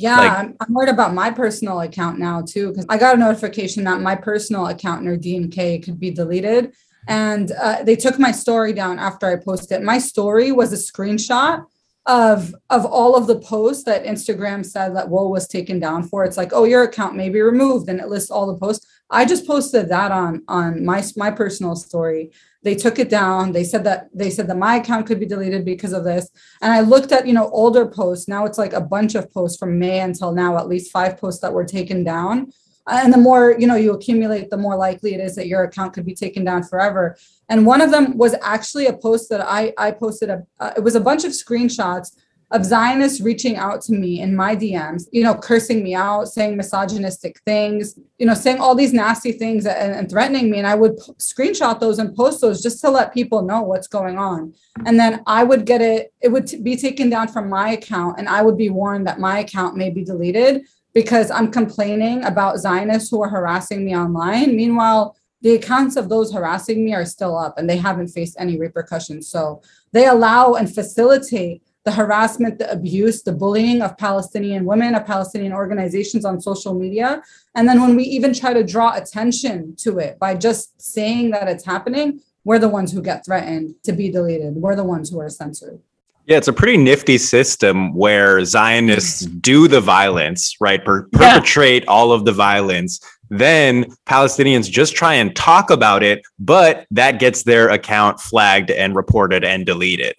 Yeah, 0.00 0.16
like, 0.16 0.32
I'm, 0.32 0.56
I'm, 0.60 0.72
worried 0.72 0.88
about 0.88 1.12
my 1.12 1.30
personal 1.30 1.80
account 1.82 2.18
now 2.18 2.40
too 2.40 2.70
because 2.70 2.86
I 2.88 2.96
got 2.96 3.16
a 3.16 3.18
notification 3.18 3.84
that 3.84 4.00
my 4.00 4.16
personal 4.16 4.66
account 4.68 5.04
near 5.04 5.18
DNK 5.18 5.84
could 5.84 6.00
be 6.00 6.10
deleted, 6.10 6.72
and 7.06 7.52
uh, 7.52 7.82
they 7.82 7.96
took 7.96 8.18
my 8.18 8.32
story 8.32 8.72
down 8.72 8.98
after 8.98 9.26
I 9.26 9.36
posted. 9.36 9.82
My 9.82 9.98
story 9.98 10.52
was 10.52 10.72
a 10.72 10.76
screenshot 10.76 11.66
of 12.06 12.54
of 12.70 12.86
all 12.86 13.14
of 13.14 13.26
the 13.26 13.40
posts 13.40 13.84
that 13.84 14.04
Instagram 14.04 14.64
said 14.64 14.96
that 14.96 15.10
Woe 15.10 15.28
was 15.28 15.46
taken 15.46 15.78
down 15.78 16.04
for. 16.04 16.24
It's 16.24 16.38
like, 16.38 16.54
oh, 16.54 16.64
your 16.64 16.84
account 16.84 17.14
may 17.14 17.28
be 17.28 17.42
removed, 17.42 17.90
and 17.90 18.00
it 18.00 18.08
lists 18.08 18.30
all 18.30 18.46
the 18.46 18.58
posts. 18.58 18.86
I 19.10 19.24
just 19.24 19.46
posted 19.46 19.88
that 19.88 20.12
on 20.12 20.44
on 20.46 20.84
my 20.84 21.02
my 21.16 21.30
personal 21.30 21.74
story, 21.74 22.30
they 22.62 22.74
took 22.74 22.98
it 22.98 23.08
down. 23.08 23.52
They 23.52 23.64
said 23.64 23.84
that 23.84 24.08
they 24.14 24.30
said 24.30 24.46
that 24.48 24.56
my 24.56 24.76
account 24.76 25.06
could 25.06 25.18
be 25.18 25.26
deleted 25.26 25.64
because 25.64 25.92
of 25.92 26.04
this. 26.04 26.30
And 26.62 26.72
i 26.72 26.80
looked 26.80 27.10
at 27.12 27.26
you 27.26 27.32
know 27.32 27.50
older 27.50 27.86
posts. 27.86 28.28
Now 28.28 28.44
it's 28.44 28.58
like 28.58 28.72
a 28.72 28.80
bunch 28.80 29.14
of 29.14 29.32
posts 29.32 29.58
from 29.58 29.78
may 29.78 30.00
until 30.00 30.32
now 30.32 30.56
at 30.58 30.68
least 30.68 30.92
five 30.92 31.18
posts 31.18 31.40
that 31.42 31.52
were 31.52 31.64
taken 31.64 32.04
down. 32.04 32.52
And 32.86 33.12
the 33.12 33.18
more 33.18 33.56
you 33.58 33.66
know 33.66 33.76
you 33.76 33.92
accumulate 33.92 34.50
the 34.50 34.56
more 34.56 34.76
likely 34.76 35.14
it 35.14 35.20
is 35.20 35.34
that 35.34 35.48
your 35.48 35.64
account 35.64 35.92
could 35.92 36.06
be 36.06 36.14
taken 36.14 36.44
down 36.44 36.62
forever. 36.62 37.16
And 37.48 37.66
one 37.66 37.80
of 37.80 37.90
them 37.90 38.16
was 38.16 38.36
actually 38.42 38.86
a 38.86 38.92
post 38.96 39.28
that 39.30 39.40
i 39.40 39.72
i 39.76 39.90
posted 39.90 40.30
a 40.30 40.42
uh, 40.60 40.72
it 40.76 40.84
was 40.84 40.94
a 40.94 41.00
bunch 41.00 41.24
of 41.24 41.32
screenshots 41.32 42.16
of 42.52 42.64
Zionists 42.64 43.20
reaching 43.20 43.56
out 43.56 43.80
to 43.82 43.92
me 43.92 44.20
in 44.20 44.34
my 44.34 44.56
DMs, 44.56 45.04
you 45.12 45.22
know, 45.22 45.34
cursing 45.34 45.84
me 45.84 45.94
out, 45.94 46.26
saying 46.26 46.56
misogynistic 46.56 47.40
things, 47.46 47.96
you 48.18 48.26
know, 48.26 48.34
saying 48.34 48.58
all 48.58 48.74
these 48.74 48.92
nasty 48.92 49.30
things 49.30 49.66
and, 49.66 49.94
and 49.94 50.10
threatening 50.10 50.50
me. 50.50 50.58
And 50.58 50.66
I 50.66 50.74
would 50.74 50.96
p- 50.96 51.12
screenshot 51.18 51.78
those 51.78 52.00
and 52.00 52.14
post 52.14 52.40
those 52.40 52.60
just 52.60 52.80
to 52.80 52.90
let 52.90 53.14
people 53.14 53.42
know 53.42 53.62
what's 53.62 53.86
going 53.86 54.18
on. 54.18 54.52
And 54.84 54.98
then 54.98 55.22
I 55.26 55.44
would 55.44 55.64
get 55.64 55.80
it, 55.80 56.12
it 56.20 56.28
would 56.28 56.48
t- 56.48 56.60
be 56.60 56.76
taken 56.76 57.08
down 57.08 57.28
from 57.28 57.48
my 57.48 57.70
account, 57.70 58.18
and 58.18 58.28
I 58.28 58.42
would 58.42 58.56
be 58.56 58.68
warned 58.68 59.06
that 59.06 59.20
my 59.20 59.38
account 59.38 59.76
may 59.76 59.90
be 59.90 60.04
deleted 60.04 60.66
because 60.92 61.30
I'm 61.30 61.52
complaining 61.52 62.24
about 62.24 62.58
Zionists 62.58 63.10
who 63.10 63.22
are 63.22 63.28
harassing 63.28 63.84
me 63.84 63.96
online. 63.96 64.56
Meanwhile, 64.56 65.16
the 65.42 65.54
accounts 65.54 65.96
of 65.96 66.08
those 66.08 66.32
harassing 66.32 66.84
me 66.84 66.94
are 66.94 67.04
still 67.04 67.38
up 67.38 67.58
and 67.58 67.70
they 67.70 67.76
haven't 67.76 68.08
faced 68.08 68.36
any 68.38 68.58
repercussions. 68.58 69.28
So 69.28 69.62
they 69.92 70.06
allow 70.06 70.54
and 70.54 70.72
facilitate 70.72 71.62
the 71.84 71.92
harassment, 71.92 72.58
the 72.58 72.70
abuse, 72.70 73.22
the 73.22 73.32
bullying 73.32 73.80
of 73.80 73.96
Palestinian 73.96 74.64
women, 74.64 74.94
of 74.94 75.06
Palestinian 75.06 75.52
organizations 75.52 76.24
on 76.24 76.40
social 76.40 76.74
media. 76.74 77.22
And 77.54 77.66
then 77.66 77.80
when 77.80 77.96
we 77.96 78.04
even 78.04 78.34
try 78.34 78.52
to 78.52 78.62
draw 78.62 78.94
attention 78.94 79.76
to 79.76 79.98
it 79.98 80.18
by 80.18 80.34
just 80.34 80.80
saying 80.80 81.30
that 81.30 81.48
it's 81.48 81.64
happening, 81.64 82.20
we're 82.44 82.58
the 82.58 82.68
ones 82.68 82.92
who 82.92 83.02
get 83.02 83.24
threatened 83.24 83.74
to 83.84 83.92
be 83.92 84.10
deleted. 84.10 84.54
We're 84.54 84.76
the 84.76 84.84
ones 84.84 85.10
who 85.10 85.20
are 85.20 85.30
censored. 85.30 85.80
Yeah, 86.26 86.36
it's 86.36 86.48
a 86.48 86.52
pretty 86.52 86.76
nifty 86.76 87.18
system 87.18 87.94
where 87.94 88.44
Zionists 88.44 89.26
mm-hmm. 89.26 89.38
do 89.38 89.66
the 89.66 89.80
violence, 89.80 90.54
right? 90.60 90.84
Per- 90.84 91.08
perpetrate 91.12 91.84
yeah. 91.84 91.90
all 91.90 92.12
of 92.12 92.24
the 92.24 92.32
violence. 92.32 93.00
Then 93.30 93.86
Palestinians 94.06 94.70
just 94.70 94.94
try 94.94 95.14
and 95.14 95.34
talk 95.34 95.70
about 95.70 96.02
it, 96.02 96.22
but 96.38 96.86
that 96.90 97.20
gets 97.20 97.44
their 97.44 97.68
account 97.68 98.20
flagged 98.20 98.70
and 98.70 98.94
reported 98.94 99.44
and 99.44 99.64
deleted. 99.64 100.14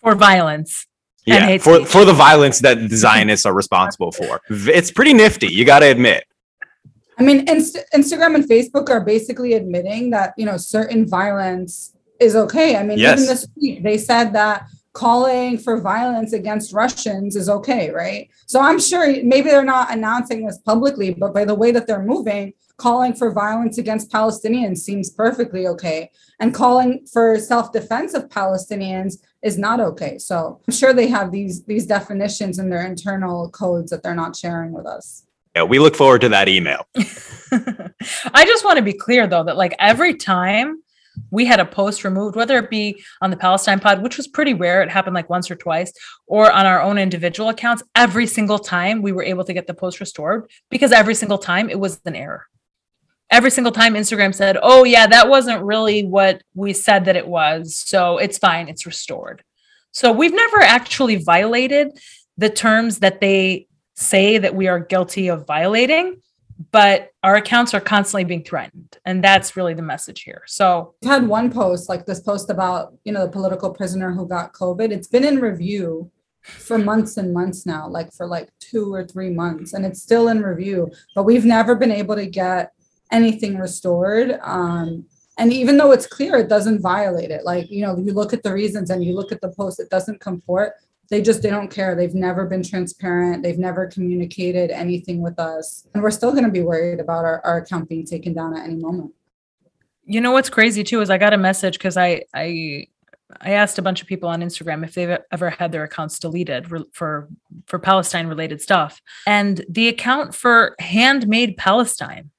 For 0.00 0.14
violence 0.14 0.86
yeah, 1.26 1.58
for, 1.58 1.84
for 1.84 2.04
the 2.04 2.12
violence 2.12 2.60
that 2.60 2.88
the 2.88 2.96
Zionists 2.96 3.44
are 3.46 3.54
responsible 3.54 4.12
for. 4.12 4.40
It's 4.48 4.90
pretty 4.90 5.12
nifty, 5.12 5.48
you 5.48 5.64
got 5.64 5.80
to 5.80 5.86
admit. 5.86 6.24
I 7.18 7.22
mean, 7.22 7.48
Inst- 7.48 7.78
Instagram 7.94 8.34
and 8.34 8.44
Facebook 8.44 8.90
are 8.90 9.00
basically 9.00 9.54
admitting 9.54 10.10
that, 10.10 10.34
you 10.36 10.46
know, 10.46 10.56
certain 10.56 11.08
violence 11.08 11.96
is 12.20 12.36
okay. 12.36 12.76
I 12.76 12.82
mean, 12.82 12.98
yes. 12.98 13.18
even 13.18 13.28
this 13.28 13.46
week, 13.56 13.82
they 13.82 13.98
said 13.98 14.32
that 14.34 14.68
calling 14.96 15.58
for 15.58 15.78
violence 15.78 16.32
against 16.32 16.72
Russians 16.72 17.36
is 17.36 17.50
okay, 17.50 17.90
right? 17.90 18.30
So 18.46 18.60
I'm 18.60 18.80
sure 18.80 19.22
maybe 19.22 19.50
they're 19.50 19.62
not 19.62 19.92
announcing 19.92 20.46
this 20.46 20.56
publicly, 20.56 21.12
but 21.12 21.34
by 21.34 21.44
the 21.44 21.54
way 21.54 21.70
that 21.72 21.86
they're 21.86 22.02
moving, 22.02 22.54
calling 22.78 23.12
for 23.12 23.30
violence 23.30 23.76
against 23.76 24.10
Palestinians 24.10 24.78
seems 24.78 25.10
perfectly 25.10 25.66
okay. 25.66 26.10
And 26.40 26.54
calling 26.54 27.06
for 27.12 27.38
self-defense 27.38 28.14
of 28.14 28.30
Palestinians 28.30 29.18
is 29.42 29.58
not 29.58 29.80
okay. 29.80 30.16
So 30.16 30.62
I'm 30.66 30.72
sure 30.72 30.94
they 30.94 31.08
have 31.08 31.30
these 31.30 31.62
these 31.64 31.86
definitions 31.86 32.58
in 32.58 32.70
their 32.70 32.86
internal 32.86 33.50
codes 33.50 33.90
that 33.90 34.02
they're 34.02 34.14
not 34.14 34.34
sharing 34.34 34.72
with 34.72 34.86
us. 34.86 35.24
Yeah, 35.54 35.64
we 35.64 35.78
look 35.78 35.94
forward 35.94 36.22
to 36.22 36.30
that 36.30 36.48
email. 36.48 36.86
I 36.96 38.44
just 38.46 38.64
want 38.64 38.78
to 38.78 38.82
be 38.82 38.94
clear 38.94 39.26
though 39.26 39.44
that 39.44 39.58
like 39.58 39.74
every 39.78 40.14
time 40.14 40.82
we 41.30 41.44
had 41.44 41.60
a 41.60 41.64
post 41.64 42.04
removed, 42.04 42.36
whether 42.36 42.58
it 42.58 42.70
be 42.70 43.02
on 43.20 43.30
the 43.30 43.36
Palestine 43.36 43.80
pod, 43.80 44.02
which 44.02 44.16
was 44.16 44.28
pretty 44.28 44.54
rare, 44.54 44.82
it 44.82 44.90
happened 44.90 45.14
like 45.14 45.30
once 45.30 45.50
or 45.50 45.56
twice, 45.56 45.92
or 46.26 46.50
on 46.52 46.66
our 46.66 46.80
own 46.82 46.98
individual 46.98 47.48
accounts, 47.48 47.82
every 47.94 48.26
single 48.26 48.58
time 48.58 49.02
we 49.02 49.12
were 49.12 49.22
able 49.22 49.44
to 49.44 49.52
get 49.52 49.66
the 49.66 49.74
post 49.74 50.00
restored 50.00 50.48
because 50.70 50.92
every 50.92 51.14
single 51.14 51.38
time 51.38 51.68
it 51.70 51.78
was 51.80 52.00
an 52.04 52.14
error. 52.16 52.46
every 53.30 53.50
single 53.50 53.72
time 53.72 53.94
Instagram 53.94 54.32
said, 54.34 54.56
"Oh 54.62 54.84
yeah, 54.84 55.06
that 55.08 55.28
wasn't 55.28 55.62
really 55.64 56.04
what 56.04 56.42
we 56.54 56.72
said 56.72 57.04
that 57.06 57.16
it 57.16 57.26
was." 57.26 57.76
So 57.76 58.18
it's 58.18 58.38
fine, 58.38 58.68
it's 58.68 58.86
restored. 58.86 59.42
So 59.92 60.12
we've 60.12 60.34
never 60.34 60.60
actually 60.60 61.16
violated 61.16 61.98
the 62.38 62.50
terms 62.50 63.00
that 63.00 63.20
they 63.20 63.66
say 63.96 64.38
that 64.38 64.54
we 64.54 64.68
are 64.68 64.78
guilty 64.78 65.28
of 65.28 65.46
violating, 65.46 66.20
but 66.70 67.10
our 67.22 67.36
accounts 67.36 67.74
are 67.74 67.80
constantly 67.80 68.24
being 68.24 68.44
threatened. 68.44 68.96
And 69.04 69.22
that's 69.22 69.56
really 69.56 69.74
the 69.74 69.82
message 69.82 70.22
here. 70.22 70.42
So 70.46 70.94
we 71.02 71.08
had 71.08 71.26
one 71.26 71.50
post, 71.50 71.88
like 71.88 72.06
this 72.06 72.20
post 72.20 72.50
about, 72.50 72.94
you 73.04 73.12
know, 73.12 73.26
the 73.26 73.32
political 73.32 73.70
prisoner 73.72 74.12
who 74.12 74.26
got 74.26 74.52
COVID. 74.52 74.90
It's 74.90 75.08
been 75.08 75.24
in 75.24 75.40
review 75.40 76.10
for 76.42 76.78
months 76.78 77.16
and 77.16 77.34
months 77.34 77.66
now, 77.66 77.88
like 77.88 78.12
for 78.12 78.26
like 78.26 78.48
two 78.60 78.92
or 78.92 79.04
three 79.04 79.30
months, 79.30 79.72
and 79.72 79.84
it's 79.84 80.00
still 80.00 80.28
in 80.28 80.42
review, 80.42 80.90
but 81.14 81.24
we've 81.24 81.44
never 81.44 81.74
been 81.74 81.90
able 81.90 82.14
to 82.14 82.26
get 82.26 82.72
anything 83.10 83.58
restored. 83.58 84.38
Um, 84.42 85.06
and 85.38 85.52
even 85.52 85.76
though 85.76 85.92
it's 85.92 86.06
clear 86.06 86.36
it 86.36 86.48
doesn't 86.48 86.80
violate 86.80 87.30
it 87.30 87.44
like 87.44 87.70
you 87.70 87.82
know 87.82 87.98
you 87.98 88.12
look 88.12 88.32
at 88.32 88.42
the 88.42 88.52
reasons 88.52 88.90
and 88.90 89.04
you 89.04 89.14
look 89.14 89.32
at 89.32 89.40
the 89.40 89.50
post 89.50 89.78
it 89.80 89.90
doesn't 89.90 90.20
comport 90.20 90.72
they 91.10 91.22
just 91.22 91.42
they 91.42 91.50
don't 91.50 91.70
care 91.70 91.94
they've 91.94 92.14
never 92.14 92.46
been 92.46 92.62
transparent 92.62 93.42
they've 93.42 93.58
never 93.58 93.86
communicated 93.86 94.70
anything 94.70 95.20
with 95.20 95.38
us 95.38 95.86
and 95.94 96.02
we're 96.02 96.10
still 96.10 96.32
going 96.32 96.44
to 96.44 96.50
be 96.50 96.62
worried 96.62 97.00
about 97.00 97.24
our, 97.24 97.40
our 97.44 97.58
account 97.58 97.88
being 97.88 98.04
taken 98.04 98.32
down 98.32 98.56
at 98.56 98.64
any 98.64 98.76
moment 98.76 99.12
you 100.04 100.20
know 100.20 100.32
what's 100.32 100.50
crazy 100.50 100.84
too 100.84 101.00
is 101.00 101.10
i 101.10 101.18
got 101.18 101.32
a 101.32 101.38
message 101.38 101.78
because 101.78 101.96
i 101.96 102.22
i 102.34 102.86
i 103.40 103.50
asked 103.50 103.78
a 103.78 103.82
bunch 103.82 104.00
of 104.00 104.08
people 104.08 104.28
on 104.28 104.40
instagram 104.40 104.84
if 104.84 104.94
they've 104.94 105.18
ever 105.32 105.50
had 105.50 105.72
their 105.72 105.84
accounts 105.84 106.18
deleted 106.18 106.68
for 106.92 107.28
for 107.66 107.78
palestine 107.78 108.26
related 108.26 108.60
stuff 108.60 109.00
and 109.26 109.64
the 109.68 109.88
account 109.88 110.34
for 110.34 110.74
handmade 110.78 111.56
palestine 111.56 112.30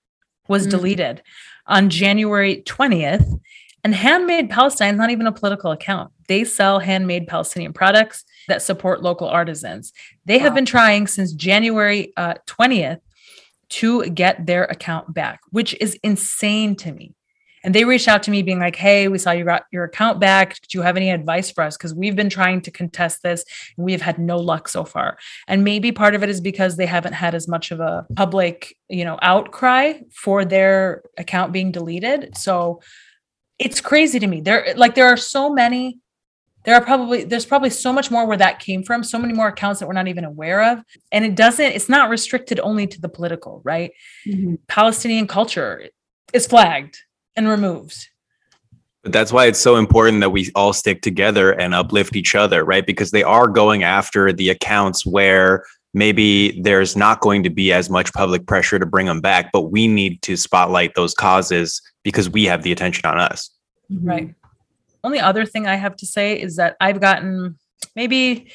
was 0.47 0.63
mm-hmm. 0.63 0.71
deleted 0.71 1.21
on 1.67 1.89
January 1.89 2.63
20th. 2.65 3.39
And 3.83 3.93
Handmade 3.93 4.49
Palestine 4.49 4.95
is 4.95 4.97
not 4.97 5.11
even 5.11 5.27
a 5.27 5.31
political 5.31 5.71
account. 5.71 6.11
They 6.27 6.43
sell 6.43 6.79
handmade 6.79 7.27
Palestinian 7.27 7.73
products 7.73 8.25
that 8.47 8.61
support 8.61 9.01
local 9.01 9.27
artisans. 9.27 9.93
They 10.25 10.37
wow. 10.37 10.43
have 10.43 10.55
been 10.55 10.65
trying 10.65 11.07
since 11.07 11.33
January 11.33 12.13
uh, 12.17 12.35
20th 12.47 12.99
to 13.69 14.09
get 14.09 14.45
their 14.45 14.63
account 14.65 15.13
back, 15.13 15.41
which 15.51 15.75
is 15.81 15.99
insane 16.03 16.75
to 16.77 16.91
me. 16.91 17.13
And 17.63 17.75
they 17.75 17.83
reached 17.83 18.07
out 18.07 18.23
to 18.23 18.31
me 18.31 18.43
being 18.43 18.59
like, 18.59 18.75
hey, 18.75 19.07
we 19.09 19.17
saw 19.17 19.31
you 19.31 19.43
got 19.43 19.65
your 19.71 19.83
account 19.83 20.21
back. 20.21 20.55
Do 20.69 20.77
you 20.77 20.83
have 20.83 20.95
any 20.95 21.09
advice 21.09 21.51
for 21.51 21.63
us? 21.63 21.75
Because 21.75 21.93
we've 21.93 22.15
been 22.15 22.29
trying 22.29 22.61
to 22.61 22.71
contest 22.71 23.23
this 23.23 23.43
and 23.75 23.83
we 23.83 23.91
have 23.91 24.01
had 24.01 24.19
no 24.19 24.37
luck 24.37 24.69
so 24.69 24.85
far. 24.85 25.17
And 25.47 25.63
maybe 25.63 25.91
part 25.91 26.15
of 26.15 26.23
it 26.23 26.29
is 26.29 26.39
because 26.39 26.77
they 26.77 26.85
haven't 26.85 27.13
had 27.13 27.35
as 27.35 27.47
much 27.47 27.71
of 27.71 27.79
a 27.79 28.05
public, 28.15 28.75
you 28.87 29.03
know, 29.03 29.17
outcry 29.21 29.93
for 30.13 30.45
their 30.45 31.01
account 31.17 31.51
being 31.51 31.71
deleted. 31.71 32.37
So 32.37 32.81
it's 33.59 33.81
crazy 33.81 34.19
to 34.19 34.27
me. 34.27 34.39
There 34.39 34.73
like 34.77 34.95
there 34.95 35.07
are 35.07 35.17
so 35.17 35.51
many 35.51 35.99
there 36.67 36.75
are 36.75 36.81
probably 36.81 37.23
there's 37.23 37.45
probably 37.45 37.71
so 37.71 37.91
much 37.91 38.11
more 38.11 38.27
where 38.27 38.37
that 38.37 38.59
came 38.59 38.83
from 38.83 39.03
so 39.03 39.17
many 39.17 39.33
more 39.33 39.47
accounts 39.47 39.79
that 39.79 39.87
we're 39.87 39.93
not 39.93 40.07
even 40.07 40.23
aware 40.23 40.61
of 40.71 40.83
and 41.11 41.25
it 41.25 41.33
doesn't 41.33 41.71
it's 41.71 41.89
not 41.89 42.09
restricted 42.09 42.59
only 42.59 42.85
to 42.85 43.01
the 43.01 43.09
political 43.09 43.61
right 43.63 43.93
mm-hmm. 44.27 44.53
palestinian 44.67 45.25
culture 45.25 45.89
is 46.33 46.45
flagged 46.45 46.99
and 47.35 47.47
removed. 47.47 48.09
But 49.03 49.13
that's 49.13 49.31
why 49.31 49.45
it's 49.45 49.59
so 49.59 49.77
important 49.77 50.19
that 50.21 50.31
we 50.31 50.51
all 50.55 50.73
stick 50.73 51.01
together 51.01 51.51
and 51.51 51.73
uplift 51.73 52.15
each 52.15 52.35
other, 52.35 52.65
right? 52.65 52.85
Because 52.85 53.11
they 53.11 53.23
are 53.23 53.47
going 53.47 53.83
after 53.83 54.33
the 54.33 54.49
accounts 54.49 55.05
where 55.05 55.63
maybe 55.93 56.59
there's 56.61 56.97
not 56.97 57.21
going 57.21 57.43
to 57.43 57.49
be 57.49 57.71
as 57.71 57.89
much 57.89 58.11
public 58.13 58.45
pressure 58.47 58.79
to 58.79 58.85
bring 58.85 59.05
them 59.05 59.21
back, 59.21 59.51
but 59.53 59.71
we 59.71 59.87
need 59.87 60.21
to 60.23 60.35
spotlight 60.35 60.95
those 60.95 61.13
causes 61.13 61.81
because 62.03 62.29
we 62.29 62.43
have 62.45 62.63
the 62.63 62.71
attention 62.71 63.05
on 63.05 63.19
us. 63.19 63.49
Mm-hmm. 63.89 64.09
Right. 64.09 64.35
Only 65.07 65.21
other 65.21 65.45
thing 65.45 65.67
I 65.67 65.75
have 65.75 65.95
to 65.95 66.05
say 66.05 66.37
is 66.37 66.57
that 66.57 66.75
I've 66.81 66.99
gotten 66.99 67.57
maybe 67.95 68.51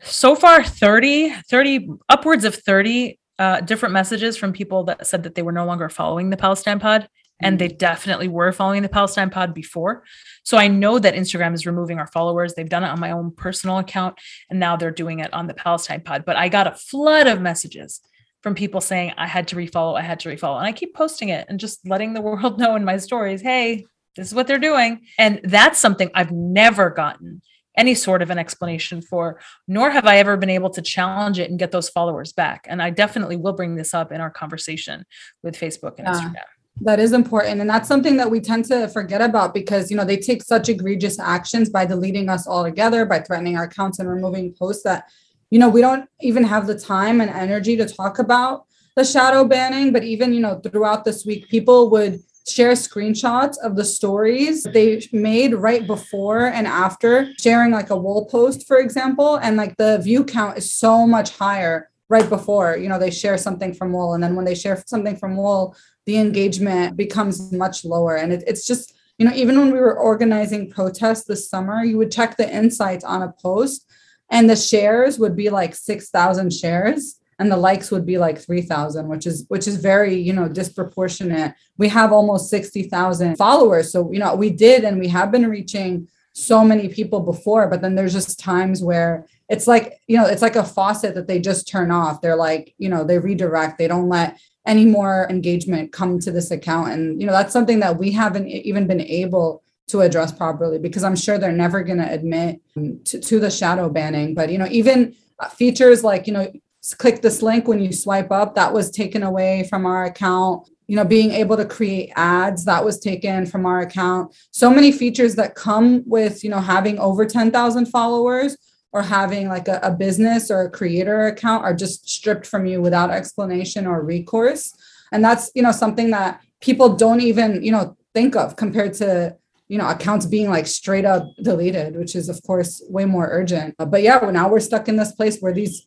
so 0.00 0.36
far 0.36 0.62
30, 0.62 1.34
30, 1.50 1.88
upwards 2.08 2.44
of 2.44 2.54
30 2.54 3.18
uh, 3.40 3.62
different 3.62 3.92
messages 3.92 4.36
from 4.36 4.52
people 4.52 4.84
that 4.84 5.04
said 5.04 5.24
that 5.24 5.34
they 5.34 5.42
were 5.42 5.50
no 5.50 5.66
longer 5.66 5.88
following 5.88 6.30
the 6.30 6.36
Palestine 6.36 6.78
pod 6.78 7.08
and 7.40 7.58
they 7.58 7.68
mm. 7.68 7.78
definitely 7.78 8.28
were 8.28 8.52
following 8.52 8.82
the 8.82 8.88
Palestine 8.88 9.28
pod 9.28 9.52
before. 9.52 10.04
So 10.44 10.56
I 10.56 10.68
know 10.68 11.00
that 11.00 11.16
Instagram 11.16 11.52
is 11.52 11.66
removing 11.66 11.98
our 11.98 12.06
followers. 12.06 12.54
They've 12.54 12.68
done 12.68 12.84
it 12.84 12.90
on 12.90 13.00
my 13.00 13.10
own 13.10 13.32
personal 13.32 13.78
account 13.78 14.14
and 14.50 14.60
now 14.60 14.76
they're 14.76 14.92
doing 14.92 15.18
it 15.18 15.34
on 15.34 15.48
the 15.48 15.54
Palestine 15.54 16.02
pod. 16.02 16.24
But 16.24 16.36
I 16.36 16.48
got 16.48 16.68
a 16.68 16.76
flood 16.76 17.26
of 17.26 17.40
messages 17.40 18.00
from 18.40 18.54
people 18.54 18.80
saying 18.80 19.14
I 19.16 19.26
had 19.26 19.48
to 19.48 19.56
refollow, 19.56 19.98
I 19.98 20.02
had 20.02 20.20
to 20.20 20.28
refollow. 20.28 20.58
And 20.58 20.66
I 20.66 20.70
keep 20.70 20.94
posting 20.94 21.30
it 21.30 21.44
and 21.48 21.58
just 21.58 21.84
letting 21.88 22.14
the 22.14 22.22
world 22.28 22.60
know 22.60 22.76
in 22.76 22.84
my 22.84 22.98
stories, 22.98 23.42
hey, 23.42 23.84
this 24.16 24.28
is 24.28 24.34
what 24.34 24.46
they're 24.46 24.58
doing. 24.58 25.02
And 25.18 25.40
that's 25.44 25.78
something 25.78 26.10
I've 26.14 26.32
never 26.32 26.90
gotten 26.90 27.42
any 27.76 27.94
sort 27.94 28.22
of 28.22 28.30
an 28.30 28.38
explanation 28.38 29.00
for, 29.00 29.40
nor 29.66 29.90
have 29.90 30.06
I 30.06 30.18
ever 30.18 30.36
been 30.36 30.50
able 30.50 30.70
to 30.70 30.82
challenge 30.82 31.38
it 31.38 31.50
and 31.50 31.58
get 31.58 31.72
those 31.72 31.88
followers 31.88 32.32
back. 32.32 32.66
And 32.68 32.82
I 32.82 32.90
definitely 32.90 33.36
will 33.36 33.54
bring 33.54 33.76
this 33.76 33.94
up 33.94 34.12
in 34.12 34.20
our 34.20 34.30
conversation 34.30 35.04
with 35.42 35.58
Facebook 35.58 35.94
and 35.98 36.06
yeah. 36.06 36.14
Instagram. 36.14 36.44
That 36.80 37.00
is 37.00 37.12
important. 37.12 37.60
And 37.60 37.68
that's 37.68 37.88
something 37.88 38.16
that 38.16 38.30
we 38.30 38.40
tend 38.40 38.64
to 38.66 38.88
forget 38.88 39.20
about 39.20 39.52
because, 39.52 39.90
you 39.90 39.96
know, 39.96 40.04
they 40.04 40.16
take 40.16 40.42
such 40.42 40.68
egregious 40.68 41.18
actions 41.18 41.68
by 41.68 41.84
deleting 41.84 42.28
us 42.28 42.46
all 42.46 42.64
together, 42.64 43.04
by 43.04 43.20
threatening 43.20 43.56
our 43.56 43.64
accounts 43.64 43.98
and 43.98 44.08
removing 44.08 44.54
posts 44.54 44.82
that, 44.84 45.04
you 45.50 45.58
know, 45.58 45.68
we 45.68 45.82
don't 45.82 46.08
even 46.22 46.44
have 46.44 46.66
the 46.66 46.78
time 46.78 47.20
and 47.20 47.30
energy 47.30 47.76
to 47.76 47.86
talk 47.86 48.18
about 48.18 48.64
the 48.96 49.04
shadow 49.04 49.44
banning. 49.44 49.92
But 49.92 50.02
even, 50.04 50.32
you 50.32 50.40
know, 50.40 50.60
throughout 50.60 51.04
this 51.04 51.26
week, 51.26 51.48
people 51.48 51.90
would 51.90 52.20
share 52.48 52.72
screenshots 52.72 53.56
of 53.62 53.76
the 53.76 53.84
stories 53.84 54.64
they 54.64 55.06
made 55.12 55.54
right 55.54 55.86
before 55.86 56.46
and 56.46 56.66
after 56.66 57.32
sharing 57.38 57.70
like 57.70 57.90
a 57.90 57.96
wall 57.96 58.26
post, 58.26 58.66
for 58.66 58.78
example. 58.78 59.36
And 59.36 59.56
like 59.56 59.76
the 59.76 59.98
view 59.98 60.24
count 60.24 60.58
is 60.58 60.72
so 60.72 61.06
much 61.06 61.36
higher 61.36 61.90
right 62.08 62.28
before, 62.28 62.76
you 62.76 62.88
know, 62.88 62.98
they 62.98 63.10
share 63.10 63.38
something 63.38 63.72
from 63.72 63.92
WOL. 63.92 64.14
And 64.14 64.22
then 64.22 64.34
when 64.34 64.44
they 64.44 64.54
share 64.54 64.82
something 64.86 65.16
from 65.16 65.36
WOL, 65.36 65.74
the 66.04 66.18
engagement 66.18 66.96
becomes 66.96 67.52
much 67.52 67.84
lower. 67.84 68.16
And 68.16 68.32
it, 68.32 68.44
it's 68.46 68.66
just, 68.66 68.94
you 69.18 69.26
know, 69.26 69.34
even 69.34 69.58
when 69.58 69.72
we 69.72 69.78
were 69.78 69.98
organizing 69.98 70.70
protests 70.70 71.24
this 71.24 71.48
summer, 71.48 71.84
you 71.84 71.96
would 71.96 72.10
check 72.10 72.36
the 72.36 72.52
insights 72.52 73.04
on 73.04 73.22
a 73.22 73.32
post 73.32 73.86
and 74.30 74.48
the 74.48 74.56
shares 74.56 75.18
would 75.18 75.36
be 75.36 75.50
like 75.50 75.74
6,000 75.74 76.52
shares 76.52 77.20
and 77.42 77.50
the 77.50 77.56
likes 77.56 77.90
would 77.90 78.06
be 78.06 78.18
like 78.18 78.38
3000 78.38 79.08
which 79.08 79.26
is 79.26 79.44
which 79.48 79.66
is 79.66 79.76
very 79.76 80.14
you 80.14 80.32
know 80.32 80.48
disproportionate. 80.48 81.54
We 81.76 81.88
have 81.88 82.12
almost 82.12 82.48
60,000 82.50 83.36
followers 83.36 83.90
so 83.90 84.12
you 84.12 84.20
know 84.20 84.36
we 84.36 84.50
did 84.50 84.84
and 84.84 85.00
we 85.00 85.08
have 85.08 85.32
been 85.32 85.50
reaching 85.50 86.08
so 86.32 86.64
many 86.64 86.88
people 86.88 87.20
before 87.20 87.66
but 87.68 87.82
then 87.82 87.96
there's 87.96 88.12
just 88.12 88.38
times 88.38 88.80
where 88.82 89.26
it's 89.48 89.66
like 89.66 90.00
you 90.06 90.16
know 90.16 90.26
it's 90.26 90.40
like 90.40 90.54
a 90.56 90.64
faucet 90.64 91.16
that 91.16 91.26
they 91.26 91.40
just 91.40 91.68
turn 91.68 91.90
off. 91.90 92.20
They're 92.20 92.36
like 92.36 92.74
you 92.78 92.88
know 92.88 93.02
they 93.04 93.18
redirect. 93.18 93.76
They 93.76 93.88
don't 93.88 94.08
let 94.08 94.38
any 94.64 94.84
more 94.84 95.26
engagement 95.28 95.92
come 95.92 96.20
to 96.20 96.30
this 96.30 96.52
account. 96.52 96.92
And 96.92 97.20
you 97.20 97.26
know 97.26 97.32
that's 97.32 97.52
something 97.52 97.80
that 97.80 97.98
we 97.98 98.12
haven't 98.12 98.46
even 98.46 98.86
been 98.86 99.00
able 99.00 99.62
to 99.88 100.00
address 100.00 100.30
properly 100.32 100.78
because 100.78 101.02
i'm 101.02 101.16
sure 101.16 101.36
they're 101.38 101.52
never 101.52 101.82
going 101.82 101.98
to 101.98 102.10
admit 102.10 102.62
to, 103.04 103.20
to 103.20 103.40
the 103.40 103.50
shadow 103.50 103.88
banning. 103.90 104.32
But 104.32 104.50
you 104.50 104.58
know 104.58 104.68
even 104.70 105.16
features 105.50 106.04
like 106.04 106.26
you 106.26 106.32
know 106.32 106.52
click 106.98 107.22
this 107.22 107.42
link 107.42 107.68
when 107.68 107.80
you 107.80 107.92
swipe 107.92 108.32
up 108.32 108.54
that 108.56 108.72
was 108.72 108.90
taken 108.90 109.22
away 109.22 109.66
from 109.68 109.86
our 109.86 110.04
account. 110.04 110.68
You 110.88 110.96
know 110.96 111.04
being 111.04 111.30
able 111.30 111.56
to 111.56 111.64
create 111.64 112.12
ads 112.16 112.64
that 112.64 112.84
was 112.84 112.98
taken 112.98 113.46
from 113.46 113.64
our 113.64 113.80
account. 113.80 114.34
So 114.50 114.68
many 114.68 114.92
features 114.92 115.36
that 115.36 115.54
come 115.54 116.02
with 116.06 116.42
you 116.44 116.50
know 116.50 116.58
having 116.58 116.98
over 116.98 117.24
10,000 117.24 117.86
followers 117.86 118.56
or 118.92 119.02
having 119.02 119.48
like 119.48 119.68
a, 119.68 119.80
a 119.82 119.90
business 119.90 120.50
or 120.50 120.62
a 120.62 120.70
creator 120.70 121.26
account 121.26 121.64
are 121.64 121.74
just 121.74 122.08
stripped 122.08 122.46
from 122.46 122.66
you 122.66 122.82
without 122.82 123.10
explanation 123.10 123.86
or 123.86 124.04
recourse. 124.04 124.74
And 125.12 125.24
that's 125.24 125.50
you 125.54 125.62
know 125.62 125.72
something 125.72 126.10
that 126.10 126.40
people 126.60 126.96
don't 126.96 127.20
even 127.20 127.62
you 127.62 127.72
know 127.72 127.96
think 128.12 128.36
of 128.36 128.56
compared 128.56 128.92
to 128.94 129.36
you 129.68 129.78
know 129.78 129.88
accounts 129.88 130.26
being 130.26 130.50
like 130.50 130.66
straight 130.66 131.06
up 131.06 131.24
deleted 131.42 131.96
which 131.96 132.14
is 132.14 132.28
of 132.28 132.42
course 132.42 132.82
way 132.88 133.04
more 133.04 133.28
urgent. 133.30 133.76
But 133.78 134.02
yeah 134.02 134.18
now 134.32 134.48
we're 134.48 134.60
stuck 134.60 134.88
in 134.88 134.96
this 134.96 135.12
place 135.12 135.38
where 135.38 135.54
these 135.54 135.86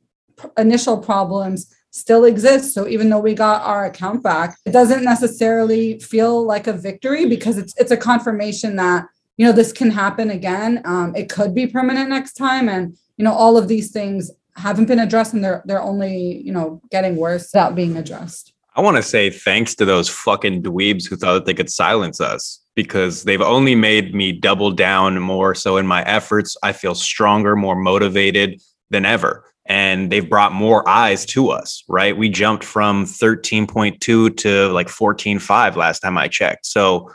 initial 0.57 0.97
problems 0.97 1.73
still 1.95 2.25
exist. 2.25 2.73
So 2.73 2.87
even 2.89 3.09
though 3.09 3.19
we 3.19 3.33
got 3.33 3.61
our 3.61 3.85
account 3.85 4.21
back 4.21 4.57
it 4.65 4.71
doesn't 4.71 5.05
necessarily 5.05 5.97
feel 5.99 6.45
like 6.45 6.67
a 6.67 6.73
victory 6.73 7.25
because 7.25 7.57
it's 7.57 7.73
it's 7.77 7.91
a 7.91 7.97
confirmation 7.97 8.75
that 8.75 9.05
you 9.37 9.45
know 9.45 9.53
this 9.53 9.71
can 9.71 9.91
happen 9.91 10.29
again. 10.29 10.81
Um, 10.83 11.15
it 11.15 11.29
could 11.29 11.55
be 11.55 11.67
permanent 11.67 12.09
next 12.09 12.33
time. 12.33 12.67
And 12.67 12.97
you 13.15 13.23
know 13.23 13.33
all 13.33 13.57
of 13.57 13.69
these 13.69 13.91
things 13.91 14.29
haven't 14.57 14.87
been 14.87 14.99
addressed 14.99 15.33
and 15.33 15.43
they're 15.43 15.63
they're 15.65 15.81
only 15.81 16.41
you 16.43 16.51
know 16.51 16.81
getting 16.91 17.15
worse 17.15 17.49
without 17.53 17.75
being 17.75 17.95
addressed. 17.95 18.51
I 18.75 18.81
want 18.81 18.97
to 18.97 19.03
say 19.03 19.29
thanks 19.29 19.73
to 19.75 19.85
those 19.85 20.09
fucking 20.09 20.63
dweebs 20.63 21.07
who 21.07 21.15
thought 21.15 21.33
that 21.33 21.45
they 21.45 21.53
could 21.53 21.71
silence 21.71 22.19
us 22.19 22.59
because 22.75 23.23
they've 23.23 23.39
only 23.41 23.73
made 23.73 24.13
me 24.13 24.33
double 24.33 24.71
down 24.71 25.17
more 25.21 25.55
so 25.55 25.77
in 25.77 25.87
my 25.87 26.03
efforts. 26.03 26.57
I 26.61 26.73
feel 26.73 26.93
stronger 26.93 27.55
more 27.55 27.77
motivated 27.77 28.61
than 28.89 29.05
ever 29.05 29.45
and 29.65 30.11
they've 30.11 30.29
brought 30.29 30.53
more 30.53 30.87
eyes 30.87 31.25
to 31.25 31.49
us, 31.49 31.83
right? 31.87 32.15
We 32.15 32.29
jumped 32.29 32.63
from 32.63 33.05
13.2 33.05 34.37
to 34.37 34.67
like 34.69 34.87
14.5 34.87 35.75
last 35.75 36.01
time 36.01 36.17
I 36.17 36.27
checked. 36.27 36.67
So, 36.67 37.11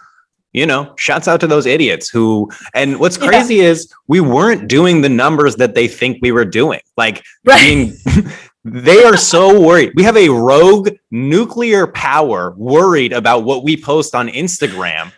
you 0.53 0.67
know, 0.67 0.93
shouts 0.97 1.29
out 1.29 1.41
to 1.41 1.47
those 1.47 1.67
idiots 1.67 2.09
who, 2.09 2.51
and 2.75 2.99
what's 2.99 3.17
crazy 3.17 3.57
yeah. 3.57 3.65
is 3.65 3.93
we 4.09 4.21
weren't 4.21 4.67
doing 4.67 5.01
the 5.01 5.09
numbers 5.09 5.55
that 5.57 5.77
they 5.77 5.87
think 5.87 6.19
we 6.23 6.33
were 6.33 6.45
doing. 6.45 6.81
Like 6.97 7.23
right. 7.47 7.61
being, 7.61 7.93
they 8.65 9.05
are 9.05 9.17
so 9.17 9.61
worried. 9.61 9.93
We 9.95 10.03
have 10.03 10.17
a 10.17 10.29
rogue 10.29 10.91
nuclear 11.13 11.87
power 11.87 12.55
worried 12.57 13.13
about 13.13 13.45
what 13.45 13.63
we 13.63 13.77
post 13.77 14.17
on 14.17 14.29
Instagram. 14.29 15.13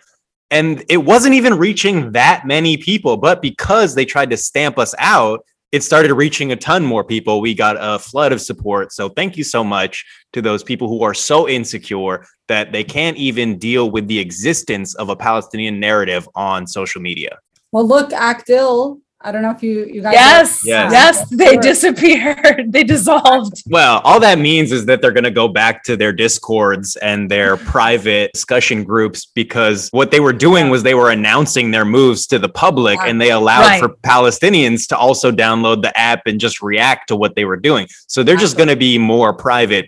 And 0.51 0.85
it 0.91 0.99
wasn't 0.99 1.35
even 1.35 1.57
reaching 1.57 2.12
that 2.12 2.43
many 2.47 2.76
people, 2.76 3.16
but 3.16 3.41
because 3.41 3.95
they 3.95 4.05
tried 4.05 4.28
to 4.30 4.37
stamp 4.37 4.78
us 4.78 4.95
out, 4.99 5.47
it 5.72 5.82
started 5.82 6.12
reaching 6.12 6.52
a 6.52 6.56
ton 6.56 6.84
more 6.84 7.02
people. 7.02 7.40
We 7.40 7.54
got 7.54 7.76
a 7.80 7.98
flood 7.98 8.30
of 8.32 8.42
support. 8.42 8.92
So 8.92 9.08
thank 9.08 9.38
you 9.38 9.42
so 9.44 9.64
much 9.64 10.04
to 10.34 10.42
those 10.42 10.62
people 10.62 10.86
who 10.86 11.02
are 11.02 11.14
so 11.14 11.48
insecure 11.48 12.26
that 12.48 12.72
they 12.72 12.84
can't 12.84 13.16
even 13.16 13.58
deal 13.58 13.90
with 13.90 14.06
the 14.06 14.18
existence 14.18 14.94
of 14.96 15.08
a 15.08 15.16
Palestinian 15.16 15.80
narrative 15.80 16.28
on 16.34 16.66
social 16.66 17.00
media. 17.00 17.38
Well, 17.72 17.88
look, 17.88 18.12
Act 18.12 18.50
IL 18.50 19.00
I 19.24 19.32
don't 19.32 19.42
know 19.42 19.50
if 19.50 19.62
you 19.62 19.84
you 19.84 20.02
guys. 20.02 20.14
Yes, 20.14 20.62
yes, 20.64 20.92
yes 20.92 21.28
they 21.30 21.56
disappeared. 21.56 22.66
they 22.72 22.84
dissolved. 22.84 23.62
Well, 23.66 24.00
all 24.04 24.20
that 24.20 24.38
means 24.38 24.72
is 24.72 24.86
that 24.86 25.00
they're 25.00 25.12
going 25.12 25.24
to 25.24 25.30
go 25.30 25.48
back 25.48 25.84
to 25.84 25.96
their 25.96 26.12
discords 26.12 26.96
and 26.96 27.30
their 27.30 27.56
private 27.72 28.32
discussion 28.32 28.84
groups 28.84 29.26
because 29.26 29.88
what 29.92 30.10
they 30.10 30.20
were 30.20 30.32
doing 30.32 30.70
was 30.70 30.82
they 30.82 30.94
were 30.94 31.10
announcing 31.10 31.70
their 31.70 31.84
moves 31.84 32.26
to 32.28 32.38
the 32.38 32.48
public, 32.48 32.98
and 33.00 33.20
they 33.20 33.30
allowed 33.30 33.62
right. 33.62 33.80
for 33.80 33.90
Palestinians 34.04 34.86
to 34.88 34.96
also 34.96 35.30
download 35.30 35.82
the 35.82 35.96
app 35.96 36.22
and 36.26 36.40
just 36.40 36.62
react 36.62 37.08
to 37.08 37.16
what 37.16 37.34
they 37.36 37.44
were 37.44 37.56
doing. 37.56 37.86
So 38.08 38.22
they're 38.22 38.36
just 38.36 38.56
going 38.56 38.68
to 38.68 38.76
be 38.76 38.98
more 38.98 39.32
private 39.32 39.86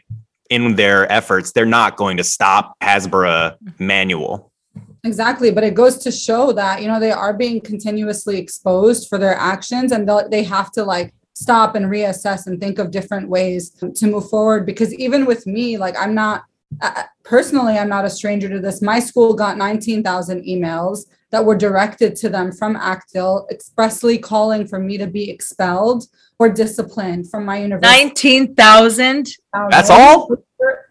in 0.50 0.76
their 0.76 1.10
efforts. 1.10 1.52
They're 1.52 1.66
not 1.66 1.96
going 1.96 2.18
to 2.18 2.24
stop 2.24 2.74
Hasbara 2.80 3.56
manual. 3.78 4.52
Exactly, 5.04 5.50
but 5.50 5.64
it 5.64 5.74
goes 5.74 5.98
to 5.98 6.10
show 6.10 6.52
that 6.52 6.80
you 6.80 6.88
know 6.88 6.98
they 6.98 7.12
are 7.12 7.34
being 7.34 7.60
continuously 7.60 8.38
exposed 8.38 9.08
for 9.08 9.18
their 9.18 9.34
actions, 9.34 9.92
and 9.92 10.08
they 10.30 10.42
have 10.42 10.72
to 10.72 10.84
like 10.84 11.12
stop 11.34 11.74
and 11.74 11.86
reassess 11.86 12.46
and 12.46 12.60
think 12.60 12.78
of 12.78 12.90
different 12.90 13.28
ways 13.28 13.70
to 13.70 14.06
move 14.06 14.28
forward. 14.30 14.64
Because 14.64 14.94
even 14.94 15.26
with 15.26 15.46
me, 15.46 15.76
like 15.76 15.94
I'm 15.98 16.14
not 16.14 16.44
uh, 16.80 17.04
personally, 17.22 17.78
I'm 17.78 17.88
not 17.88 18.04
a 18.04 18.10
stranger 18.10 18.48
to 18.48 18.60
this. 18.60 18.82
My 18.82 18.98
school 19.00 19.34
got 19.34 19.58
19,000 19.58 20.42
emails 20.44 21.06
that 21.30 21.44
were 21.44 21.56
directed 21.56 22.16
to 22.16 22.28
them 22.28 22.52
from 22.52 22.76
Act 22.76 23.14
IL, 23.14 23.46
expressly 23.50 24.18
calling 24.18 24.66
for 24.66 24.78
me 24.78 24.96
to 24.98 25.06
be 25.06 25.30
expelled 25.30 26.04
or 26.38 26.48
disciplined 26.48 27.30
from 27.30 27.44
my 27.44 27.58
university. 27.58 28.04
19,000? 28.04 29.28
That's 29.70 29.90
all? 29.90 30.30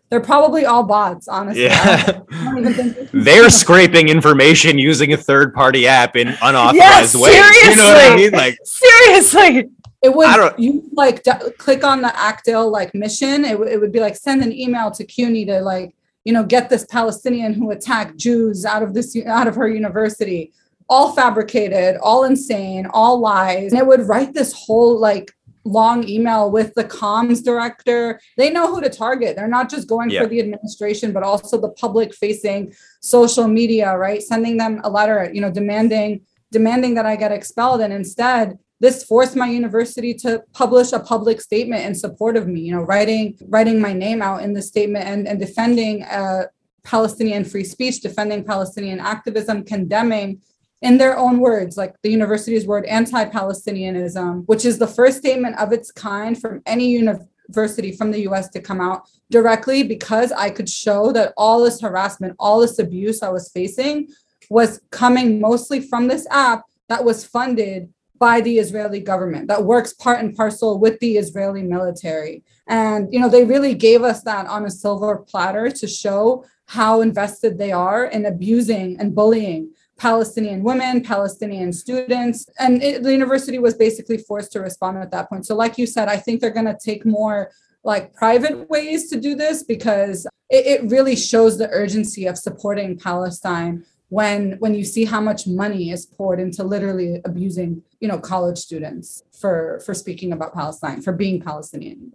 They're 0.10 0.22
probably 0.22 0.66
all 0.66 0.84
bots, 0.84 1.28
honestly. 1.28 1.64
Yeah. 1.64 2.22
They're 3.14 3.50
scraping 3.50 4.10
information 4.10 4.78
using 4.78 5.14
a 5.14 5.18
third 5.18 5.54
party 5.56 5.88
app 5.88 6.16
in 6.16 6.28
unauthorized 6.42 6.76
yes, 6.76 7.16
ways. 7.16 7.34
Seriously. 7.34 7.70
You 7.70 7.76
know 7.76 7.94
what 7.94 8.12
I 8.12 8.16
mean? 8.16 8.32
Like 8.32 8.58
seriously. 8.64 9.70
It 10.04 10.14
would 10.14 10.54
you 10.60 10.84
like 10.92 11.24
d- 11.24 11.32
click 11.58 11.84
on 11.86 12.02
the 12.02 12.16
Act 12.20 12.48
IL 12.48 12.70
like 12.70 12.94
mission. 12.94 13.46
It, 13.46 13.54
w- 13.54 13.72
it 13.72 13.80
would 13.80 13.94
be 13.94 14.02
like 14.02 14.18
send 14.18 14.44
an 14.44 14.52
email 14.52 14.92
to 14.92 15.06
CUNY 15.06 15.46
to 15.46 15.62
like 15.62 15.96
you 16.26 16.34
know 16.34 16.44
get 16.44 16.70
this 16.70 16.86
Palestinian 16.92 17.54
who 17.54 17.72
attacked 17.72 18.18
Jews 18.18 18.66
out 18.66 18.84
of 18.84 18.94
this 18.94 19.18
out 19.26 19.48
of 19.48 19.56
her 19.56 19.68
university. 19.68 20.52
All 20.90 21.14
fabricated, 21.14 21.98
all 22.04 22.26
insane, 22.26 22.86
all 22.94 23.20
lies. 23.20 23.72
And 23.72 23.80
it 23.80 23.88
would 23.88 24.08
write 24.08 24.34
this 24.34 24.54
whole 24.54 25.00
like 25.00 25.32
long 25.66 26.08
email 26.08 26.52
with 26.52 26.74
the 26.76 26.84
comms 26.84 27.44
director. 27.44 28.20
They 28.38 28.50
know 28.50 28.74
who 28.74 28.82
to 28.82 28.90
target. 28.90 29.36
They're 29.36 29.48
not 29.48 29.70
just 29.70 29.88
going 29.88 30.10
yeah. 30.10 30.22
for 30.22 30.28
the 30.28 30.40
administration, 30.40 31.14
but 31.14 31.24
also 31.24 31.60
the 31.60 31.70
public 31.70 32.14
facing 32.14 32.74
social 33.02 33.48
media, 33.48 33.98
right? 33.98 34.22
Sending 34.22 34.58
them 34.58 34.82
a 34.84 34.90
letter, 34.90 35.30
you 35.34 35.42
know, 35.42 35.52
demanding 35.52 36.22
demanding 36.52 36.94
that 36.94 37.06
I 37.06 37.16
get 37.16 37.32
expelled. 37.32 37.82
And 37.82 37.92
instead, 37.92 38.60
this 38.80 39.04
forced 39.04 39.36
my 39.36 39.48
university 39.48 40.14
to 40.16 40.44
publish 40.54 40.92
a 40.92 41.00
public 41.00 41.42
statement 41.42 41.84
in 41.84 41.96
support 41.96 42.38
of 42.38 42.48
me, 42.48 42.62
you 42.62 42.76
know, 42.76 42.82
writing 42.82 43.38
writing 43.48 43.82
my 43.82 43.94
name 43.94 44.22
out 44.22 44.44
in 44.44 44.54
the 44.54 44.62
statement 44.62 45.06
and, 45.06 45.28
and 45.28 45.40
defending 45.40 46.04
uh, 46.04 46.44
Palestinian 46.84 47.46
free 47.46 47.64
speech, 47.64 48.02
defending 48.02 48.44
Palestinian 48.44 49.00
activism, 49.00 49.64
condemning 49.64 50.42
in 50.84 50.98
their 50.98 51.18
own 51.18 51.40
words, 51.40 51.78
like 51.78 51.96
the 52.02 52.12
university's 52.12 52.68
word, 52.68 52.86
anti 52.86 53.26
Palestinianism, 53.26 54.44
which 54.46 54.66
is 54.66 54.78
the 54.78 54.88
first 54.88 55.18
statement 55.18 55.58
of 55.58 55.72
its 55.72 55.92
kind 55.92 56.40
from 56.40 56.62
any 56.66 56.90
university 56.92 57.94
from 57.94 58.12
the 58.12 58.22
US 58.30 58.50
to 58.50 58.60
come 58.60 58.82
out 58.82 59.10
directly 59.32 59.84
because 59.84 60.32
I 60.34 60.50
could 60.50 60.70
show 60.70 61.14
that 61.14 61.34
all 61.38 61.64
this 61.64 61.80
harassment, 61.82 62.36
all 62.38 62.60
this 62.60 62.80
abuse 62.80 63.24
I 63.24 63.30
was 63.30 63.50
facing 63.50 64.10
was 64.50 64.82
coming 64.92 65.40
mostly 65.40 65.80
from 65.80 66.08
this 66.08 66.28
app 66.30 66.64
that 66.90 67.06
was 67.06 67.26
funded 67.26 67.92
by 68.20 68.42
the 68.42 68.60
Israeli 68.60 69.00
government 69.00 69.48
that 69.48 69.64
works 69.64 69.94
part 69.94 70.20
and 70.20 70.36
parcel 70.36 70.80
with 70.80 71.00
the 71.00 71.18
Israeli 71.18 71.64
military. 71.64 72.44
And 72.68 73.12
you 73.14 73.20
know, 73.22 73.30
they 73.30 73.46
really 73.46 73.74
gave 73.74 74.04
us 74.04 74.22
that 74.24 74.48
on 74.48 74.66
a 74.66 74.70
silver 74.70 75.18
platter 75.18 75.70
to 75.70 75.88
show 75.88 76.46
how 76.68 77.02
invested 77.02 77.58
they 77.58 77.72
are 77.72 78.06
in 78.06 78.26
abusing 78.26 79.00
and 79.00 79.16
bullying 79.16 79.72
Palestinian 80.04 80.64
women, 80.64 81.02
Palestinian 81.02 81.72
students, 81.72 82.46
and 82.60 82.84
it, 82.84 83.04
the 83.04 83.14
university 83.14 83.58
was 83.58 83.74
basically 83.74 84.18
forced 84.18 84.52
to 84.52 84.60
respond 84.60 84.98
at 84.98 85.12
that 85.12 85.30
point. 85.30 85.46
So, 85.46 85.56
like 85.56 85.78
you 85.78 85.88
said, 85.88 86.10
I 86.10 86.18
think 86.18 86.42
they're 86.42 86.58
going 86.60 86.66
to 86.66 86.78
take 86.78 87.06
more 87.06 87.52
like 87.86 88.14
private 88.14 88.70
ways 88.70 89.10
to 89.12 89.16
do 89.18 89.34
this 89.34 89.64
because 89.64 90.28
it, 90.50 90.66
it 90.74 90.92
really 90.92 91.16
shows 91.16 91.58
the 91.58 91.70
urgency 91.70 92.26
of 92.26 92.38
supporting 92.38 93.00
Palestine 93.00 93.86
when 94.10 94.58
when 94.60 94.74
you 94.74 94.84
see 94.84 95.06
how 95.06 95.22
much 95.22 95.48
money 95.48 95.90
is 95.90 96.06
poured 96.06 96.40
into 96.42 96.66
literally 96.66 97.22
abusing 97.24 97.82
you 98.02 98.10
know 98.10 98.20
college 98.20 98.58
students 98.58 99.24
for 99.40 99.82
for 99.86 99.94
speaking 99.94 100.34
about 100.34 100.54
Palestine 100.54 101.02
for 101.02 101.14
being 101.14 101.40
Palestinian. 101.40 102.12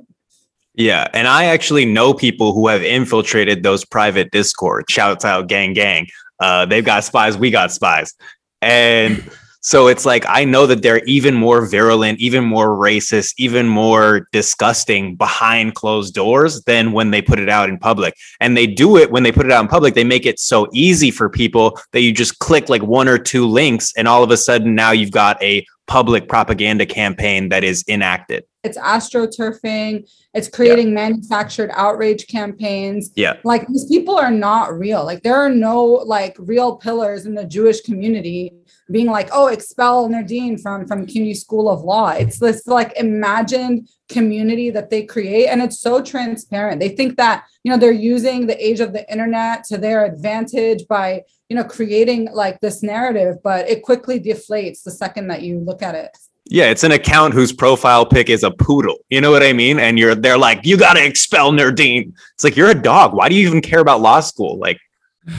Yeah, 0.75 1.09
and 1.15 1.27
I 1.27 1.47
actually 1.47 1.87
know 1.87 2.13
people 2.13 2.53
who 2.53 2.69
have 2.69 2.83
infiltrated 2.83 3.63
those 3.63 3.83
private 3.87 4.31
discord. 4.31 4.85
Shouts 4.91 5.25
out, 5.25 5.49
gang, 5.49 5.73
gang. 5.73 6.07
Uh, 6.41 6.67
they've 6.67 6.85
got 6.85 7.05
spies, 7.05 7.37
we 7.37 7.51
got 7.51 7.73
spies. 7.73 8.15
And 8.63 9.31
so 9.61 9.89
it's 9.89 10.07
like, 10.07 10.25
I 10.29 10.45
know 10.45 10.67
that 10.67 10.83
they're 10.83 11.05
even 11.05 11.35
more 11.35 11.67
virulent, 11.67 12.21
even 12.21 12.45
more 12.45 12.69
racist, 12.69 13.35
even 13.39 13.67
more 13.67 14.29
disgusting 14.33 15.17
behind 15.17 15.75
closed 15.75 16.15
doors 16.15 16.63
than 16.63 16.93
when 16.93 17.11
they 17.11 17.21
put 17.21 17.39
it 17.39 17.49
out 17.49 17.69
in 17.69 17.77
public. 17.77 18.15
And 18.41 18.57
they 18.57 18.67
do 18.67 18.97
it 18.97 19.11
when 19.11 19.25
they 19.25 19.33
put 19.33 19.47
it 19.47 19.53
out 19.53 19.63
in 19.63 19.69
public, 19.69 19.95
they 19.95 20.05
make 20.05 20.27
it 20.27 20.39
so 20.39 20.69
easy 20.73 21.11
for 21.11 21.29
people 21.29 21.79
that 21.93 22.03
you 22.03 22.13
just 22.13 22.39
click 22.39 22.69
like 22.69 22.83
one 22.83 23.09
or 23.09 23.19
two 23.19 23.47
links, 23.47 23.93
and 23.97 24.07
all 24.07 24.23
of 24.23 24.31
a 24.31 24.37
sudden 24.37 24.75
now 24.75 24.93
you've 24.93 25.11
got 25.11 25.43
a 25.43 25.67
public 25.89 26.29
propaganda 26.29 26.87
campaign 26.87 27.49
that 27.49 27.65
is 27.65 27.83
enacted. 27.89 28.45
It's 28.63 28.77
astroturfing. 28.77 30.09
It's 30.35 30.49
creating 30.49 30.89
yeah. 30.89 30.95
manufactured 30.95 31.71
outrage 31.73 32.27
campaigns. 32.29 33.11
Yeah. 33.17 33.39
Like 33.43 33.67
these 33.67 33.87
people 33.87 34.17
are 34.17 34.31
not 34.31 34.79
real. 34.79 35.05
Like 35.05 35.23
there 35.23 35.37
are 35.37 35.49
no 35.49 35.83
like 35.83 36.37
real 36.39 36.77
pillars 36.77 37.25
in 37.25 37.35
the 37.35 37.45
Jewish 37.45 37.81
community 37.81 38.53
being 38.91 39.07
like, 39.07 39.31
oh, 39.33 39.49
expel 39.49 40.09
Nerdeen 40.09 40.61
from 40.61 40.87
from 40.87 41.07
CUNY 41.07 41.35
School 41.35 41.71
of 41.71 41.83
Law. 41.83 42.11
It's 42.11 42.39
this 42.39 42.67
like 42.67 42.93
imagined 42.97 43.89
community 44.09 44.71
that 44.71 44.91
they 44.91 45.05
create, 45.05 45.49
and 45.49 45.63
it's 45.63 45.81
so 45.81 46.03
transparent. 46.03 46.81
They 46.81 46.91
think 46.91 47.17
that 47.17 47.45
you 47.65 47.73
know 47.73 47.79
they're 47.79 47.93
using 47.93 48.47
the 48.47 48.65
age 48.65 48.81
of 48.81 48.93
the 48.93 49.11
internet 49.11 49.65
to 49.65 49.79
their 49.79 50.05
advantage 50.05 50.87
by 50.89 51.23
you 51.49 51.57
know 51.57 51.65
creating 51.65 52.29
like 52.33 52.61
this 52.61 52.83
narrative, 52.83 53.37
but 53.43 53.69
it 53.69 53.83
quickly 53.83 54.21
deflates 54.21 54.83
the 54.83 54.91
second 54.91 55.29
that 55.29 55.43
you 55.43 55.59
look 55.61 55.83
at 55.83 55.95
it. 55.95 56.17
Yeah, 56.51 56.71
it's 56.71 56.85
an 56.85 56.93
account 56.93 57.35
whose 57.35 57.53
profile 57.53 58.07
pic 58.07 58.31
is 58.31 58.43
a 58.43 58.51
poodle. 58.51 58.99
You 59.11 59.21
know 59.21 59.31
what 59.31 59.43
I 59.43 59.53
mean? 59.53 59.79
And 59.79 59.99
you're 59.99 60.15
they're 60.15 60.39
like, 60.39 60.65
you 60.65 60.77
gotta 60.77 61.05
expel 61.05 61.53
Nerdeen. 61.53 62.13
It's 62.35 62.45
like 62.45 62.57
you're 62.57 62.71
a 62.71 62.75
dog. 62.75 63.15
Why 63.15 63.29
do 63.29 63.35
you 63.35 63.47
even 63.47 63.61
care 63.61 63.81
about 63.81 64.01
law 64.01 64.21
school? 64.21 64.59
Like 64.59 64.79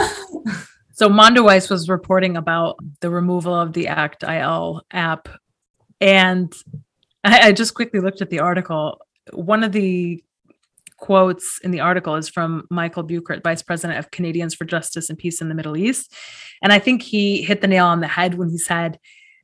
so 0.94 1.10
Mondoweiss 1.10 1.70
was 1.70 1.90
reporting 1.90 2.38
about 2.38 2.78
the 3.02 3.10
removal 3.10 3.54
of 3.54 3.74
the 3.74 3.88
Act 3.88 4.24
IL 4.24 4.84
app. 4.92 5.30
And 6.02 6.54
I, 7.24 7.48
I 7.48 7.52
just 7.52 7.74
quickly 7.74 8.00
looked 8.00 8.22
at 8.22 8.30
the 8.30 8.40
article. 8.40 9.02
One 9.34 9.64
of 9.64 9.72
the 9.72 10.24
quotes 11.00 11.60
in 11.64 11.72
the 11.72 11.80
article 11.80 12.16
is 12.16 12.30
from 12.30 12.66
Michael 12.70 13.04
Bueckert, 13.04 13.44
Vice 13.44 13.62
President 13.62 14.00
of 14.00 14.12
Canadians 14.12 14.54
for 14.54 14.66
Justice 14.66 15.10
and 15.10 15.18
Peace 15.18 15.42
in 15.42 15.50
the 15.50 15.56
Middle 15.56 15.78
East. 15.78 16.14
And 16.62 16.74
I 16.74 16.80
think 16.80 17.02
he 17.02 17.42
hit 17.42 17.62
the 17.62 17.68
nail 17.68 17.86
on 17.86 18.02
the 18.02 18.08
head 18.08 18.36
when 18.36 18.50
he 18.50 18.58
said 18.58 19.00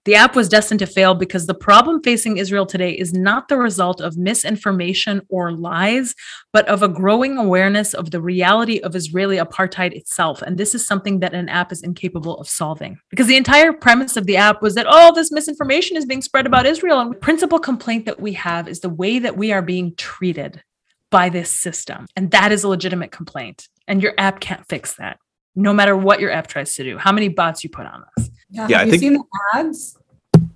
The 0.06 0.14
app 0.14 0.36
was 0.36 0.48
destined 0.50 0.82
to 0.82 0.86
fail 0.86 1.16
because 1.16 1.48
the 1.48 1.56
problem 1.56 2.04
facing 2.04 2.38
Israel 2.38 2.68
today 2.68 2.92
is 2.92 3.12
not 3.12 3.48
the 3.48 3.58
result 3.58 4.02
of 4.02 4.18
misinformation 4.18 5.22
or 5.30 5.52
lies, 5.52 6.14
but 6.54 6.68
of 6.68 6.84
a 6.84 6.88
growing 6.88 7.40
awareness 7.40 7.96
of 7.96 8.12
the 8.12 8.22
reality 8.22 8.80
of 8.82 8.96
Israeli 8.96 9.38
apartheid 9.38 9.94
itself. 9.94 10.44
And 10.44 10.60
this 10.60 10.76
is 10.76 10.86
something 10.86 11.22
that 11.22 11.34
an 11.34 11.50
app 11.50 11.72
is 11.72 11.82
incapable 11.82 12.38
of 12.38 12.48
solving. 12.48 13.00
Because 13.10 13.26
the 13.26 13.36
entire 13.36 13.74
premise 13.74 14.16
of 14.16 14.28
the 14.28 14.38
app 14.38 14.62
was 14.62 14.76
that, 14.76 14.86
oh, 14.88 15.12
this 15.16 15.32
misinformation 15.32 15.98
is 15.98 16.06
being 16.06 16.22
spread 16.22 16.46
about 16.46 16.68
Israel. 16.68 17.00
And 17.00 17.12
the 17.12 17.18
principal 17.18 17.58
complaint 17.58 18.06
that 18.06 18.20
we 18.20 18.34
have 18.34 18.68
is 18.68 18.82
the 18.82 18.90
way 18.90 19.18
that 19.18 19.38
we 19.38 19.52
are 19.52 19.64
being 19.64 19.96
treated 19.96 20.62
by 21.12 21.30
this 21.30 21.50
system. 21.50 22.06
And 22.16 22.32
that 22.32 22.52
is 22.52 22.64
a 22.64 22.68
legitimate 22.68 23.12
complaint. 23.12 23.68
And 23.88 24.02
your 24.02 24.14
app 24.18 24.40
can't 24.40 24.66
fix 24.68 24.96
that, 24.96 25.20
no 25.56 25.74
matter 25.74 25.96
what 25.96 26.20
your 26.20 26.32
app 26.32 26.48
tries 26.48 26.76
to 26.76 26.84
do, 26.84 26.98
how 26.98 27.12
many 27.12 27.28
bots 27.30 27.64
you 27.64 27.70
put 27.70 27.86
on 27.86 28.04
us. 28.18 28.30
Yeah, 28.50 28.68
Yeah, 28.68 28.80
I 28.80 28.84
you 28.84 28.92
think- 28.92 29.02
seen 29.02 29.14
the 29.14 29.24
ads 29.56 29.98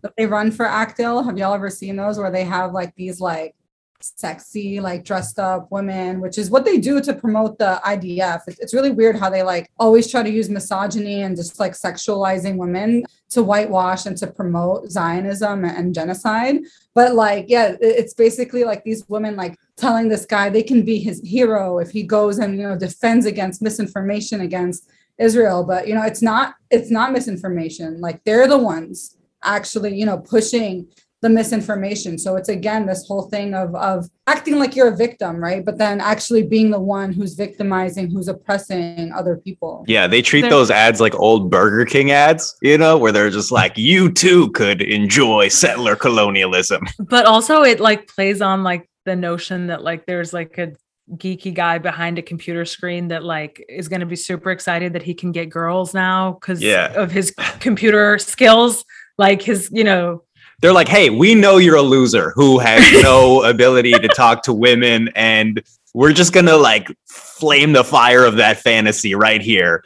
that 0.02 0.14
they 0.18 0.26
run 0.26 0.52
for 0.52 0.66
Act 0.66 1.00
IL? 1.00 1.24
Have 1.24 1.38
y'all 1.38 1.54
ever 1.54 1.70
seen 1.70 1.95
those 1.95 2.18
where 2.18 2.32
they 2.32 2.43
have 2.43 2.72
like 2.74 2.93
these 2.95 3.20
like 3.22 3.56
sexy, 4.02 4.80
like 4.80 5.04
dressed 5.04 5.39
up 5.39 5.68
women, 5.72 6.22
which 6.22 6.38
is 6.38 6.50
what 6.50 6.66
they 6.66 6.78
do 6.78 7.02
to 7.02 7.14
promote 7.14 7.58
the 7.60 7.80
IDF? 7.86 8.41
It's, 8.47 8.60
it's 8.60 8.74
really 8.74 8.91
weird 8.91 9.16
how 9.18 9.30
they 9.30 9.43
like 9.43 9.70
always 9.78 10.10
try 10.10 10.24
to 10.24 10.30
use 10.30 10.50
misogyny 10.50 11.22
and 11.22 11.36
just 11.36 11.60
like 11.60 11.74
sexualizing 11.74 12.56
women 12.58 13.04
to 13.30 13.43
whitewash 13.43 14.05
and 14.05 14.17
to 14.17 14.27
promote 14.27 14.89
Zionism 14.89 15.63
and 15.63 15.93
genocide. 15.93 16.57
But 16.95 17.15
like, 17.15 17.45
yeah, 17.47 17.75
it's 17.80 18.13
basically 18.13 18.63
like 18.63 18.84
these 18.84 19.07
women 19.07 19.36
like 19.36 19.57
telling 19.77 20.09
this 20.09 20.25
guy 20.25 20.49
they 20.49 20.63
can 20.63 20.84
be 20.84 20.99
his 20.99 21.21
hero 21.23 21.80
if 21.80 21.91
he 21.91 22.03
goes 22.03 22.39
and 22.39 22.57
you 22.57 22.67
know 22.67 22.77
defends 22.77 23.25
against 23.25 23.61
misinformation 23.61 24.41
against 24.41 24.89
Israel. 25.17 25.63
But 25.63 25.88
you 25.88 25.93
know, 25.93 26.03
it's 26.03 26.21
not 26.21 26.55
it's 26.71 26.89
not 26.89 27.11
misinformation. 27.11 28.01
Like 28.01 28.23
they're 28.23 28.47
the 28.47 28.57
ones 28.57 29.17
actually, 29.43 29.95
you 29.95 30.05
know, 30.05 30.17
pushing 30.17 30.88
the 31.22 31.30
misinformation. 31.30 32.17
So 32.17 32.36
it's 32.38 32.49
again 32.49 32.86
this 32.86 33.05
whole 33.07 33.24
thing 33.24 33.53
of 33.53 33.76
of 33.76 34.09
acting 34.28 34.57
like 34.57 34.76
you're 34.76 34.88
a 34.93 34.95
victim, 34.95 35.38
right? 35.38 35.65
But 35.65 35.78
then 35.78 35.99
actually 35.99 36.43
being 36.43 36.70
the 36.72 36.80
one 36.80 37.11
who's 37.11 37.34
victimizing, 37.34 38.09
who's 38.09 38.28
oppressing 38.28 39.11
other 39.11 39.38
people. 39.38 39.84
Yeah, 39.88 40.07
they 40.07 40.22
treat 40.22 40.41
They're- 40.41 40.49
those 40.51 40.72
ads 40.72 41.01
like 41.01 41.15
old 41.15 41.49
Burger 41.49 41.84
King 41.86 42.11
ads, 42.11 42.55
you 42.61 42.78
know, 42.78 42.97
where 42.97 43.11
they're 43.11 43.30
just 43.30 43.51
like, 43.51 43.78
you 43.78 44.11
too 44.11 44.49
could 44.51 44.82
enjoy 44.82 45.47
settler 45.49 45.95
colonialism. 45.95 46.82
But 46.99 47.26
also, 47.26 47.63
it 47.63 47.80
like 47.80 48.07
plays 48.07 48.41
on 48.41 48.63
like 48.63 48.88
the 49.05 49.15
notion 49.15 49.67
that 49.67 49.84
like 49.84 50.05
there's 50.05 50.32
like 50.34 50.57
a 50.57 50.74
geeky 51.17 51.51
guy 51.53 51.80
behind 51.80 52.20
a 52.20 52.22
computer 52.22 52.63
screen 52.65 53.07
that 53.07 53.24
like 53.24 53.65
is 53.67 53.88
going 53.88 53.99
to 54.01 54.05
be 54.05 54.15
super 54.15 54.51
excited 54.51 54.93
that 54.93 55.01
he 55.01 55.13
can 55.15 55.32
get 55.32 55.49
girls 55.49 55.93
now 55.93 56.34
because 56.34 56.61
Yeah. 56.61 56.93
of 56.93 57.11
his 57.11 57.34
computer 57.59 58.20
skills 58.20 58.86
like 59.17 59.41
his 59.41 59.70
you 59.74 59.84
know 59.84 60.24
They're 60.62 60.74
like, 60.74 60.89
hey, 60.89 61.10
we 61.10 61.36
know 61.36 61.57
you're 61.57 61.78
a 61.78 61.82
loser 61.82 62.32
who 62.36 62.60
has 62.60 63.03
no 63.03 63.43
ability 63.43 63.93
to 63.93 64.07
talk 64.10 64.43
to 64.43 64.53
women, 64.53 65.10
and 65.16 65.62
we're 65.93 66.14
just 66.14 66.34
gonna 66.34 66.57
like 66.57 66.88
flame 67.07 67.72
the 67.74 67.84
fire 67.84 68.26
of 68.26 68.36
that 68.38 68.57
fantasy 68.57 69.16
right 69.16 69.41
here. 69.41 69.82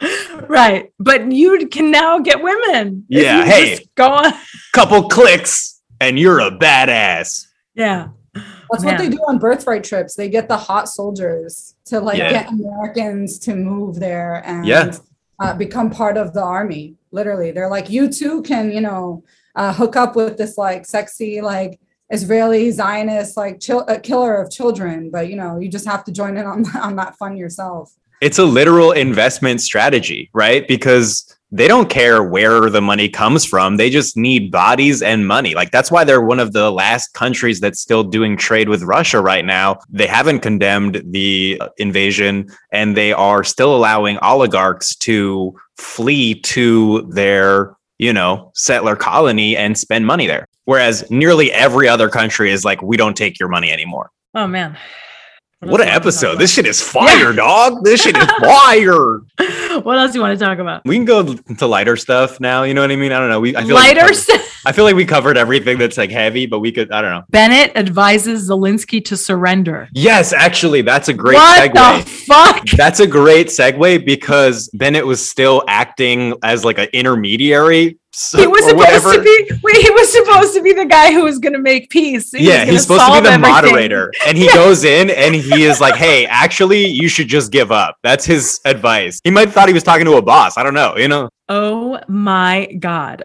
right 0.48 0.92
but 0.98 1.30
you 1.32 1.66
can 1.68 1.90
now 1.90 2.18
get 2.18 2.42
women 2.42 3.04
Yeah, 3.08 3.44
hey. 3.44 3.78
go 3.94 4.08
on 4.08 4.32
Couple 4.74 5.08
clicks, 5.08 5.80
and 6.00 6.18
you're 6.18 6.40
a 6.40 6.50
badass. 6.50 7.46
yeah 7.74 8.08
That's 8.34 8.84
what 8.84 8.98
they 8.98 9.08
do 9.08 9.18
on 9.28 9.38
birthright 9.38 9.84
trips. 9.84 10.14
They 10.16 10.28
get 10.28 10.48
the 10.48 10.56
hot 10.58 10.88
soldiers 10.88 11.74
to 11.86 12.00
like 12.00 12.18
Yeah. 12.18 12.32
get 12.32 12.48
Americans 12.52 13.38
to 13.40 13.54
move 13.54 13.98
there 14.00 14.42
and 14.44 14.66
Yeah. 14.66 14.92
uh, 15.40 15.54
become 15.54 15.88
part 15.90 16.16
of 16.18 16.34
the 16.34 16.42
army. 16.42 16.96
Literally, 17.12 17.50
they're 17.52 17.70
like, 17.70 17.88
you 17.88 18.08
too 18.10 18.42
can, 18.42 18.70
you 18.72 18.80
know, 18.80 19.22
uh, 19.54 19.72
hook 19.72 19.96
up 19.96 20.16
with 20.16 20.36
this 20.36 20.58
like 20.58 20.86
sexy 20.86 21.40
like 21.40 21.80
Israeli 22.10 22.70
Zionist 22.70 23.36
like 23.36 23.62
uh, 23.68 23.98
killer 24.02 24.36
of 24.36 24.50
children, 24.50 25.10
but 25.10 25.28
you 25.28 25.36
know, 25.36 25.58
you 25.58 25.68
just 25.68 25.86
have 25.86 26.04
to 26.04 26.12
join 26.12 26.36
in 26.36 26.46
on 26.46 26.64
on 26.76 26.96
that 26.96 27.16
fun 27.16 27.36
yourself. 27.36 27.94
It's 28.20 28.38
a 28.38 28.44
literal 28.44 28.92
investment 28.92 29.60
strategy, 29.60 30.30
right? 30.32 30.66
Because 30.66 31.36
they 31.54 31.68
don't 31.68 31.88
care 31.88 32.20
where 32.20 32.68
the 32.68 32.80
money 32.80 33.08
comes 33.08 33.44
from. 33.44 33.76
They 33.76 33.88
just 33.88 34.16
need 34.16 34.50
bodies 34.50 35.02
and 35.02 35.26
money. 35.26 35.54
Like 35.54 35.70
that's 35.70 35.88
why 35.88 36.02
they're 36.02 36.20
one 36.20 36.40
of 36.40 36.52
the 36.52 36.72
last 36.72 37.14
countries 37.14 37.60
that's 37.60 37.80
still 37.80 38.02
doing 38.02 38.36
trade 38.36 38.68
with 38.68 38.82
Russia 38.82 39.20
right 39.20 39.44
now. 39.44 39.78
They 39.88 40.08
haven't 40.08 40.40
condemned 40.40 41.00
the 41.04 41.62
invasion 41.78 42.48
and 42.72 42.96
they 42.96 43.12
are 43.12 43.44
still 43.44 43.76
allowing 43.76 44.18
oligarchs 44.18 44.96
to 44.96 45.54
flee 45.76 46.40
to 46.40 47.02
their, 47.12 47.76
you 47.98 48.12
know, 48.12 48.50
settler 48.54 48.96
colony 48.96 49.56
and 49.56 49.78
spend 49.78 50.06
money 50.06 50.26
there. 50.26 50.46
Whereas 50.64 51.08
nearly 51.10 51.52
every 51.52 51.88
other 51.88 52.08
country 52.08 52.50
is 52.50 52.64
like, 52.64 52.82
we 52.82 52.96
don't 52.96 53.16
take 53.16 53.38
your 53.38 53.48
money 53.48 53.70
anymore. 53.70 54.10
oh 54.34 54.46
man 54.46 54.76
What 55.70 55.80
an 55.80 55.88
else 55.88 55.88
do 55.88 55.88
you 55.88 55.88
wanna 55.88 55.96
talk 55.96 55.96
episode. 55.96 56.38
This 56.38 56.52
shit 56.52 56.66
is 56.66 56.82
fire, 56.82 57.32
dog. 57.32 57.84
This 57.84 58.02
shit 58.02 58.16
is 58.16 58.24
fire. 58.40 59.18
what 59.82 59.98
else 59.98 60.12
do 60.12 60.18
you 60.18 60.22
want 60.22 60.38
to 60.38 60.44
talk 60.44 60.58
about 60.58 60.82
We 60.84 60.96
can 60.96 61.04
go 61.04 61.34
to 61.34 61.66
lighter 61.66 61.96
stuff 61.96 62.40
now. 62.40 62.62
You 62.62 62.74
know 62.74 62.80
what 62.80 62.90
I 62.90 62.96
mean? 62.96 63.12
I 63.12 63.18
don't 63.18 63.28
know. 63.28 63.40
We 63.40 63.56
I 63.56 63.62
feel 63.64 63.74
like 63.74 63.94
we 63.96 64.00
lighter 64.00 64.14
covered- 64.14 64.40
I 64.66 64.72
feel 64.72 64.84
like 64.84 64.96
we 64.96 65.04
covered 65.04 65.36
everything 65.36 65.76
that's 65.78 65.98
like 65.98 66.10
heavy, 66.10 66.46
but 66.46 66.60
we 66.60 66.72
could. 66.72 66.90
I 66.90 67.02
don't 67.02 67.10
know. 67.10 67.24
bennett 67.28 67.76
advises 67.76 68.48
zelensky 68.48 69.04
to 69.04 69.16
surrender 69.16 69.88
Yes, 69.92 70.32
actually, 70.32 70.82
that's 70.82 71.08
a 71.08 71.14
great 71.14 71.34
what 71.36 71.70
segue. 71.70 72.04
the 72.04 72.10
fuck 72.10 72.66
That's 72.70 73.00
a 73.00 73.06
great 73.06 73.48
segue 73.48 74.04
because 74.06 74.68
Bennett 74.72 75.06
was 75.06 75.26
still 75.28 75.62
acting 75.68 76.34
as 76.42 76.64
like 76.64 76.78
an 76.78 76.88
intermediary. 76.92 77.98
So, 78.16 78.38
he 78.38 78.46
was 78.46 78.64
supposed 78.64 78.76
whatever. 78.76 79.12
to 79.14 79.22
be 79.22 79.50
wait, 79.64 79.76
he 79.76 79.90
was 79.90 80.12
supposed 80.12 80.54
to 80.54 80.62
be 80.62 80.72
the 80.72 80.84
guy 80.84 81.12
who 81.12 81.24
was 81.24 81.40
going 81.40 81.52
to 81.52 81.58
make 81.58 81.90
peace 81.90 82.30
He 82.30 82.46
yeah, 82.46 82.64
he's 82.64 82.82
supposed 82.82 83.04
to 83.04 83.12
be 83.12 83.20
the 83.20 83.32
everything. 83.32 83.40
moderator, 83.40 84.12
and 84.26 84.38
he 84.38 84.46
goes 84.54 84.84
in 84.84 85.10
and 85.10 85.34
he 85.34 85.64
is 85.64 85.80
like, 85.80 85.96
"Hey, 85.96 86.24
actually, 86.26 86.86
you 86.86 87.08
should 87.08 87.26
just 87.26 87.50
give 87.50 87.72
up." 87.72 87.96
That's 88.04 88.24
his 88.24 88.60
advice. 88.64 89.20
He 89.24 89.30
might 89.32 89.46
have 89.48 89.52
thought 89.54 89.66
he 89.66 89.74
was 89.74 89.82
talking 89.82 90.04
to 90.04 90.14
a 90.14 90.22
boss. 90.22 90.56
I 90.56 90.62
don't 90.62 90.74
know. 90.74 90.96
You 90.96 91.08
know. 91.08 91.28
Oh 91.48 91.98
my 92.06 92.66
God. 92.78 93.22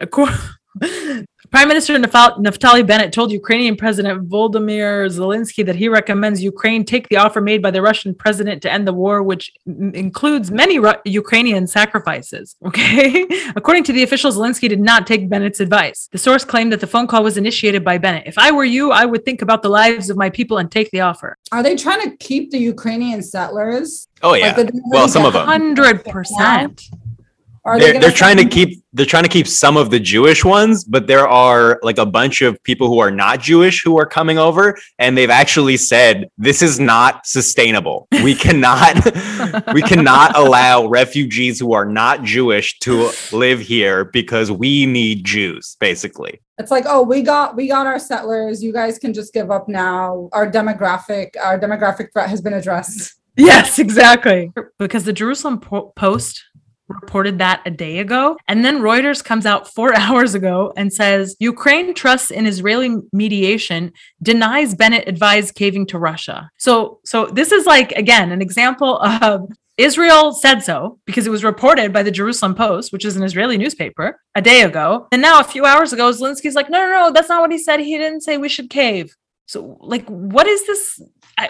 Acor- 1.50 1.60
Prime 1.60 1.68
Minister 1.68 1.96
Nafal- 1.98 2.38
Naftali 2.38 2.86
Bennett 2.86 3.12
told 3.12 3.32
Ukrainian 3.32 3.76
President 3.76 4.28
Volodymyr 4.28 5.06
Zelensky 5.10 5.64
that 5.66 5.76
he 5.76 5.88
recommends 5.88 6.42
Ukraine 6.42 6.84
take 6.84 7.08
the 7.08 7.16
offer 7.16 7.40
made 7.40 7.60
by 7.62 7.70
the 7.70 7.82
Russian 7.82 8.14
president 8.14 8.62
to 8.62 8.72
end 8.72 8.86
the 8.86 8.92
war, 8.92 9.22
which 9.22 9.52
m- 9.66 9.92
includes 9.94 10.50
many 10.50 10.78
Ru- 10.78 10.94
Ukrainian 11.04 11.66
sacrifices. 11.66 12.56
Okay. 12.70 13.26
According 13.56 13.84
to 13.84 13.92
the 13.92 14.02
official, 14.04 14.30
Zelensky 14.30 14.68
did 14.68 14.80
not 14.80 15.06
take 15.06 15.28
Bennett's 15.28 15.58
advice. 15.60 16.08
The 16.12 16.18
source 16.18 16.44
claimed 16.44 16.72
that 16.72 16.80
the 16.80 16.86
phone 16.86 17.06
call 17.08 17.22
was 17.24 17.36
initiated 17.36 17.84
by 17.84 17.98
Bennett. 17.98 18.24
If 18.26 18.38
I 18.38 18.52
were 18.52 18.64
you, 18.64 18.92
I 18.92 19.04
would 19.04 19.24
think 19.24 19.42
about 19.42 19.62
the 19.62 19.68
lives 19.68 20.08
of 20.08 20.16
my 20.16 20.30
people 20.30 20.58
and 20.58 20.70
take 20.70 20.88
the 20.92 21.00
offer. 21.00 21.36
Are 21.52 21.62
they 21.62 21.74
trying 21.74 22.02
to 22.08 22.16
keep 22.18 22.50
the 22.52 22.58
Ukrainian 22.58 23.22
settlers? 23.22 24.06
Oh 24.22 24.34
yeah. 24.34 24.54
Like, 24.56 24.70
Well, 24.92 25.08
some 25.08 25.24
of 25.26 25.32
them. 25.32 25.46
Hundred 25.46 26.04
percent. 26.04 26.88
Are 27.64 27.78
they're, 27.78 27.92
gonna 27.92 28.00
they're 28.00 28.10
trying 28.10 28.38
to 28.38 28.46
keep 28.46 28.82
they're 28.92 29.06
trying 29.06 29.22
to 29.22 29.28
keep 29.28 29.46
some 29.46 29.76
of 29.76 29.90
the 29.90 30.00
Jewish 30.00 30.44
ones, 30.44 30.82
but 30.82 31.06
there 31.06 31.28
are 31.28 31.78
like 31.82 31.98
a 31.98 32.06
bunch 32.06 32.40
of 32.42 32.60
people 32.62 32.88
who 32.88 32.98
are 32.98 33.10
not 33.10 33.40
Jewish 33.40 33.84
who 33.84 33.98
are 33.98 34.06
coming 34.06 34.38
over, 34.38 34.78
and 34.98 35.16
they've 35.16 35.30
actually 35.30 35.76
said 35.76 36.30
this 36.38 36.62
is 36.62 36.80
not 36.80 37.26
sustainable. 37.26 38.08
We 38.10 38.34
cannot 38.34 38.94
we 39.74 39.82
cannot 39.82 40.36
allow 40.36 40.86
refugees 40.86 41.60
who 41.60 41.72
are 41.74 41.84
not 41.84 42.24
Jewish 42.24 42.78
to 42.80 43.10
live 43.32 43.60
here 43.60 44.06
because 44.06 44.50
we 44.50 44.86
need 44.86 45.24
Jews, 45.24 45.76
basically. 45.80 46.40
It's 46.58 46.70
like, 46.70 46.84
oh, 46.86 47.02
we 47.02 47.22
got 47.22 47.56
we 47.56 47.68
got 47.68 47.86
our 47.86 47.98
settlers. 47.98 48.62
You 48.62 48.72
guys 48.72 48.98
can 48.98 49.12
just 49.12 49.34
give 49.34 49.50
up 49.50 49.68
now. 49.68 50.30
Our 50.32 50.50
demographic 50.50 51.30
our 51.42 51.58
demographic 51.58 52.12
threat 52.12 52.30
has 52.30 52.40
been 52.40 52.54
addressed. 52.54 53.20
Yes, 53.36 53.78
exactly. 53.78 54.52
Because 54.78 55.04
the 55.04 55.12
Jerusalem 55.12 55.60
Po- 55.60 55.92
Post 55.96 56.44
reported 56.90 57.38
that 57.38 57.62
a 57.64 57.70
day 57.70 57.98
ago. 57.98 58.36
And 58.48 58.64
then 58.64 58.80
Reuters 58.80 59.24
comes 59.24 59.46
out 59.46 59.72
four 59.72 59.94
hours 59.98 60.34
ago 60.34 60.72
and 60.76 60.92
says 60.92 61.36
Ukraine 61.38 61.94
trusts 61.94 62.30
in 62.30 62.46
Israeli 62.46 62.96
mediation, 63.12 63.92
denies 64.22 64.74
Bennett 64.74 65.08
advised 65.08 65.54
caving 65.54 65.86
to 65.86 65.98
Russia. 65.98 66.50
So, 66.58 67.00
so 67.04 67.26
this 67.26 67.52
is 67.52 67.66
like, 67.66 67.92
again, 67.92 68.32
an 68.32 68.42
example 68.42 68.98
of 69.00 69.50
Israel 69.80 70.32
said 70.32 70.60
so 70.60 70.98
because 71.06 71.26
it 71.26 71.30
was 71.30 71.42
reported 71.42 71.90
by 71.90 72.02
the 72.02 72.10
Jerusalem 72.10 72.54
Post, 72.54 72.92
which 72.92 73.06
is 73.06 73.16
an 73.16 73.22
Israeli 73.22 73.56
newspaper, 73.56 74.20
a 74.34 74.42
day 74.42 74.62
ago. 74.62 75.08
And 75.10 75.22
now, 75.22 75.40
a 75.40 75.44
few 75.44 75.64
hours 75.64 75.94
ago, 75.94 76.10
Zelensky's 76.10 76.54
like, 76.54 76.68
no, 76.68 76.78
no, 76.78 76.90
no, 76.90 77.12
that's 77.12 77.30
not 77.30 77.40
what 77.40 77.50
he 77.50 77.56
said. 77.56 77.80
He 77.80 77.96
didn't 77.96 78.20
say 78.20 78.36
we 78.36 78.50
should 78.50 78.68
cave. 78.68 79.16
So, 79.46 79.78
like, 79.80 80.06
what 80.06 80.46
is 80.46 80.66
this? 80.66 81.00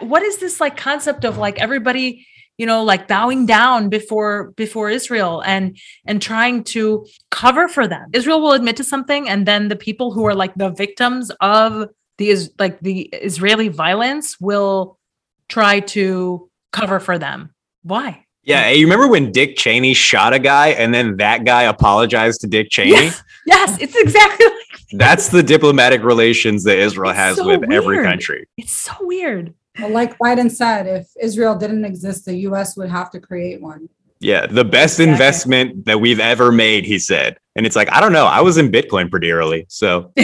What 0.00 0.22
is 0.22 0.38
this 0.38 0.60
like 0.60 0.76
concept 0.76 1.24
of 1.24 1.38
like 1.38 1.58
everybody, 1.58 2.24
you 2.60 2.66
know, 2.66 2.84
like 2.84 3.08
bowing 3.08 3.46
down 3.46 3.88
before 3.88 4.52
before 4.64 4.90
Israel 4.90 5.42
and 5.46 5.64
and 6.04 6.20
trying 6.20 6.62
to 6.74 7.06
cover 7.30 7.68
for 7.68 7.88
them? 7.88 8.06
Israel 8.12 8.40
will 8.42 8.52
admit 8.52 8.76
to 8.76 8.84
something, 8.84 9.28
and 9.30 9.46
then 9.46 9.68
the 9.68 9.76
people 9.76 10.12
who 10.12 10.26
are 10.26 10.34
like 10.34 10.54
the 10.56 10.68
victims 10.68 11.30
of 11.40 11.88
the 12.18 12.28
is 12.28 12.52
like 12.58 12.78
the 12.80 13.08
Israeli 13.30 13.68
violence 13.68 14.38
will 14.40 14.98
try 15.48 15.80
to 15.96 16.50
cover 16.70 17.00
for 17.00 17.18
them. 17.18 17.54
Why? 17.82 18.26
Yeah, 18.42 18.70
you 18.70 18.84
remember 18.86 19.08
when 19.08 19.32
Dick 19.32 19.56
Cheney 19.56 19.94
shot 19.94 20.32
a 20.34 20.38
guy 20.38 20.68
and 20.68 20.92
then 20.92 21.16
that 21.16 21.44
guy 21.44 21.62
apologized 21.62 22.42
to 22.42 22.46
Dick 22.46 22.68
Cheney? 22.70 22.90
Yes, 22.90 23.22
yes 23.46 23.78
it's 23.80 23.96
exactly 23.96 24.46
like 24.46 24.82
That's 24.92 25.28
the 25.28 25.42
diplomatic 25.42 26.02
relations 26.02 26.64
that 26.64 26.78
Israel 26.78 27.10
It's 27.10 27.18
has 27.18 27.36
so 27.36 27.46
with 27.46 27.70
every 27.72 28.02
country. 28.02 28.46
it's 28.56 28.72
so 28.72 28.92
weird. 29.00 29.54
Well, 29.80 29.90
like 29.90 30.18
Biden 30.18 30.50
said, 30.50 30.86
if 30.86 31.08
Israel 31.20 31.54
didn't 31.56 31.84
exist, 31.84 32.24
the 32.26 32.36
US 32.48 32.76
would 32.76 32.90
have 32.90 33.10
to 33.12 33.20
create 33.20 33.60
one. 33.60 33.88
Yeah, 34.20 34.46
the 34.46 34.64
best 34.64 35.00
Exactly. 35.00 35.12
investment 35.12 35.84
that 35.86 36.00
we've 36.00 36.20
ever 36.20 36.52
made, 36.52 36.84
he 36.84 36.98
said. 36.98 37.38
And 37.56 37.64
it's 37.66 37.74
like, 37.76 37.90
I 37.90 38.00
don't 38.00 38.12
know. 38.12 38.26
I 38.26 38.40
was 38.42 38.58
in 38.58 38.70
Bitcoin 38.70 39.10
pretty 39.10 39.30
early. 39.32 39.64
So 39.68 40.12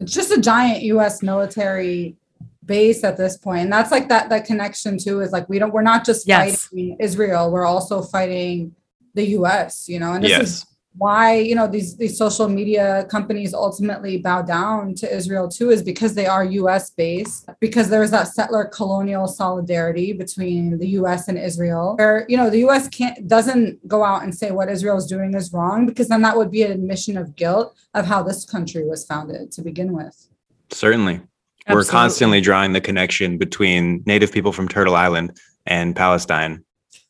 It's 0.00 0.12
just 0.12 0.30
a 0.30 0.40
giant 0.40 0.82
US 0.82 1.22
military 1.22 2.16
base 2.64 3.02
at 3.04 3.16
this 3.16 3.36
point. 3.36 3.62
And 3.62 3.72
that's 3.72 3.90
like 3.90 4.08
that 4.08 4.28
that 4.28 4.44
connection 4.44 4.98
too 4.98 5.20
is 5.20 5.32
like 5.32 5.48
we 5.48 5.58
don't 5.58 5.72
we're 5.72 5.82
not 5.82 6.04
just 6.04 6.26
Yes. 6.28 6.66
fighting 6.66 6.96
Israel, 7.00 7.50
we're 7.50 7.64
also 7.64 8.02
fighting 8.02 8.74
the 9.14 9.24
US, 9.38 9.88
you 9.88 9.98
know. 9.98 10.12
And 10.12 10.24
this 10.24 10.32
is 10.32 10.38
yes. 10.38 10.66
Why 10.98 11.34
you 11.38 11.54
know 11.54 11.66
these 11.66 11.96
these 11.96 12.16
social 12.16 12.48
media 12.48 13.06
companies 13.10 13.52
ultimately 13.54 14.18
bow 14.18 14.42
down 14.42 14.94
to 14.94 15.12
Israel 15.14 15.48
too 15.48 15.70
is 15.70 15.82
because 15.82 16.14
they 16.14 16.26
are 16.26 16.44
US 16.44 16.90
based 16.90 17.48
because 17.60 17.88
there's 17.88 18.10
that 18.10 18.28
settler 18.28 18.64
colonial 18.64 19.26
solidarity 19.26 20.12
between 20.12 20.78
the 20.78 20.88
US 21.00 21.28
and 21.28 21.38
Israel 21.38 21.94
where 21.96 22.24
you 22.28 22.36
know 22.36 22.50
the 22.50 22.64
US 22.68 22.88
can't 22.88 23.28
doesn't 23.28 23.86
go 23.86 24.04
out 24.04 24.22
and 24.22 24.34
say 24.34 24.50
what 24.50 24.68
Israel 24.68 24.96
is 24.96 25.06
doing 25.06 25.34
is 25.34 25.52
wrong 25.52 25.86
because 25.86 26.08
then 26.08 26.22
that 26.22 26.36
would 26.36 26.50
be 26.50 26.62
an 26.62 26.72
admission 26.72 27.16
of 27.16 27.36
guilt 27.36 27.76
of 27.94 28.06
how 28.06 28.22
this 28.22 28.44
country 28.44 28.84
was 28.84 29.04
founded 29.04 29.52
to 29.52 29.62
begin 29.62 29.92
with 29.92 30.28
Certainly. 30.70 31.20
We're 31.68 31.84
constantly 31.84 32.40
drawing 32.40 32.72
the 32.72 32.80
connection 32.80 33.38
between 33.38 34.02
native 34.06 34.30
people 34.32 34.52
from 34.52 34.68
Turtle 34.68 34.94
Island 34.94 35.36
and 35.66 35.96
Palestine. 35.96 36.64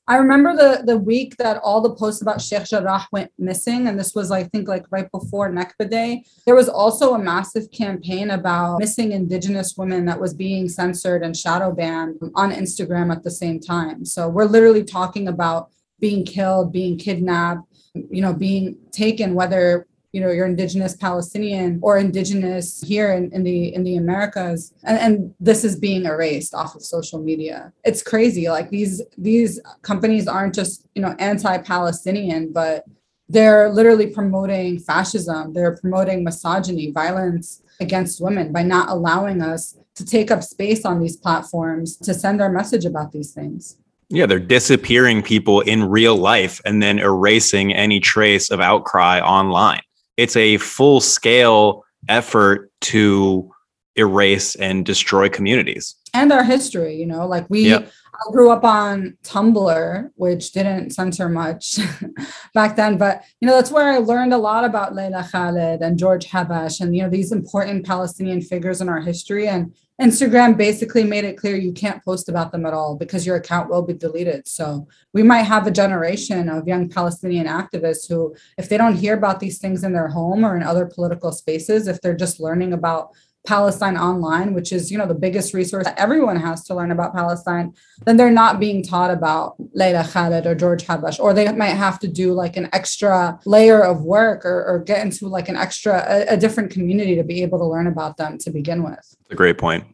I 0.09 0.19
remember 0.19 0.55
the 0.55 0.85
the 0.85 0.97
week 0.97 1.37
that 1.39 1.61
all 1.65 1.81
the 1.81 1.95
posts 1.95 2.23
about 2.23 2.41
Sheikh 2.41 2.65
Jarrah 2.65 3.09
went 3.11 3.33
missing, 3.39 3.89
and 3.89 3.99
this 3.99 4.15
was 4.15 4.31
I 4.31 4.45
think 4.45 4.69
like 4.69 4.85
right 4.91 5.11
before 5.11 5.51
Nakba 5.51 5.91
Day. 5.91 6.25
There 6.45 6.55
was 6.55 6.69
also 6.69 7.15
a 7.15 7.19
massive 7.19 7.71
campaign 7.73 8.31
about 8.31 8.79
missing 8.79 9.11
Indigenous 9.11 9.75
women 9.77 10.05
that 10.07 10.21
was 10.21 10.33
being 10.33 10.69
censored 10.69 11.25
and 11.25 11.37
shadow 11.37 11.73
banned 11.73 12.21
on 12.37 12.53
Instagram 12.53 13.11
at 13.11 13.25
the 13.25 13.33
same 13.33 13.59
time. 13.59 14.05
So 14.05 14.29
we're 14.29 14.45
literally 14.45 14.85
talking 14.85 15.27
about 15.27 15.71
being 15.99 16.25
killed, 16.25 16.73
being 16.73 16.99
kidnapped, 16.99 17.63
you 17.95 18.23
know, 18.23 18.33
being 18.33 18.77
taken, 18.93 19.35
whether 19.35 19.87
you 20.13 20.21
know 20.21 20.31
you're 20.31 20.47
indigenous 20.47 20.97
palestinian 20.97 21.79
or 21.83 21.99
indigenous 21.99 22.81
here 22.83 23.13
in, 23.13 23.31
in 23.33 23.43
the 23.43 23.75
in 23.75 23.85
the 23.85 23.97
americas 23.97 24.73
and, 24.85 24.99
and 24.99 25.35
this 25.41 25.65
is 25.65 25.79
being 25.79 26.05
erased 26.07 26.55
off 26.55 26.75
of 26.75 26.83
social 26.83 27.21
media. 27.21 27.73
It's 27.85 28.03
crazy. 28.03 28.49
Like 28.49 28.71
these 28.71 29.03
these 29.19 29.61
companies 29.83 30.27
aren't 30.27 30.55
just 30.55 30.87
you 30.95 31.03
know 31.03 31.15
anti-palestinian 31.19 32.53
but 32.53 32.85
they're 33.29 33.71
literally 33.71 34.07
promoting 34.07 34.79
fascism. 34.79 35.53
They're 35.53 35.77
promoting 35.77 36.23
misogyny 36.23 36.93
violence 36.93 37.63
against 37.81 38.21
women 38.21 38.53
by 38.53 38.63
not 38.63 38.89
allowing 38.89 39.43
us 39.43 39.77
to 39.97 40.05
take 40.05 40.31
up 40.31 40.43
space 40.43 40.85
on 40.85 41.01
these 41.01 41.17
platforms 41.17 41.97
to 41.97 42.15
send 42.15 42.41
our 42.41 42.51
message 42.51 42.85
about 42.85 43.13
these 43.13 43.33
things. 43.33 43.79
Yeah, 44.09 44.27
they're 44.27 44.39
disappearing 44.39 45.23
people 45.23 45.63
in 45.63 45.83
real 45.83 46.15
life 46.15 46.61
and 46.65 46.81
then 46.81 47.01
erasing 47.01 47.75
any 47.75 47.99
trace 47.99 48.51
of 48.51 48.61
outcry 48.61 49.19
online. 49.19 49.81
It's 50.17 50.37
a 50.37 50.57
full 50.59 51.01
scale 51.01 51.85
effort 52.09 52.71
to 52.83 53.51
erase 53.97 54.55
and 54.57 54.85
destroy 54.85 55.29
communities. 55.29 55.95
and 56.15 56.33
our 56.33 56.45
history 56.45 56.95
you 56.97 57.07
know 57.07 57.27
like 57.27 57.49
we 57.51 57.69
Yep. 57.71 57.91
I 58.17 58.33
grew 58.33 58.51
up 58.51 58.65
on 58.65 59.19
Tumblr, 59.25 60.11
which 60.15 60.53
didn't 60.53 60.95
censor 60.95 61.29
much 61.29 61.79
back 62.55 62.77
then, 62.77 62.97
but 62.97 63.23
you 63.41 63.47
know 63.47 63.55
that's 63.55 63.71
where 63.71 63.93
I 63.93 63.99
learned 63.99 64.33
a 64.33 64.39
lot 64.39 64.65
about 64.65 64.95
Leila 64.95 65.29
Khaled 65.31 65.83
and 65.83 65.99
George 65.99 66.27
Habash 66.27 66.81
and 66.81 66.97
you 66.97 67.03
know 67.03 67.11
these 67.11 67.31
important 67.31 67.85
Palestinian 67.85 68.41
figures 68.41 68.81
in 68.81 68.89
our 68.89 69.01
history. 69.01 69.49
And 69.49 69.75
Instagram 70.01 70.59
basically 70.59 71.05
made 71.05 71.25
it 71.25 71.39
clear 71.39 71.57
you 71.57 71.73
can't 71.73 72.05
post 72.05 72.29
about 72.29 72.53
them 72.53 72.67
at 72.67 72.75
all 72.75 72.97
because 72.97 73.25
your 73.25 73.37
account 73.37 73.71
will 73.71 73.81
be 73.81 73.95
deleted. 73.95 74.47
So 74.47 74.87
we 75.15 75.23
might 75.23 75.43
have 75.43 75.67
a 75.67 75.71
generation 75.71 76.51
of 76.51 76.69
young 76.69 76.91
Palestinian 76.91 77.47
activists 77.47 78.07
who, 78.07 78.37
if 78.59 78.69
they 78.69 78.77
don't 78.77 78.97
hear 78.97 79.15
about 79.15 79.41
these 79.41 79.59
things 79.59 79.85
in 79.85 79.95
their 79.95 80.09
home 80.09 80.45
or 80.45 80.55
in 80.55 80.63
other 80.63 80.85
political 80.85 81.33
spaces, 81.33 81.89
if 81.89 82.01
they're 82.03 82.15
just 82.15 82.41
learning 82.41 82.75
about 82.75 83.13
Palestine 83.47 83.97
online, 83.97 84.53
which 84.53 84.73
is, 84.73 84.91
you 84.91 84.99
know, 84.99 85.07
the 85.07 85.15
biggest 85.15 85.55
resource 85.55 85.85
that 85.85 85.99
everyone 85.99 86.37
has 86.37 86.65
to 86.65 86.75
learn 86.75 86.91
about 86.91 87.15
Palestine, 87.15 87.73
then 88.05 88.17
they're 88.17 88.31
not 88.31 88.61
being 88.61 88.83
taught 88.83 89.11
about 89.11 89.55
Leila 89.73 90.05
Khaled 90.05 90.47
or 90.47 90.55
George 90.55 90.85
Habash, 90.85 91.19
or 91.19 91.33
they 91.33 91.51
might 91.53 91.69
have 91.69 91.99
to 92.01 92.09
do 92.09 92.33
like 92.33 92.57
an 92.57 92.69
extra 92.73 93.39
layer 93.47 93.83
of 93.83 94.03
work 94.03 94.45
or, 94.45 94.65
or 94.65 94.81
get 94.81 95.05
into 95.05 95.29
like 95.29 95.49
an 95.49 95.57
extra, 95.57 96.05
a, 96.09 96.35
a 96.35 96.37
different 96.37 96.71
community 96.71 97.15
to 97.17 97.25
be 97.25 97.43
able 97.43 97.59
to 97.59 97.65
learn 97.65 97.87
about 97.87 98.17
them 98.17 98.39
to 98.39 98.51
begin 98.51 98.83
with. 98.83 98.99
It's 98.99 99.31
a 99.31 99.35
great 99.35 99.59
point. 99.59 99.85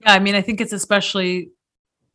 Yeah, 0.00 0.14
I 0.14 0.18
mean, 0.18 0.34
I 0.34 0.42
think 0.42 0.60
it's 0.60 0.72
especially 0.72 1.50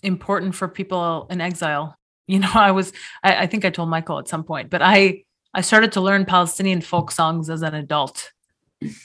important 0.03 0.55
for 0.55 0.67
people 0.67 1.27
in 1.29 1.41
exile. 1.41 1.95
You 2.29 2.39
know, 2.39 2.51
I 2.55 2.71
was, 2.71 2.91
I, 3.23 3.43
I 3.43 3.47
think 3.47 3.63
I 3.63 3.69
told 3.69 3.87
Michael 3.87 4.19
at 4.19 4.27
some 4.27 4.43
point, 4.43 4.69
but 4.69 4.81
I, 4.81 5.23
I 5.53 5.61
started 5.61 5.93
to 5.93 6.01
learn 6.01 6.25
Palestinian 6.25 6.81
folk 6.81 7.09
songs 7.09 7.49
as 7.49 7.61
an 7.61 7.73
adult 7.73 8.33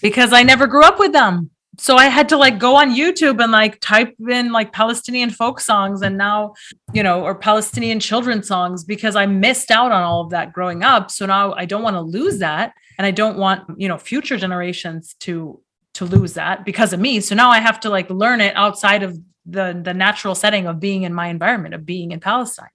because 0.00 0.32
I 0.32 0.42
never 0.42 0.66
grew 0.66 0.82
up 0.82 0.98
with 0.98 1.12
them. 1.12 1.50
So 1.78 1.96
I 1.96 2.06
had 2.06 2.28
to 2.28 2.36
like 2.36 2.58
go 2.58 2.76
on 2.76 2.94
YouTube 2.94 3.42
and 3.42 3.50
like 3.50 3.80
type 3.80 4.14
in 4.28 4.52
like 4.52 4.72
Palestinian 4.72 5.30
folk 5.30 5.58
songs 5.58 6.02
and 6.02 6.18
now, 6.18 6.54
you 6.92 7.02
know, 7.02 7.22
or 7.22 7.34
Palestinian 7.34 7.98
children's 7.98 8.46
songs 8.46 8.84
because 8.84 9.16
I 9.16 9.24
missed 9.24 9.70
out 9.70 9.90
on 9.90 10.02
all 10.02 10.20
of 10.20 10.30
that 10.30 10.52
growing 10.52 10.82
up. 10.82 11.10
So 11.10 11.24
now 11.24 11.54
I 11.54 11.64
don't 11.64 11.82
want 11.82 11.96
to 11.96 12.02
lose 12.02 12.40
that. 12.40 12.74
And 12.98 13.06
I 13.06 13.10
don't 13.10 13.38
want, 13.38 13.80
you 13.80 13.88
know, 13.88 13.96
future 13.96 14.36
generations 14.36 15.14
to 15.20 15.60
to 15.94 16.04
lose 16.04 16.34
that 16.34 16.64
because 16.64 16.92
of 16.92 17.00
me. 17.00 17.20
So 17.20 17.34
now 17.34 17.50
I 17.50 17.58
have 17.58 17.80
to 17.80 17.90
like 17.90 18.08
learn 18.10 18.40
it 18.40 18.54
outside 18.54 19.02
of 19.02 19.18
the 19.46 19.80
the 19.82 19.94
natural 19.94 20.34
setting 20.34 20.66
of 20.66 20.78
being 20.78 21.04
in 21.04 21.14
my 21.14 21.28
environment 21.28 21.74
of 21.74 21.86
being 21.86 22.12
in 22.12 22.20
Palestine. 22.20 22.68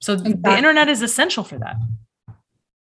So 0.00 0.16
the 0.16 0.56
internet 0.56 0.88
is 0.88 1.02
essential 1.02 1.44
for 1.44 1.58
that. 1.58 1.76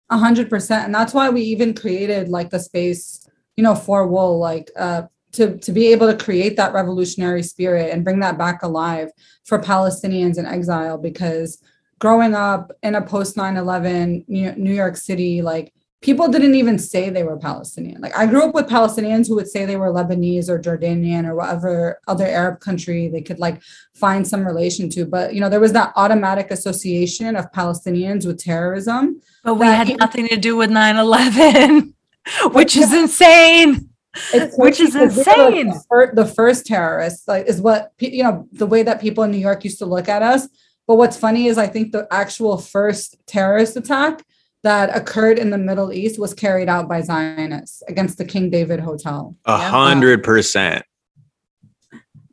A 0.10 0.18
hundred 0.18 0.50
percent. 0.50 0.86
And 0.86 0.96
that's 0.96 1.14
why 1.14 1.30
we 1.30 1.42
even 1.42 1.74
created 1.74 2.30
like 2.30 2.50
the 2.50 2.60
space, 2.60 3.27
you 3.58 3.64
know, 3.64 3.76
for 3.76 4.08
WOL, 4.08 4.40
like 4.40 4.72
uh 4.78 5.04
to, 5.34 5.58
to 5.58 5.72
be 5.72 5.88
able 5.88 6.12
to 6.12 6.24
create 6.24 6.56
that 6.56 6.74
revolutionary 6.74 7.44
spirit 7.44 7.92
and 7.92 8.04
bring 8.04 8.20
that 8.22 8.38
back 8.38 8.64
alive 8.64 9.12
for 9.46 9.60
Palestinians 9.60 10.38
in 10.38 10.46
exile 10.46 10.98
because 10.98 11.62
growing 12.00 12.34
up 12.34 12.72
in 12.82 12.96
a 12.96 13.02
post 13.02 13.36
9-11 13.36 14.26
New 14.28 14.52
New 14.54 14.74
York 14.74 14.98
City, 14.98 15.42
like 15.42 15.74
people 16.02 16.28
didn't 16.28 16.56
even 16.56 16.78
say 16.78 17.10
they 17.10 17.24
were 17.24 17.38
Palestinian. 17.38 18.02
Like 18.02 18.16
I 18.16 18.26
grew 18.28 18.44
up 18.44 18.54
with 18.54 18.68
Palestinians 18.68 19.28
who 19.28 19.36
would 19.36 19.48
say 19.48 19.66
they 19.66 19.78
were 19.78 19.92
Lebanese 19.92 20.48
or 20.48 20.60
Jordanian 20.60 21.26
or 21.26 21.36
whatever 21.36 22.00
other 22.08 22.26
Arab 22.26 22.60
country 22.60 23.08
they 23.08 23.22
could 23.22 23.40
like 23.40 23.62
find 23.96 24.28
some 24.28 24.46
relation 24.46 24.90
to. 24.92 25.06
But 25.06 25.34
you 25.34 25.42
know, 25.42 25.50
there 25.50 25.60
was 25.60 25.74
that 25.74 25.94
automatic 25.96 26.52
association 26.52 27.36
of 27.36 27.52
Palestinians 27.52 28.26
with 28.28 28.38
terrorism. 28.38 29.22
But 29.44 29.56
we 29.56 29.66
had 29.66 29.98
nothing 29.98 30.28
to 30.28 30.38
do 30.38 30.56
with 30.56 30.70
9-11, 30.70 31.94
which 32.52 32.76
is 32.78 32.94
insane. 32.94 33.90
It's 34.34 34.58
Which 34.58 34.80
is 34.80 34.94
crazy 34.94 35.00
'cause 35.16 35.16
we 35.28 35.60
insane. 35.62 35.74
The, 36.16 36.26
first 36.26 36.66
terrorists, 36.66 37.28
like, 37.28 37.46
is 37.46 37.62
what 37.62 37.92
you 38.00 38.24
know. 38.24 38.48
The 38.52 38.66
way 38.66 38.82
that 38.84 39.00
people 39.00 39.24
in 39.24 39.32
New 39.32 39.38
York 39.38 39.64
used 39.64 39.78
to 39.80 39.86
look 39.86 40.10
at 40.10 40.24
us. 40.24 40.48
But 40.88 40.96
what's 40.96 41.18
funny 41.18 41.48
is, 41.48 41.58
I 41.58 41.68
think 41.68 41.92
the 41.92 42.08
actual 42.12 42.58
first 42.58 43.18
terrorist 43.28 43.76
attack 43.78 44.24
that 44.64 44.96
occurred 44.96 45.38
in 45.38 45.50
the 45.52 45.58
Middle 45.58 45.94
East 45.94 46.18
was 46.20 46.34
carried 46.34 46.68
out 46.68 46.90
by 46.90 47.02
Zionists 47.02 47.84
against 47.88 48.18
the 48.18 48.26
King 48.26 48.50
David 48.50 48.80
Hotel. 48.80 49.36
A 49.46 49.58
hundred 49.58 50.24
percent. 50.24 50.84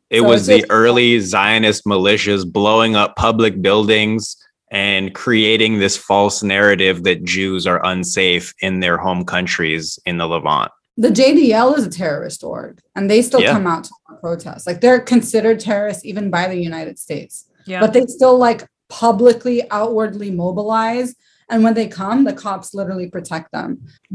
It 0.09 0.21
So 0.21 0.27
was 0.27 0.41
it's 0.41 0.47
the 0.47 0.57
just- 0.61 0.71
early 0.71 1.19
Zionist 1.19 1.85
militias 1.85 2.51
blowing 2.51 2.95
up 2.95 3.15
public 3.15 3.61
buildings 3.61 4.37
and 4.75 5.15
creating 5.15 5.79
this 5.79 5.95
false 5.95 6.43
narrative 6.43 7.03
that 7.03 7.23
Jews 7.23 7.65
are 7.65 7.79
unsafe 7.85 8.53
in 8.59 8.81
their 8.81 8.97
home 8.97 9.23
countries 9.23 9.97
in 10.05 10.17
the 10.17 10.27
Levant. 10.27 10.69
The 10.97 11.09
JDL 11.09 11.77
is 11.77 11.85
a 11.85 11.89
terrorist 11.89 12.43
org, 12.43 12.79
and 12.93 13.09
they 13.09 13.21
still 13.21 13.39
Yeah. 13.41 13.53
come 13.53 13.67
out 13.67 13.85
to 13.85 13.91
protest. 14.19 14.67
Like 14.67 14.81
they're 14.81 14.99
considered 14.99 15.61
terrorists 15.61 16.03
even 16.03 16.29
by 16.29 16.49
the 16.49 16.57
United 16.57 16.99
States. 16.99 17.45
Yeah. 17.67 17.79
but 17.79 17.93
they 17.93 18.05
still 18.05 18.37
like 18.37 18.67
publicly 18.89 19.63
outwardly 19.71 20.29
mobilize 20.29 21.15
and 21.49 21.63
when 21.63 21.73
they 21.73 21.87
come 21.87 22.23
the 22.23 22.33
cops 22.33 22.75
literally 22.75 23.09
protect 23.09 23.51
them 23.51 23.69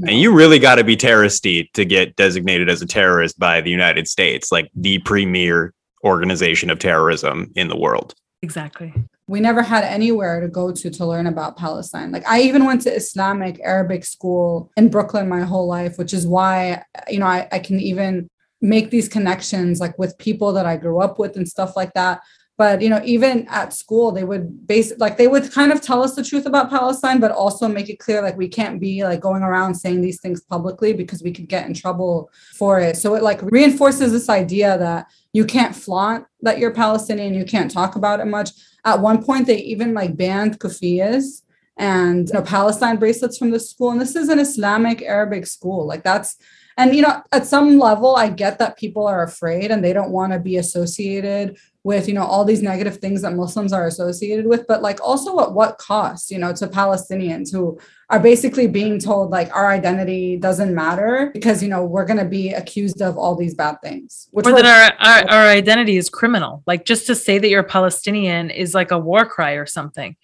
And 0.07 0.21
you 0.21 0.33
really 0.33 0.61
got 0.61 0.77
to 0.77 0.85
be 0.85 0.97
terroristy 0.97 1.69
to 1.73 1.85
get 1.85 2.15
designated 2.15 2.69
as 2.71 2.81
a 2.81 2.87
terrorist 2.87 3.41
by 3.41 3.61
the 3.61 3.71
United 3.71 4.07
States, 4.07 4.53
like 4.53 4.69
the 4.77 4.99
premier 5.01 5.75
organization 6.05 6.71
of 6.71 6.79
terrorism 6.79 7.51
in 7.57 7.67
the 7.69 7.77
world. 7.77 8.15
exactly. 8.43 8.93
We 9.31 9.39
never 9.39 9.63
had 9.63 9.85
anywhere 9.85 10.41
to 10.41 10.49
go 10.49 10.73
to 10.73 10.91
to 10.91 11.07
learn 11.07 11.29
about 11.29 11.57
palestine. 11.57 12.11
Like 12.11 12.27
i 12.29 12.41
even 12.41 12.65
went 12.65 12.83
to 12.83 12.95
islamic 12.95 13.61
arabic 13.63 14.05
school 14.05 14.71
in 14.77 14.89
brooklyn 14.89 15.29
my 15.29 15.43
whole 15.43 15.69
life 15.69 15.99
which 15.99 16.13
is 16.13 16.27
why 16.27 16.83
you 17.09 17.21
know 17.21 17.27
i, 17.27 17.49
I 17.53 17.61
can 17.61 17.79
even 17.79 18.29
make 18.61 18.91
these 18.91 19.09
connections 19.09 19.81
like 19.81 19.97
with 19.99 20.19
people 20.19 20.53
that 20.55 20.67
i 20.67 20.77
grew 20.77 21.01
up 21.01 21.19
with 21.19 21.37
and 21.37 21.49
stuff 21.49 21.77
like 21.77 21.95
that. 21.95 22.21
But 22.59 22.83
you 22.83 22.91
know 22.91 23.01
even 23.05 23.47
at 23.49 23.73
school 23.73 24.13
they 24.13 24.25
would 24.25 24.67
base 24.67 24.93
like 24.99 25.17
they 25.17 25.29
would 25.29 25.51
kind 25.51 25.73
of 25.73 25.81
tell 25.81 26.03
us 26.03 26.15
the 26.15 26.23
truth 26.23 26.45
about 26.45 26.69
palestine 26.69 27.19
but 27.19 27.31
also 27.31 27.67
make 27.69 27.89
it 27.89 27.99
clear 28.05 28.21
like 28.21 28.37
we 28.37 28.49
can't 28.49 28.79
be 28.79 29.03
like 29.03 29.21
going 29.21 29.43
around 29.43 29.77
saying 29.77 30.03
these 30.03 30.21
things 30.21 30.43
publicly 30.43 30.93
because 30.93 31.23
we 31.23 31.33
could 31.33 31.49
get 31.49 31.67
in 31.67 31.73
trouble 31.73 32.31
for 32.61 32.79
it. 32.79 32.99
So 32.99 33.15
it 33.15 33.23
like 33.23 33.41
reinforces 33.43 34.13
this 34.13 34.29
idea 34.29 34.77
that 34.77 35.07
you 35.33 35.45
can't 35.47 35.75
flaunt 35.75 36.27
that 36.43 36.59
you're 36.59 36.75
palestinian 36.75 37.33
you 37.33 37.45
can't 37.45 37.71
talk 37.71 37.97
about 37.97 38.21
it 38.21 38.27
much 38.27 38.51
at 38.85 39.01
one 39.01 39.23
point 39.23 39.47
they 39.47 39.59
even 39.59 39.95
like 39.95 40.17
banned 40.17 40.59
kufiyas 40.59 41.43
and 41.77 42.29
you 42.29 42.35
know 42.35 42.43
palestine 42.43 42.97
bracelets 42.97 43.39
from 43.39 43.51
the 43.51 43.61
school. 43.61 43.91
And 43.91 44.01
this 44.01 44.17
is 44.17 44.29
an 44.29 44.39
islamic 44.39 45.03
arabic 45.03 45.47
school. 45.47 45.87
Like 45.87 46.03
that's 46.03 46.37
and 46.77 46.95
you 46.95 47.03
know 47.03 47.23
at 47.33 47.47
some 47.47 47.79
level 47.79 48.17
i 48.17 48.29
get 48.29 48.59
that 48.59 48.79
people 48.79 49.07
are 49.07 49.23
afraid 49.23 49.71
and 49.71 49.85
they 49.85 49.93
don't 49.93 50.11
want 50.11 50.33
to 50.33 50.39
be 50.39 50.57
associated 50.57 51.59
with 51.83 52.07
you 52.09 52.15
know 52.15 52.25
all 52.25 52.45
these 52.45 52.63
negative 52.63 52.99
things 52.99 53.23
that 53.23 53.35
muslims 53.35 53.73
are 53.73 53.87
associated 53.87 54.47
with 54.47 54.67
but 54.67 54.83
like 54.83 55.01
also 55.01 55.41
at 55.41 55.53
what 55.53 55.79
cost 55.79 56.31
you 56.31 56.39
know 56.39 56.53
to 56.53 56.67
palestinians 56.67 57.51
who 57.51 57.79
are 58.11 58.21
basically 58.21 58.67
being 58.67 58.99
told 58.99 59.31
like 59.31 59.55
our 59.55 59.69
identity 59.69 60.37
doesn't 60.37 60.75
matter 60.75 61.31
because 61.33 61.63
you 61.63 61.69
know 61.69 61.85
we're 61.85 62.05
going 62.05 62.19
to 62.19 62.25
be 62.25 62.53
accused 62.53 63.01
of 63.01 63.17
all 63.17 63.35
these 63.35 63.55
bad 63.55 63.77
things 63.83 64.29
which 64.33 64.47
or 64.47 64.53
that 64.53 64.97
our, 65.01 65.07
our, 65.07 65.31
our 65.31 65.49
identity 65.49 65.97
is 65.97 66.11
criminal. 66.11 66.63
Like 66.67 66.85
just 66.85 67.07
to 67.07 67.15
say 67.15 67.39
that 67.39 67.49
you're 67.49 67.63
palestinian 67.63 68.51
is 68.51 68.75
like 68.75 68.91
a 68.91 68.99
war 68.99 69.25
cry 69.25 69.53
or 69.53 69.67
something. 69.67 70.17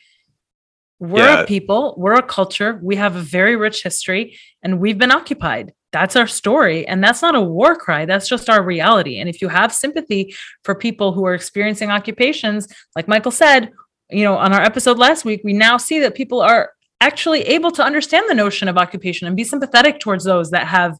We're 0.98 1.18
yeah. 1.18 1.42
a 1.42 1.46
people 1.46 1.94
we're 1.98 2.14
a 2.14 2.22
culture 2.22 2.80
we 2.82 2.96
have 2.96 3.16
a 3.16 3.20
very 3.20 3.54
rich 3.56 3.82
history 3.82 4.38
and 4.62 4.80
we've 4.80 4.98
been 4.98 5.12
occupied 5.12 5.74
that's 5.96 6.14
our 6.14 6.26
story. 6.26 6.86
And 6.86 7.02
that's 7.02 7.22
not 7.22 7.34
a 7.34 7.40
war 7.40 7.74
cry. 7.74 8.04
That's 8.04 8.28
just 8.28 8.50
our 8.50 8.62
reality. 8.62 9.18
And 9.18 9.30
if 9.30 9.40
you 9.40 9.48
have 9.48 9.72
sympathy 9.72 10.34
for 10.62 10.74
people 10.74 11.12
who 11.12 11.24
are 11.24 11.34
experiencing 11.34 11.90
occupations, 11.90 12.68
like 12.94 13.08
Michael 13.08 13.32
said, 13.32 13.72
you 14.10 14.22
know, 14.22 14.36
on 14.36 14.52
our 14.52 14.60
episode 14.60 14.98
last 14.98 15.24
week, 15.24 15.40
we 15.42 15.54
now 15.54 15.78
see 15.78 15.98
that 16.00 16.14
people 16.14 16.42
are 16.42 16.72
actually 17.00 17.40
able 17.42 17.70
to 17.70 17.82
understand 17.82 18.26
the 18.28 18.34
notion 18.34 18.68
of 18.68 18.76
occupation 18.76 19.26
and 19.26 19.36
be 19.36 19.44
sympathetic 19.44 19.98
towards 19.98 20.24
those 20.24 20.50
that 20.50 20.66
have 20.66 20.98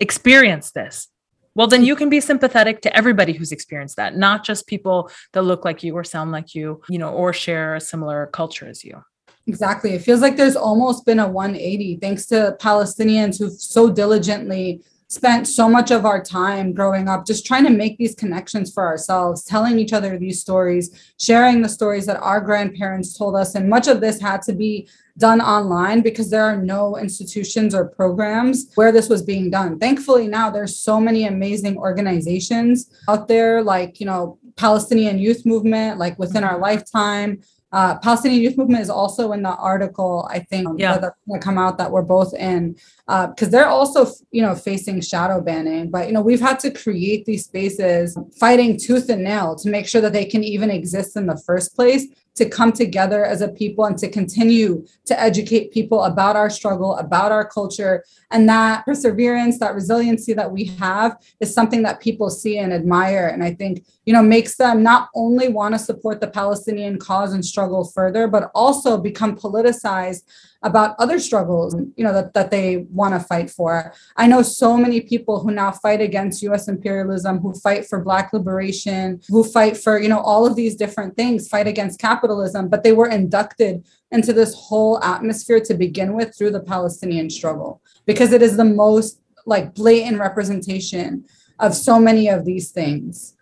experienced 0.00 0.72
this. 0.72 1.08
Well, 1.54 1.66
then 1.66 1.84
you 1.84 1.94
can 1.96 2.08
be 2.08 2.20
sympathetic 2.20 2.80
to 2.82 2.96
everybody 2.96 3.34
who's 3.34 3.52
experienced 3.52 3.96
that, 3.96 4.16
not 4.16 4.42
just 4.42 4.66
people 4.66 5.10
that 5.32 5.42
look 5.42 5.66
like 5.66 5.82
you 5.82 5.94
or 5.94 6.04
sound 6.04 6.32
like 6.32 6.54
you, 6.54 6.80
you 6.88 6.98
know, 6.98 7.10
or 7.10 7.34
share 7.34 7.74
a 7.74 7.80
similar 7.80 8.28
culture 8.32 8.66
as 8.66 8.84
you. 8.84 9.02
Exactly. 9.50 9.94
It 9.94 10.02
feels 10.02 10.20
like 10.20 10.36
there's 10.36 10.54
almost 10.54 11.04
been 11.04 11.18
a 11.18 11.28
180 11.28 11.96
thanks 11.96 12.24
to 12.26 12.56
Palestinians 12.60 13.36
who've 13.36 13.60
so 13.60 13.90
diligently 13.90 14.80
spent 15.08 15.48
so 15.48 15.68
much 15.68 15.90
of 15.90 16.06
our 16.06 16.22
time 16.22 16.72
growing 16.72 17.08
up 17.08 17.26
just 17.26 17.44
trying 17.44 17.64
to 17.64 17.70
make 17.82 17.98
these 17.98 18.14
connections 18.14 18.72
for 18.72 18.86
ourselves, 18.86 19.42
telling 19.42 19.76
each 19.76 19.92
other 19.92 20.16
these 20.16 20.40
stories, 20.40 21.12
sharing 21.18 21.62
the 21.62 21.68
stories 21.68 22.06
that 22.06 22.20
our 22.20 22.40
grandparents 22.40 23.18
told 23.18 23.34
us. 23.34 23.56
And 23.56 23.68
much 23.68 23.88
of 23.88 24.00
this 24.00 24.20
had 24.20 24.40
to 24.42 24.52
be 24.52 24.88
done 25.18 25.40
online 25.40 26.00
because 26.00 26.30
there 26.30 26.44
are 26.44 26.56
no 26.56 26.96
institutions 26.96 27.74
or 27.74 27.88
programs 27.88 28.70
where 28.76 28.92
this 28.92 29.08
was 29.08 29.20
being 29.20 29.50
done. 29.50 29.80
Thankfully, 29.80 30.28
now 30.28 30.48
there's 30.48 30.76
so 30.76 31.00
many 31.00 31.26
amazing 31.26 31.76
organizations 31.76 32.88
out 33.08 33.26
there, 33.26 33.64
like, 33.64 33.98
you 33.98 34.06
know, 34.06 34.38
Palestinian 34.54 35.18
Youth 35.18 35.44
Movement, 35.44 35.98
like 35.98 36.16
within 36.20 36.44
our 36.44 36.56
lifetime, 36.56 37.40
uh, 37.72 37.98
Palestinian 37.98 38.42
Youth 38.42 38.56
Movement 38.56 38.82
is 38.82 38.90
also 38.90 39.32
in 39.32 39.42
the 39.42 39.54
article, 39.54 40.28
I 40.30 40.40
think, 40.40 40.80
yeah. 40.80 40.98
that's 40.98 41.16
going 41.28 41.40
to 41.40 41.44
come 41.44 41.58
out 41.58 41.78
that 41.78 41.90
we're 41.90 42.02
both 42.02 42.34
in, 42.34 42.72
because 43.06 43.48
uh, 43.48 43.50
they're 43.50 43.66
also, 43.66 44.06
you 44.30 44.42
know, 44.42 44.54
facing 44.54 45.00
shadow 45.00 45.40
banning. 45.40 45.90
But, 45.90 46.08
you 46.08 46.12
know, 46.12 46.20
we've 46.20 46.40
had 46.40 46.58
to 46.60 46.70
create 46.70 47.24
these 47.26 47.44
spaces 47.44 48.18
fighting 48.38 48.78
tooth 48.78 49.08
and 49.08 49.22
nail 49.22 49.54
to 49.56 49.68
make 49.68 49.86
sure 49.86 50.00
that 50.00 50.12
they 50.12 50.24
can 50.24 50.42
even 50.42 50.70
exist 50.70 51.16
in 51.16 51.26
the 51.26 51.36
first 51.36 51.76
place 51.76 52.06
to 52.34 52.48
come 52.48 52.72
together 52.72 53.24
as 53.24 53.42
a 53.42 53.48
people 53.48 53.84
and 53.84 53.98
to 53.98 54.08
continue 54.08 54.86
to 55.04 55.20
educate 55.20 55.72
people 55.72 56.04
about 56.04 56.36
our 56.36 56.48
struggle, 56.48 56.96
about 56.96 57.32
our 57.32 57.46
culture. 57.46 58.04
And 58.30 58.48
that 58.48 58.84
perseverance, 58.84 59.58
that 59.58 59.74
resiliency 59.74 60.32
that 60.34 60.50
we 60.50 60.64
have 60.78 61.16
is 61.40 61.52
something 61.52 61.82
that 61.82 62.00
people 62.00 62.30
see 62.30 62.58
and 62.58 62.72
admire. 62.72 63.26
And 63.26 63.42
I 63.42 63.54
think, 63.54 63.84
you 64.06 64.12
know, 64.12 64.22
makes 64.22 64.56
them 64.56 64.82
not 64.82 65.08
only 65.14 65.48
want 65.48 65.74
to 65.74 65.78
support 65.78 66.20
the 66.20 66.28
Palestinian 66.28 66.98
cause 66.98 67.32
and 67.32 67.44
struggle 67.44 67.84
further, 67.84 68.28
but 68.28 68.50
also 68.54 68.96
become 68.96 69.36
politicized 69.36 70.22
about 70.62 70.94
other 70.98 71.18
struggles 71.18 71.74
you 71.96 72.04
know 72.04 72.12
that, 72.12 72.34
that 72.34 72.50
they 72.50 72.78
want 72.90 73.14
to 73.14 73.20
fight 73.20 73.50
for. 73.50 73.92
I 74.16 74.26
know 74.26 74.42
so 74.42 74.76
many 74.76 75.00
people 75.00 75.40
who 75.40 75.50
now 75.50 75.70
fight 75.70 76.00
against 76.00 76.42
us 76.44 76.68
imperialism 76.68 77.38
who 77.38 77.54
fight 77.54 77.86
for 77.86 78.00
black 78.00 78.32
liberation 78.32 79.20
who 79.28 79.44
fight 79.44 79.76
for 79.76 79.98
you 79.98 80.08
know 80.08 80.20
all 80.20 80.46
of 80.46 80.56
these 80.56 80.76
different 80.76 81.16
things 81.16 81.48
fight 81.48 81.66
against 81.66 82.00
capitalism 82.00 82.68
but 82.68 82.82
they 82.82 82.92
were 82.92 83.08
inducted 83.08 83.84
into 84.10 84.32
this 84.32 84.54
whole 84.54 85.02
atmosphere 85.02 85.60
to 85.60 85.74
begin 85.74 86.14
with 86.14 86.36
through 86.36 86.50
the 86.50 86.60
palestinian 86.60 87.28
struggle 87.30 87.80
because 88.06 88.32
it 88.32 88.42
is 88.42 88.56
the 88.56 88.64
most 88.64 89.20
like 89.46 89.74
blatant 89.74 90.18
representation 90.18 91.24
of 91.58 91.74
so 91.74 92.00
many 92.00 92.28
of 92.28 92.44
these 92.44 92.70
things. 92.70 93.36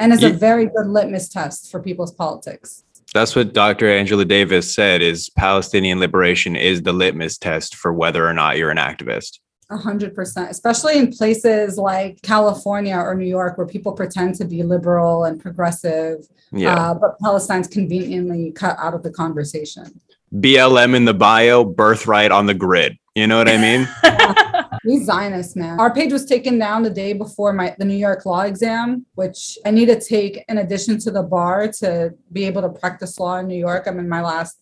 And 0.00 0.12
is 0.12 0.22
a 0.22 0.30
very 0.30 0.66
good 0.66 0.86
litmus 0.86 1.28
test 1.28 1.72
for 1.72 1.82
people's 1.82 2.14
politics 2.14 2.84
that's 3.14 3.34
what 3.34 3.52
Dr. 3.52 3.88
Angela 3.88 4.24
Davis 4.24 4.72
said 4.72 5.02
is 5.02 5.30
Palestinian 5.30 6.00
liberation 6.00 6.56
is 6.56 6.82
the 6.82 6.92
litmus 6.92 7.38
test 7.38 7.74
for 7.74 7.92
whether 7.92 8.26
or 8.26 8.34
not 8.34 8.58
you're 8.58 8.70
an 8.70 8.78
activist. 8.78 9.38
A 9.70 9.76
hundred 9.76 10.14
percent, 10.14 10.50
especially 10.50 10.96
in 10.96 11.12
places 11.12 11.76
like 11.76 12.22
California 12.22 12.96
or 12.96 13.14
New 13.14 13.26
York, 13.26 13.58
where 13.58 13.66
people 13.66 13.92
pretend 13.92 14.34
to 14.36 14.46
be 14.46 14.62
liberal 14.62 15.24
and 15.24 15.38
progressive, 15.38 16.26
yeah. 16.52 16.90
Uh, 16.90 16.94
but 16.94 17.18
Palestine's 17.18 17.68
conveniently 17.68 18.52
cut 18.52 18.76
out 18.78 18.94
of 18.94 19.02
the 19.02 19.10
conversation. 19.10 20.00
BLM 20.34 20.94
in 20.94 21.04
the 21.04 21.14
bio, 21.14 21.64
birthright 21.64 22.30
on 22.30 22.46
the 22.46 22.54
grid. 22.54 22.96
You 23.14 23.26
know 23.26 23.38
what 23.38 23.48
I 23.48 23.58
mean? 23.58 23.88
We 24.88 25.04
Zionists, 25.04 25.54
man. 25.54 25.78
Our 25.78 25.92
page 25.92 26.14
was 26.14 26.24
taken 26.24 26.58
down 26.58 26.82
the 26.82 26.88
day 26.88 27.12
before 27.12 27.52
my 27.52 27.76
the 27.78 27.84
New 27.84 28.00
York 28.08 28.24
law 28.24 28.40
exam, 28.40 29.04
which 29.16 29.58
I 29.66 29.70
need 29.70 29.86
to 29.86 30.00
take 30.00 30.42
in 30.48 30.56
addition 30.56 30.98
to 31.00 31.10
the 31.10 31.22
bar 31.22 31.68
to 31.80 32.14
be 32.32 32.44
able 32.44 32.62
to 32.62 32.70
practice 32.70 33.20
law 33.20 33.36
in 33.36 33.48
New 33.48 33.58
York. 33.58 33.86
I'm 33.86 33.98
in 33.98 34.08
my 34.08 34.22
last, 34.22 34.56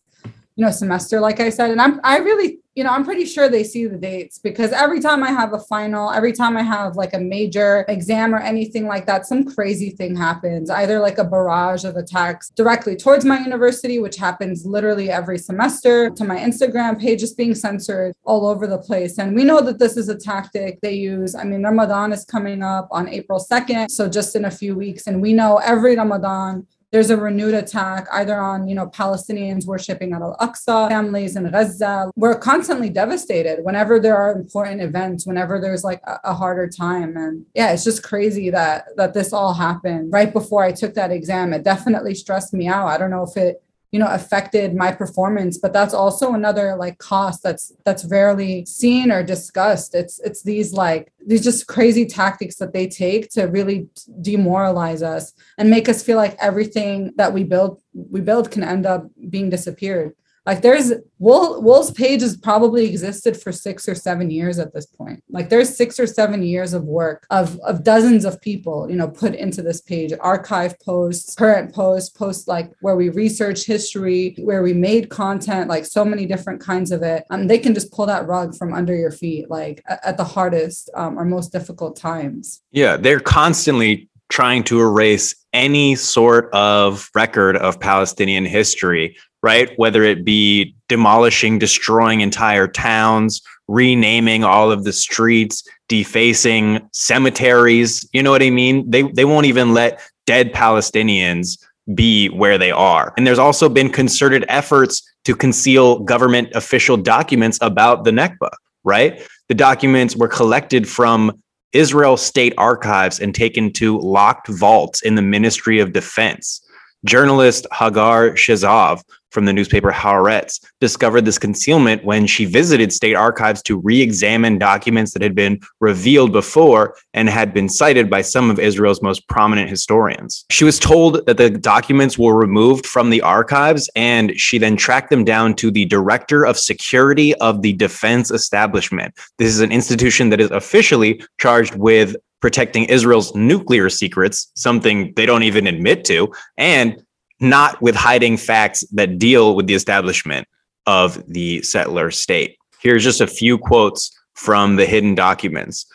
you 0.56 0.64
know, 0.64 0.70
semester, 0.70 1.20
like 1.20 1.40
I 1.40 1.50
said. 1.50 1.70
And 1.70 1.80
I'm 1.80 2.00
I 2.02 2.18
really 2.18 2.58
you 2.76 2.84
know, 2.84 2.90
I'm 2.90 3.06
pretty 3.06 3.24
sure 3.24 3.48
they 3.48 3.64
see 3.64 3.86
the 3.86 3.96
dates 3.96 4.38
because 4.38 4.70
every 4.70 5.00
time 5.00 5.24
I 5.24 5.30
have 5.30 5.54
a 5.54 5.58
final, 5.58 6.10
every 6.10 6.32
time 6.32 6.58
I 6.58 6.62
have 6.62 6.94
like 6.94 7.14
a 7.14 7.18
major 7.18 7.86
exam 7.88 8.34
or 8.34 8.38
anything 8.38 8.86
like 8.86 9.06
that, 9.06 9.24
some 9.24 9.46
crazy 9.46 9.88
thing 9.88 10.14
happens, 10.14 10.68
either 10.68 10.98
like 10.98 11.16
a 11.16 11.24
barrage 11.24 11.84
of 11.84 11.96
attacks 11.96 12.50
directly 12.50 12.94
towards 12.94 13.24
my 13.24 13.40
university, 13.40 13.98
which 13.98 14.18
happens 14.18 14.66
literally 14.66 15.10
every 15.10 15.38
semester, 15.38 16.10
to 16.10 16.24
my 16.24 16.36
Instagram 16.36 17.00
page 17.00 17.20
just 17.20 17.38
being 17.38 17.54
censored 17.54 18.14
all 18.24 18.46
over 18.46 18.66
the 18.66 18.78
place. 18.78 19.16
And 19.16 19.34
we 19.34 19.44
know 19.44 19.62
that 19.62 19.78
this 19.78 19.96
is 19.96 20.10
a 20.10 20.14
tactic 20.14 20.78
they 20.82 20.92
use. 20.92 21.34
I 21.34 21.44
mean, 21.44 21.62
Ramadan 21.62 22.12
is 22.12 22.26
coming 22.26 22.62
up 22.62 22.88
on 22.90 23.08
April 23.08 23.40
2nd, 23.40 23.90
so 23.90 24.06
just 24.06 24.36
in 24.36 24.44
a 24.44 24.50
few 24.50 24.76
weeks. 24.76 25.06
And 25.06 25.22
we 25.22 25.32
know 25.32 25.56
every 25.64 25.96
Ramadan, 25.96 26.66
there's 26.92 27.10
a 27.10 27.16
renewed 27.16 27.54
attack 27.54 28.06
either 28.12 28.36
on 28.36 28.68
you 28.68 28.74
know 28.74 28.86
palestinians 28.86 29.66
worshipping 29.66 30.12
at 30.12 30.22
al-aqsa 30.22 30.88
families 30.88 31.36
in 31.36 31.50
gaza. 31.50 32.10
We're 32.16 32.38
constantly 32.38 32.90
devastated 32.90 33.64
whenever 33.64 33.98
there 33.98 34.16
are 34.16 34.32
important 34.32 34.80
events 34.80 35.26
whenever 35.26 35.60
there's 35.60 35.84
like 35.84 36.00
a, 36.04 36.20
a, 36.24 36.34
harder 36.34 36.68
time. 36.68 37.16
And 37.16 37.44
yeah 37.54 37.72
it's 37.72 37.84
just 37.84 38.02
crazy 38.02 38.50
that 38.50 38.86
that 38.96 39.14
this 39.14 39.32
all 39.32 39.54
happened. 39.54 40.12
Right 40.12 40.32
before 40.32 40.62
i 40.62 40.72
took 40.72 40.94
that 40.94 41.10
exam 41.10 41.52
it 41.52 41.64
definitely 41.64 42.14
stressed 42.14 42.52
me 42.54 42.68
out. 42.68 42.86
I 42.86 42.98
don't 42.98 43.10
know 43.10 43.24
if 43.24 43.36
it 43.36 43.62
you 43.96 44.00
know 44.02 44.08
affected 44.20 44.74
my 44.74 44.92
performance 44.92 45.56
but 45.56 45.72
that's 45.72 45.94
also 45.94 46.34
another 46.34 46.76
like 46.76 46.98
cost 46.98 47.42
that's 47.42 47.72
that's 47.86 48.04
rarely 48.04 48.66
seen 48.66 49.10
or 49.10 49.22
discussed. 49.22 49.94
It's 49.94 50.20
it's 50.20 50.42
these 50.42 50.74
like 50.74 51.12
these 51.26 51.42
just 51.42 51.66
crazy 51.66 52.04
tactics 52.04 52.56
that 52.56 52.74
they 52.74 52.88
take 52.88 53.30
to 53.30 53.44
really 53.44 53.88
demoralize 54.20 55.02
us 55.02 55.32
and 55.56 55.70
make 55.70 55.88
us 55.88 56.02
feel 56.02 56.18
like 56.18 56.36
everything 56.38 57.12
that 57.16 57.32
we 57.32 57.42
build 57.42 57.80
we 57.94 58.20
build 58.20 58.50
can 58.50 58.62
end 58.62 58.84
up 58.84 59.06
being 59.30 59.48
disappeared 59.48 60.12
like 60.46 60.62
there's 60.62 60.92
WOL, 61.18 61.60
WOL's 61.60 61.90
page 61.90 62.20
has 62.20 62.36
probably 62.36 62.86
existed 62.86 63.36
for 63.36 63.50
six 63.50 63.88
or 63.88 63.96
seven 63.96 64.30
years 64.30 64.60
at 64.60 64.72
this 64.72 64.86
point. 64.86 65.22
Like 65.28 65.48
there's 65.48 65.76
six 65.76 65.98
or 65.98 66.06
seven 66.06 66.42
years 66.42 66.72
of 66.72 66.84
work 66.84 67.26
of, 67.30 67.58
of 67.60 67.82
dozens 67.82 68.24
of 68.24 68.40
people, 68.40 68.88
you 68.88 68.96
know, 68.96 69.08
put 69.08 69.34
into 69.34 69.60
this 69.60 69.80
page, 69.80 70.12
archive 70.20 70.78
posts, 70.78 71.34
current 71.34 71.74
posts, 71.74 72.10
posts 72.10 72.46
like 72.46 72.70
where 72.80 72.94
we 72.94 73.08
research 73.08 73.66
history, 73.66 74.36
where 74.38 74.62
we 74.62 74.72
made 74.72 75.10
content, 75.10 75.68
like 75.68 75.84
so 75.84 76.04
many 76.04 76.26
different 76.26 76.60
kinds 76.60 76.92
of 76.92 77.02
it. 77.02 77.24
Um, 77.30 77.48
they 77.48 77.58
can 77.58 77.74
just 77.74 77.92
pull 77.92 78.06
that 78.06 78.26
rug 78.26 78.54
from 78.56 78.72
under 78.72 78.94
your 78.94 79.10
feet, 79.10 79.50
like 79.50 79.82
at 79.88 80.16
the 80.16 80.24
hardest 80.24 80.90
um, 80.94 81.18
or 81.18 81.24
most 81.24 81.50
difficult 81.50 81.96
times. 81.96 82.62
Yeah, 82.70 82.96
they're 82.96 83.20
constantly 83.20 84.08
trying 84.28 84.64
to 84.64 84.80
erase 84.80 85.34
any 85.52 85.94
sort 85.94 86.52
of 86.52 87.10
record 87.14 87.56
of 87.56 87.80
Palestinian 87.80 88.44
history 88.44 89.16
right? 89.46 89.78
Whether 89.78 90.02
it 90.02 90.24
be 90.24 90.74
demolishing, 90.88 91.60
destroying 91.60 92.20
entire 92.20 92.66
towns, 92.66 93.40
renaming 93.68 94.42
all 94.42 94.72
of 94.72 94.82
the 94.82 94.92
streets, 94.92 95.62
defacing 95.88 96.80
cemeteries. 96.90 98.04
You 98.12 98.24
know 98.24 98.32
what 98.32 98.42
I 98.42 98.50
mean? 98.50 98.90
They 98.90 99.02
they 99.02 99.24
won't 99.24 99.46
even 99.46 99.72
let 99.72 100.00
dead 100.26 100.52
Palestinians 100.52 101.64
be 101.94 102.28
where 102.30 102.58
they 102.58 102.72
are. 102.72 103.14
And 103.16 103.24
there's 103.24 103.38
also 103.38 103.68
been 103.68 103.88
concerted 103.88 104.44
efforts 104.48 105.08
to 105.26 105.36
conceal 105.36 106.00
government 106.00 106.48
official 106.56 106.96
documents 106.96 107.56
about 107.62 108.02
the 108.02 108.10
Nakba, 108.10 108.50
right? 108.82 109.22
The 109.46 109.54
documents 109.54 110.16
were 110.16 110.26
collected 110.26 110.88
from 110.88 111.40
Israel 111.72 112.16
state 112.16 112.54
archives 112.58 113.20
and 113.20 113.32
taken 113.32 113.72
to 113.74 114.00
locked 114.00 114.48
vaults 114.48 115.02
in 115.02 115.14
the 115.14 115.22
Ministry 115.22 115.78
of 115.78 115.92
Defense. 115.92 116.60
Journalist 117.04 117.68
Hagar 117.72 118.30
Shezaf 118.30 119.02
from 119.30 119.44
the 119.44 119.52
newspaper 119.52 119.90
Haaretz 119.90 120.64
discovered 120.80 121.24
this 121.24 121.38
concealment 121.38 122.04
when 122.04 122.26
she 122.26 122.44
visited 122.44 122.92
state 122.92 123.14
archives 123.14 123.62
to 123.62 123.78
re 123.80 124.00
examine 124.00 124.58
documents 124.58 125.12
that 125.12 125.22
had 125.22 125.34
been 125.34 125.60
revealed 125.80 126.32
before 126.32 126.96
and 127.14 127.28
had 127.28 127.52
been 127.52 127.68
cited 127.68 128.08
by 128.08 128.22
some 128.22 128.50
of 128.50 128.58
Israel's 128.58 129.02
most 129.02 129.26
prominent 129.28 129.68
historians. 129.68 130.44
She 130.50 130.64
was 130.64 130.78
told 130.78 131.26
that 131.26 131.36
the 131.36 131.50
documents 131.50 132.18
were 132.18 132.36
removed 132.36 132.86
from 132.86 133.10
the 133.10 133.20
archives, 133.22 133.90
and 133.96 134.38
she 134.38 134.58
then 134.58 134.76
tracked 134.76 135.10
them 135.10 135.24
down 135.24 135.54
to 135.56 135.70
the 135.70 135.84
Director 135.84 136.44
of 136.44 136.58
Security 136.58 137.34
of 137.36 137.62
the 137.62 137.72
Defense 137.72 138.30
Establishment. 138.30 139.14
This 139.38 139.48
is 139.48 139.60
an 139.60 139.72
institution 139.72 140.30
that 140.30 140.40
is 140.40 140.50
officially 140.50 141.22
charged 141.38 141.74
with 141.74 142.16
protecting 142.40 142.84
Israel's 142.84 143.34
nuclear 143.34 143.88
secrets, 143.88 144.52
something 144.54 145.12
they 145.16 145.26
don't 145.26 145.42
even 145.42 145.66
admit 145.66 146.04
to, 146.04 146.32
and 146.56 147.02
not 147.40 147.80
with 147.82 147.94
hiding 147.94 148.36
facts 148.36 148.82
that 148.92 149.18
deal 149.18 149.54
with 149.54 149.66
the 149.66 149.74
establishment 149.74 150.46
of 150.86 151.22
the 151.26 151.62
settler 151.62 152.10
state. 152.10 152.56
Here's 152.80 153.04
just 153.04 153.20
a 153.20 153.26
few 153.26 153.58
quotes 153.58 154.16
from 154.34 154.76
the 154.76 154.86
hidden 154.86 155.14
documents. 155.14 155.86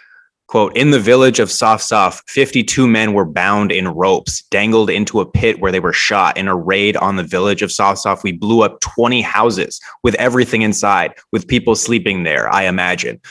Quote, 0.48 0.76
in 0.76 0.92
the 0.92 1.00
village 1.00 1.40
of 1.40 1.48
Saf 1.48 1.78
Saf, 1.78 2.22
52 2.28 2.86
men 2.86 3.14
were 3.14 3.24
bound 3.24 3.72
in 3.72 3.88
ropes, 3.88 4.42
dangled 4.52 4.90
into 4.90 5.22
a 5.22 5.26
pit 5.26 5.62
where 5.62 5.72
they 5.72 5.80
were 5.80 5.94
shot. 5.94 6.38
In 6.38 6.50
a 6.50 6.56
raid 6.56 6.98
on 6.98 7.16
the 7.16 7.24
village 7.24 7.62
of 7.62 7.70
Saf 7.70 8.04
Saf, 8.04 8.22
we 8.22 8.34
blew 8.34 8.62
up 8.62 8.82
20 8.82 9.22
houses 9.22 9.80
with 10.04 10.14
everything 10.16 10.62
inside, 10.62 11.14
with 11.32 11.48
people 11.48 11.74
sleeping 11.74 12.24
there, 12.24 12.54
I 12.54 12.64
imagine. 12.64 13.22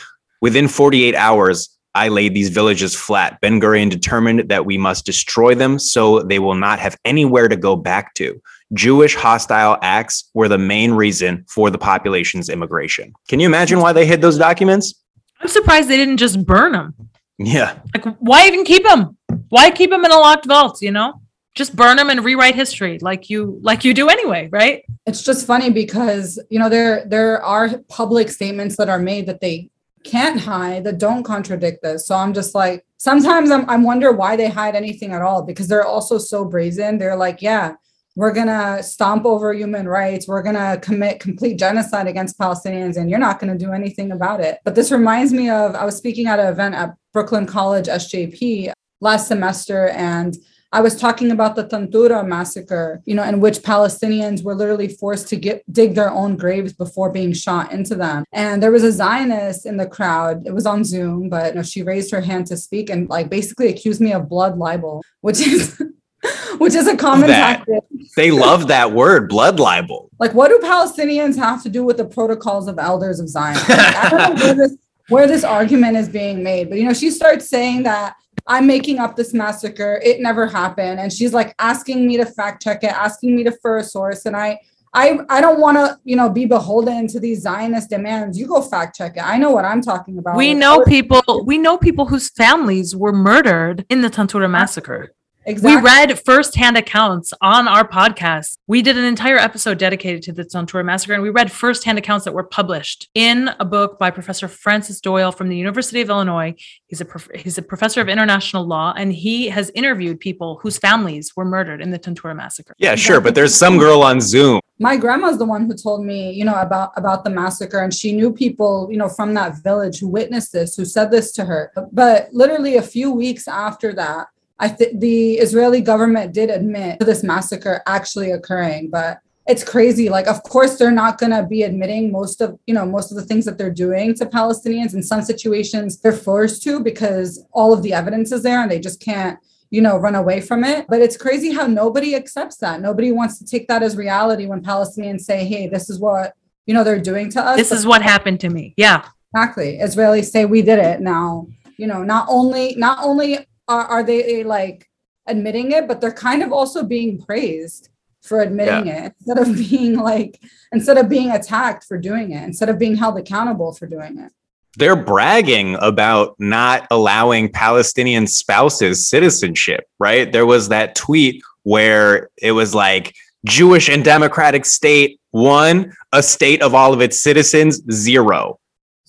Within 0.41 0.67
48 0.67 1.15
hours, 1.15 1.69
I 1.95 2.09
laid 2.09 2.35
these 2.35 2.51
villages 2.51 2.95
flat. 2.95 3.41
Ben 3.41 3.61
Gurion 3.61 3.91
determined 3.91 4.49
that 4.49 4.65
we 4.65 4.79
must 4.79 5.05
destroy 5.05 5.55
them 5.55 5.79
so 5.79 6.21
they 6.21 6.39
will 6.39 6.55
not 6.55 6.79
have 6.79 6.97
anywhere 7.05 7.49
to 7.49 7.57
go 7.57 7.77
back 7.77 8.15
to. 8.15 8.41
Jewish 8.73 9.17
hostile 9.17 9.77
acts 9.83 10.31
were 10.35 10.49
the 10.49 10.59
main 10.59 10.93
reason 10.93 11.45
for 11.49 11.71
the 11.71 11.79
population's 11.79 12.49
immigration. 12.49 13.13
Can 13.29 13.41
you 13.41 13.47
imagine 13.47 13.81
why 13.81 13.93
they 13.93 14.07
hid 14.07 14.23
those 14.23 14.39
documents? 14.39 14.95
I'm 15.41 15.49
surprised 15.49 15.89
they 15.89 15.97
didn't 15.97 16.19
just 16.19 16.45
burn 16.45 16.73
them. 16.73 16.95
Yeah. 17.39 17.79
Like, 17.95 18.17
why 18.19 18.47
even 18.47 18.65
keep 18.65 18.85
them? 18.85 19.17
Why 19.49 19.71
keep 19.71 19.91
them 19.91 20.05
in 20.05 20.13
a 20.13 20.17
locked 20.17 20.47
vault? 20.47 20.83
You 20.83 20.93
know, 20.93 21.21
just 21.55 21.75
burn 21.75 21.97
them 21.97 22.11
and 22.11 22.25
rewrite 22.25 22.55
history, 22.55 22.99
like 23.01 23.31
you 23.31 23.59
like 23.63 23.85
you 23.85 23.95
do 23.95 24.09
anyway, 24.09 24.49
right? 24.53 24.85
It's 25.07 25.23
just 25.23 25.47
funny 25.47 25.71
because 25.71 26.39
you 26.51 26.59
know 26.59 26.69
there 26.69 27.05
there 27.07 27.43
are 27.43 27.79
public 27.89 28.29
statements 28.29 28.77
that 28.77 28.89
are 28.89 28.99
made 28.99 29.27
that 29.27 29.41
they 29.41 29.71
can't 30.05 30.41
hide 30.41 30.85
that 30.85 30.99
don't 30.99 31.23
contradict 31.23 31.83
this. 31.83 32.07
So 32.07 32.15
I'm 32.15 32.33
just 32.33 32.55
like, 32.55 32.85
sometimes 32.97 33.51
I'm 33.51 33.69
I 33.69 33.77
wonder 33.77 34.13
why 34.13 34.37
they 34.37 34.49
hide 34.49 34.75
anything 34.75 35.13
at 35.13 35.23
all 35.23 35.43
because 35.43 35.69
they're 35.69 35.87
also 35.87 36.19
so 36.19 36.45
brazen. 36.45 36.99
They're 36.99 37.17
like, 37.17 37.43
yeah, 37.43 37.75
we're 38.17 38.33
gonna 38.33 38.83
stomp 38.83 39.25
over 39.25 39.53
human 39.53 39.89
rights, 39.89 40.27
we're 40.27 40.43
gonna 40.43 40.79
commit 40.81 41.21
complete 41.21 41.59
genocide 41.59 42.07
against 42.07 42.39
Palestinians, 42.39 42.97
and 42.97 43.09
you're 43.09 43.19
not 43.19 43.39
gonna 43.39 43.57
do 43.57 43.73
anything 43.73 44.13
about 44.13 44.41
it. 44.41 44.59
But 44.65 44.75
this 44.75 44.91
reminds 44.91 45.33
me 45.33 45.49
of 45.49 45.75
I 45.75 45.85
was 45.85 45.97
speaking 45.97 46.27
at 46.27 46.41
an 46.41 46.49
event 46.49 46.75
at 46.75 46.95
Brooklyn 47.13 47.47
College 47.47 47.87
SJP 47.87 48.73
last 49.01 49.29
semester, 49.29 49.89
and 49.89 50.37
I 50.73 50.81
was 50.81 50.95
talking 50.95 51.33
about 51.33 51.57
the 51.57 51.65
Tantura 51.65 52.27
massacre, 52.27 53.03
you 53.05 53.15
know, 53.15 53.25
in 53.25 53.41
which 53.41 53.59
Palestinians 53.59 54.45
were 54.45 54.55
literally 54.55 54.87
forced 54.87 55.27
to 55.29 55.37
get 55.37 55.65
dig 55.73 55.95
their 55.95 56.11
own 56.11 56.37
graves 56.37 56.73
before 56.73 57.11
being 57.11 57.33
shot 57.33 57.73
into 57.73 57.97
them. 57.97 58.25
And 58.33 58.63
there 58.63 58.71
was 58.71 58.85
a 58.85 58.93
Zionist 58.93 59.67
in 59.67 59.79
the 59.79 59.87
crowd. 59.87 60.47
It 60.47 60.55
was 60.55 60.67
on 60.67 60.85
Zoom, 60.85 61.29
but 61.29 61.49
you 61.49 61.55
know, 61.57 61.63
she 61.65 61.83
raised 61.83 62.13
her 62.13 62.21
hand 62.21 62.47
to 62.49 62.57
speak 62.57 62.89
and 62.89 63.09
like 63.09 63.29
basically 63.29 63.69
accused 63.69 64.01
me 64.01 64.13
of 64.13 64.29
blood 64.29 64.59
libel, 64.59 65.03
which 65.23 65.41
is 65.41 65.83
which 66.59 66.75
is 66.75 66.87
a 66.87 66.97
common 66.97 67.29
tactic. 67.29 67.83
They 68.17 68.31
love 68.31 68.69
that 68.69 68.93
word, 68.93 69.29
blood 69.29 69.59
libel. 69.59 70.11
Like, 70.21 70.35
what 70.35 70.49
do 70.49 70.59
Palestinians 70.59 71.37
have 71.37 71.63
to 71.65 71.69
do 71.69 71.83
with 71.83 71.97
the 71.97 72.05
protocols 72.05 72.69
of 72.69 72.79
elders 72.79 73.19
of 73.19 73.29
Zion? 73.29 73.57
Like, 73.57 73.97
I 73.97 74.09
don't 74.09 74.37
know 74.37 74.45
where 74.45 74.55
this 74.55 74.77
where 75.09 75.27
this 75.27 75.43
argument 75.43 75.97
is 75.97 76.09
being 76.09 76.45
made, 76.45 76.69
but 76.69 76.79
you 76.79 76.85
know, 76.85 76.95
she 76.95 77.11
starts 77.11 77.49
saying 77.49 77.83
that 77.83 78.15
I'm 78.51 78.67
making 78.67 78.99
up 78.99 79.15
this 79.15 79.33
massacre. 79.33 80.01
It 80.05 80.21
never 80.21 80.45
happened. 80.45 80.99
And 80.99 81.13
she's 81.13 81.33
like 81.33 81.55
asking 81.61 82.05
me 82.05 82.17
to 82.17 82.27
fact 82.27 82.61
check 82.61 82.83
it, 82.83 82.91
asking 82.91 83.37
me 83.37 83.45
to 83.45 83.53
for 83.63 83.77
a 83.77 83.85
source. 83.85 84.27
And 84.27 84.37
I 84.37 84.59
I 84.93 85.21
I 85.29 85.41
don't 85.41 85.61
want 85.61 85.77
to, 85.77 86.01
you 86.03 86.17
know, 86.17 86.29
be 86.29 86.47
beholden 86.47 87.07
to 87.09 87.21
these 87.21 87.43
Zionist 87.43 87.91
demands. 87.91 88.37
You 88.37 88.49
go 88.49 88.61
fact 88.61 88.97
check 88.97 89.17
it. 89.17 89.21
I 89.21 89.39
know 89.39 89.53
what 89.53 89.65
I'm 89.65 89.81
talking 89.81 90.19
about. 90.19 90.35
We 90.37 90.53
know 90.53 90.83
people 90.83 91.45
we 91.47 91.59
know 91.59 91.79
people 91.79 92.07
whose 92.07 92.29
families 92.29 92.97
were 92.97 93.13
murdered 93.13 93.87
in 93.89 94.03
the 94.03 94.11
Tantura 94.11 94.51
massacre. 94.51 95.15
Exactly. 95.51 95.77
We 95.77 95.83
read 95.83 96.19
firsthand 96.21 96.77
accounts 96.77 97.35
on 97.41 97.67
our 97.67 97.87
podcast. 97.87 98.57
We 98.69 98.83
did 98.83 98.97
an 98.97 99.05
entire 99.05 99.37
episode 99.37 99.79
dedicated 99.79 100.23
to 100.23 100.33
the 100.33 100.45
Tantura 100.45 100.85
massacre, 100.85 101.13
and 101.13 101.25
we 101.25 101.31
read 101.31 101.51
firsthand 101.51 101.99
accounts 101.99 102.25
that 102.25 102.33
were 102.33 102.45
published 102.45 103.09
in 103.15 103.51
a 103.59 103.65
book 103.65 103.99
by 103.99 104.11
Professor 104.11 104.47
Francis 104.47 105.01
Boyle 105.01 105.33
from 105.33 105.49
the 105.49 105.57
University 105.57 106.01
of 106.01 106.09
Illinois. 106.09 106.55
He's 106.87 107.01
a 107.01 107.05
prof- 107.05 107.29
he's 107.35 107.59
a 107.59 107.63
professor 107.63 108.01
of 108.01 108.09
international 108.09 108.65
law, 108.65 108.95
and 108.97 109.13
he 109.13 109.49
has 109.49 109.73
interviewed 109.75 110.21
people 110.21 110.61
whose 110.63 110.79
families 110.79 111.35
were 111.35 111.45
murdered 111.45 111.83
in 111.83 111.91
the 111.91 111.99
Tantura 111.99 112.37
massacre. 112.37 112.77
Yeah, 112.79 112.95
sure, 112.95 113.21
but 113.21 113.35
there's 113.35 113.55
some 113.55 113.77
girl 113.77 114.03
on 114.03 114.21
Zoom. 114.21 114.61
My 114.79 114.97
grandma's 114.97 115.39
the 115.39 115.45
one 115.45 115.67
who 115.67 115.75
told 115.75 116.07
me, 116.07 116.31
you 116.31 116.45
know, 116.45 116.55
about 116.55 116.93
about 116.97 117.25
the 117.25 117.31
massacre, 117.31 117.81
and 117.81 117.93
she 117.93 118.13
knew 118.13 118.33
people, 118.33 118.87
you 118.89 118.99
know, 118.99 119.09
from 119.09 119.35
that 119.35 119.65
village 119.65 119.99
who 119.99 120.07
witnessed 120.07 120.53
this, 120.53 120.77
who 120.77 120.85
said 120.85 121.11
this 121.11 121.33
to 121.33 121.45
her. 121.45 121.73
But 121.91 122.29
literally 122.33 122.77
a 122.77 122.83
few 122.83 123.11
weeks 123.11 123.49
after 123.49 123.93
that 123.95 124.29
I 124.61 124.69
think 124.69 125.01
the 125.01 125.39
Israeli 125.39 125.81
government 125.81 126.35
did 126.35 126.51
admit 126.51 127.01
to 127.01 127.07
this 127.07 127.23
massacre 127.23 127.83
actually 127.87 128.31
occurring, 128.31 128.91
but 128.91 129.19
it's 129.47 129.65
crazy. 129.65 130.09
Like, 130.11 130.29
of 130.29 130.43
course, 130.43 130.77
they're 130.79 130.91
not 130.91 131.19
going 131.19 131.33
to 131.33 131.43
be 131.43 131.63
admitting 131.63 132.13
most 132.13 132.41
of, 132.41 132.59
you 132.67 132.75
know, 132.75 132.85
most 132.85 133.11
of 133.11 133.17
the 133.17 133.25
things 133.25 133.47
that 133.47 133.59
they're 133.59 133.73
doing 133.73 134.15
to 134.15 134.27
Palestinians. 134.27 134.95
In 134.95 135.03
some 135.03 135.23
situations, 135.23 135.99
they're 135.99 136.13
forced 136.13 136.63
to 136.65 136.79
because 136.79 137.45
all 137.53 137.73
of 137.73 137.83
the 137.83 137.93
evidence 137.93 138.31
is 138.33 138.43
there 138.43 138.63
and 138.63 138.71
they 138.71 138.79
just 138.79 139.01
can't, 139.01 139.39
you 139.71 139.81
know, 139.81 139.97
run 139.97 140.15
away 140.15 140.41
from 140.41 140.63
it. 140.63 140.87
But 140.89 141.01
it's 141.01 141.17
crazy 141.17 141.53
how 141.53 141.67
nobody 141.67 142.15
accepts 142.15 142.59
that. 142.59 142.81
Nobody 142.81 143.13
wants 143.13 143.39
to 143.39 143.45
take 143.47 143.67
that 143.69 143.83
as 143.83 143.97
reality 143.97 144.47
when 144.47 144.63
Palestinians 144.63 145.23
say, 145.23 145.47
hey, 145.47 145.67
this 145.69 145.89
is 145.89 145.99
what, 145.99 146.35
you 146.67 146.75
know, 146.75 146.85
they're 146.85 147.01
doing 147.01 147.31
to 147.31 147.41
us. 147.41 147.57
This 147.57 147.73
is 147.73 147.87
what 147.87 148.03
happened 148.03 148.41
to 148.41 148.51
me. 148.51 148.75
Yeah. 148.77 149.05
Exactly. 149.35 149.79
Israelis 149.83 150.31
say 150.31 150.45
we 150.45 150.61
did 150.61 150.79
it. 150.79 151.01
Now, 151.01 151.49
you 151.77 151.87
know, 151.87 152.05
not 152.05 152.27
only, 152.29 152.75
not 152.77 152.99
only 153.03 153.47
are, 153.71 153.87
are 153.87 154.03
they 154.03 154.45
like 154.45 154.91
admitting 155.27 155.73
it, 155.73 155.87
but 155.87 156.01
they're 156.01 156.13
kind 156.13 156.43
of 156.43 156.53
also 156.53 156.83
being 156.83 157.21
praised 157.21 157.89
for 158.23 158.41
admitting 158.41 158.89
yeah. 158.89 159.07
it 159.07 159.15
instead 159.21 159.39
of 159.39 159.57
being 159.71 159.97
like 159.97 160.41
instead 160.73 160.99
of 160.99 161.09
being 161.09 161.31
attacked 161.31 161.85
for 161.85 161.97
doing 161.97 162.33
it, 162.33 162.43
instead 162.43 162.69
of 162.69 162.79
being 162.79 162.97
held 162.97 163.19
accountable 163.19 163.73
for 163.73 163.87
doing 163.87 164.19
it. 164.19 164.33
They're 164.77 164.97
bragging 164.97 165.77
about 165.81 166.37
not 166.39 166.87
allowing 166.91 167.51
Palestinian 167.51 168.27
spouses 168.27 169.07
citizenship, 169.07 169.89
right? 169.99 170.31
There 170.31 170.47
was 170.47 170.69
that 170.69 170.95
tweet 170.95 171.43
where 171.65 172.31
it 172.41 172.53
was 172.53 172.75
like 172.75 173.15
Jewish 173.45 173.89
and 173.89 174.05
democratic 174.05 174.65
state 174.65 175.21
one, 175.33 175.93
a 176.13 176.23
state 176.23 176.63
of 176.63 176.75
all 176.75 176.93
of 176.93 177.01
its 177.01 177.21
citizens 177.21 177.83
zero. 177.91 178.59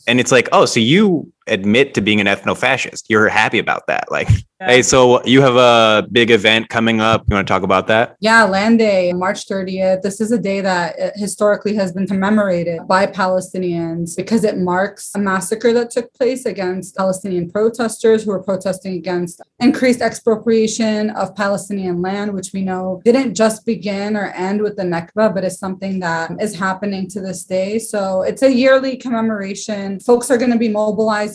And 0.08 0.20
it's 0.20 0.32
like, 0.32 0.50
oh, 0.52 0.66
so 0.66 0.80
you 0.80 1.32
admit 1.48 1.94
to 1.96 2.02
being 2.02 2.22
an 2.22 2.28
ethno 2.28 2.58
fascist. 2.58 3.10
You're 3.10 3.30
happy 3.30 3.60
about 3.60 3.88
that. 3.88 4.12
Like, 4.12 4.30
yeah. 4.62 4.68
hey, 4.68 4.82
so 4.82 5.24
you 5.26 5.42
have 5.42 5.56
a 5.56 6.08
big 6.12 6.32
event 6.32 6.70
coming 6.70 7.02
up. 7.02 7.24
You 7.28 7.36
want 7.36 7.48
to 7.48 7.52
talk 7.52 7.64
about 7.64 7.88
that? 7.88 8.16
Yeah, 8.20 8.44
Land 8.44 8.80
Day, 8.80 9.12
March 9.14 9.48
30th. 9.48 10.02
This 10.02 10.22
is 10.22 10.32
a 10.32 10.38
day 10.38 10.62
that 10.62 11.00
uh, 11.00 11.10
historically 11.16 11.74
has 11.76 11.92
been 11.92 12.08
commemorated 12.08 12.88
by 12.88 13.08
Palestinians 13.08 14.16
because 14.16 14.44
it 14.44 14.58
marks 14.58 15.12
a 15.16 15.20
massacre 15.20 15.74
that 15.74 15.90
took 15.90 16.14
place 16.14 16.46
against 16.46 16.96
Palestinian 16.96 17.50
protesters 17.50 18.24
who 18.24 18.32
were 18.32 18.44
protesting 18.44 18.94
against 18.94 19.42
increased 19.60 20.02
expropriation 20.02 21.10
of 21.12 21.36
Palestinian 21.36 22.02
land, 22.02 22.34
which 22.34 22.52
we 22.54 22.62
know 22.62 23.02
didn't 23.04 23.36
just 23.36 23.66
begin 23.66 24.16
or 24.16 24.32
end 24.32 24.62
with 24.62 24.76
the 24.76 24.84
Nakba, 24.84 25.34
but 25.34 25.44
is 25.44 25.58
something 25.58 26.00
that 26.00 26.32
is 26.40 26.56
happening 26.56 27.08
to 27.10 27.20
this 27.20 27.44
day. 27.46 27.80
So 27.80 28.22
it's 28.22 28.44
a 28.44 28.54
yearly 28.54 28.98
commemoration. 28.98 30.00
Folks 30.00 30.30
are 30.30 30.38
going 30.38 30.52
to 30.52 30.58
be 30.58 30.70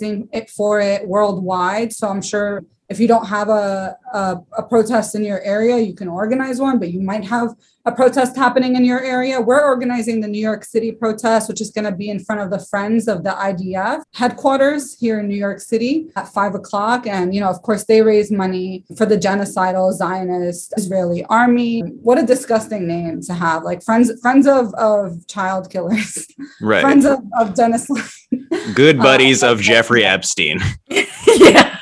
mobilizing 0.00 0.28
it 0.32 0.50
for 0.50 0.80
it 0.80 1.06
worldwide. 1.06 1.92
So 1.92 2.08
I'm 2.08 2.22
sure 2.22 2.64
if 2.88 3.00
you 3.00 3.08
don't 3.08 3.26
have 3.26 3.48
a, 3.48 3.96
a, 4.12 4.38
a, 4.58 4.62
protest 4.62 5.14
in 5.14 5.24
your 5.24 5.40
area, 5.40 5.78
you 5.78 5.94
can 5.94 6.06
organize 6.06 6.60
one, 6.60 6.78
but 6.78 6.92
you 6.92 7.00
might 7.00 7.24
have 7.24 7.54
a 7.84 7.92
protest 7.92 8.36
happening 8.36 8.76
in 8.76 8.84
your 8.84 9.02
area. 9.02 9.40
We're 9.40 9.64
organizing 9.64 10.20
the 10.20 10.28
New 10.28 10.40
York 10.40 10.64
City 10.64 10.92
protest, 10.92 11.48
which 11.48 11.60
is 11.60 11.70
going 11.70 11.84
to 11.84 11.92
be 11.92 12.08
in 12.10 12.20
front 12.20 12.40
of 12.42 12.50
the 12.50 12.64
Friends 12.64 13.08
of 13.08 13.24
the 13.24 13.30
IDF 13.30 14.02
headquarters 14.14 14.96
here 14.98 15.18
in 15.20 15.28
New 15.28 15.36
York 15.36 15.60
City 15.60 16.08
at 16.14 16.28
five 16.28 16.54
o'clock. 16.54 17.06
And, 17.06 17.34
you 17.34 17.40
know, 17.40 17.48
of 17.48 17.62
course, 17.62 17.84
they 17.84 18.02
raise 18.02 18.30
money 18.30 18.84
for 18.96 19.06
the 19.06 19.16
genocidal 19.16 19.92
Zionist 19.92 20.72
Israeli 20.76 21.24
army. 21.24 21.80
What 21.80 22.18
a 22.18 22.24
disgusting 22.24 22.86
name 22.86 23.20
to 23.22 23.34
have. 23.34 23.64
Like 23.64 23.82
friends, 23.82 24.12
friends 24.20 24.46
of, 24.46 24.72
of 24.74 25.26
child 25.26 25.70
killers, 25.70 26.26
right. 26.60 26.82
friends 26.82 27.04
of, 27.04 27.20
of 27.38 27.56
genocide. 27.56 28.04
Good 28.74 28.98
buddies 28.98 29.42
uh, 29.42 29.52
of 29.52 29.60
Jeffrey 29.60 30.04
Epstein. 30.04 30.60
yeah 30.88 31.75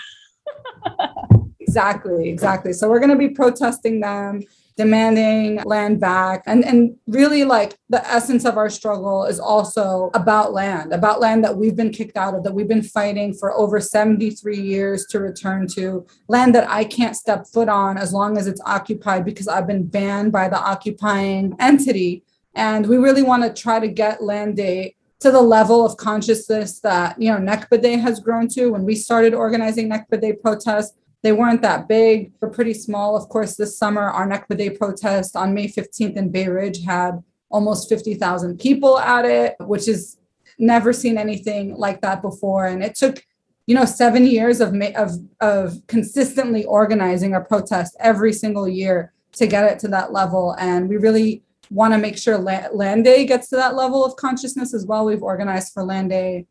exactly, 1.60 2.28
exactly. 2.28 2.72
So 2.72 2.88
we're 2.88 3.00
going 3.00 3.10
to 3.10 3.16
be 3.16 3.30
protesting 3.30 4.00
them, 4.00 4.42
demanding 4.76 5.62
land 5.64 6.00
back. 6.00 6.42
And, 6.46 6.64
and 6.64 6.96
really, 7.06 7.44
like, 7.44 7.76
the 7.88 8.06
essence 8.08 8.44
of 8.44 8.56
our 8.56 8.70
struggle 8.70 9.24
is 9.24 9.40
also 9.40 10.10
about 10.14 10.52
land, 10.52 10.92
about 10.92 11.20
land 11.20 11.44
that 11.44 11.56
we've 11.56 11.76
been 11.76 11.90
kicked 11.90 12.16
out 12.16 12.34
of, 12.34 12.44
that 12.44 12.54
we've 12.54 12.68
been 12.68 12.82
fighting 12.82 13.34
for 13.34 13.52
over 13.52 13.80
73 13.80 14.56
years 14.56 15.06
to 15.06 15.20
return 15.20 15.66
to, 15.68 16.06
land 16.28 16.54
that 16.54 16.68
I 16.68 16.84
can't 16.84 17.16
step 17.16 17.46
foot 17.46 17.68
on 17.68 17.98
as 17.98 18.12
long 18.12 18.38
as 18.38 18.46
it's 18.46 18.60
occupied 18.64 19.24
because 19.24 19.48
I've 19.48 19.66
been 19.66 19.86
banned 19.86 20.32
by 20.32 20.48
the 20.48 20.58
occupying 20.58 21.56
entity. 21.58 22.22
And 22.54 22.86
we 22.86 22.98
really 22.98 23.22
want 23.22 23.42
to 23.42 23.62
try 23.62 23.80
to 23.80 23.88
get 23.88 24.22
Land 24.22 24.56
Day 24.56 24.94
to 25.24 25.30
the 25.30 25.40
level 25.40 25.86
of 25.86 25.96
consciousness 25.96 26.80
that 26.80 27.18
you 27.18 27.30
know 27.30 27.38
Nakba 27.38 27.80
Day 27.80 27.96
has 27.96 28.20
grown 28.20 28.46
to. 28.48 28.72
When 28.72 28.84
we 28.84 28.94
started 28.94 29.32
organizing 29.32 29.88
Nakba 29.88 30.20
Day 30.20 30.34
protests, 30.34 30.98
they 31.22 31.32
weren't 31.32 31.62
that 31.62 31.88
big. 31.88 32.38
They're 32.38 32.50
pretty 32.50 32.74
small. 32.74 33.16
Of 33.16 33.30
course, 33.30 33.56
this 33.56 33.78
summer, 33.78 34.02
our 34.02 34.28
Nakba 34.28 34.54
Day 34.58 34.68
protest 34.68 35.34
on 35.34 35.54
May 35.54 35.68
15th 35.68 36.16
in 36.16 36.28
Bay 36.28 36.48
Ridge 36.48 36.84
had 36.84 37.24
almost 37.48 37.88
50,000 37.88 38.60
people 38.60 38.98
at 38.98 39.24
it, 39.24 39.56
which 39.60 39.88
is 39.88 40.18
never 40.58 40.92
seen 40.92 41.16
anything 41.16 41.74
like 41.74 42.02
that 42.02 42.20
before. 42.20 42.66
And 42.66 42.84
it 42.84 42.94
took, 42.94 43.24
you 43.66 43.74
know, 43.74 43.86
seven 43.86 44.26
years 44.26 44.60
of, 44.60 44.74
of, 44.94 45.12
of 45.40 45.86
consistently 45.86 46.66
organizing 46.66 47.34
a 47.34 47.40
protest 47.40 47.96
every 47.98 48.34
single 48.34 48.68
year 48.68 49.14
to 49.36 49.46
get 49.46 49.64
it 49.72 49.78
to 49.78 49.88
that 49.88 50.12
level. 50.12 50.54
And 50.58 50.86
we 50.86 50.98
really 50.98 51.44
want 51.74 51.92
to 51.92 51.98
make 51.98 52.16
sure 52.16 52.38
Land 52.38 53.04
Day 53.04 53.26
gets 53.26 53.48
to 53.48 53.56
that 53.56 53.74
level 53.74 54.04
of 54.04 54.16
consciousness 54.16 54.72
as 54.72 54.86
well. 54.86 55.04
We've 55.04 55.22
organized 55.22 55.72
for 55.72 55.84
Land 55.84 56.10
Day 56.10 56.46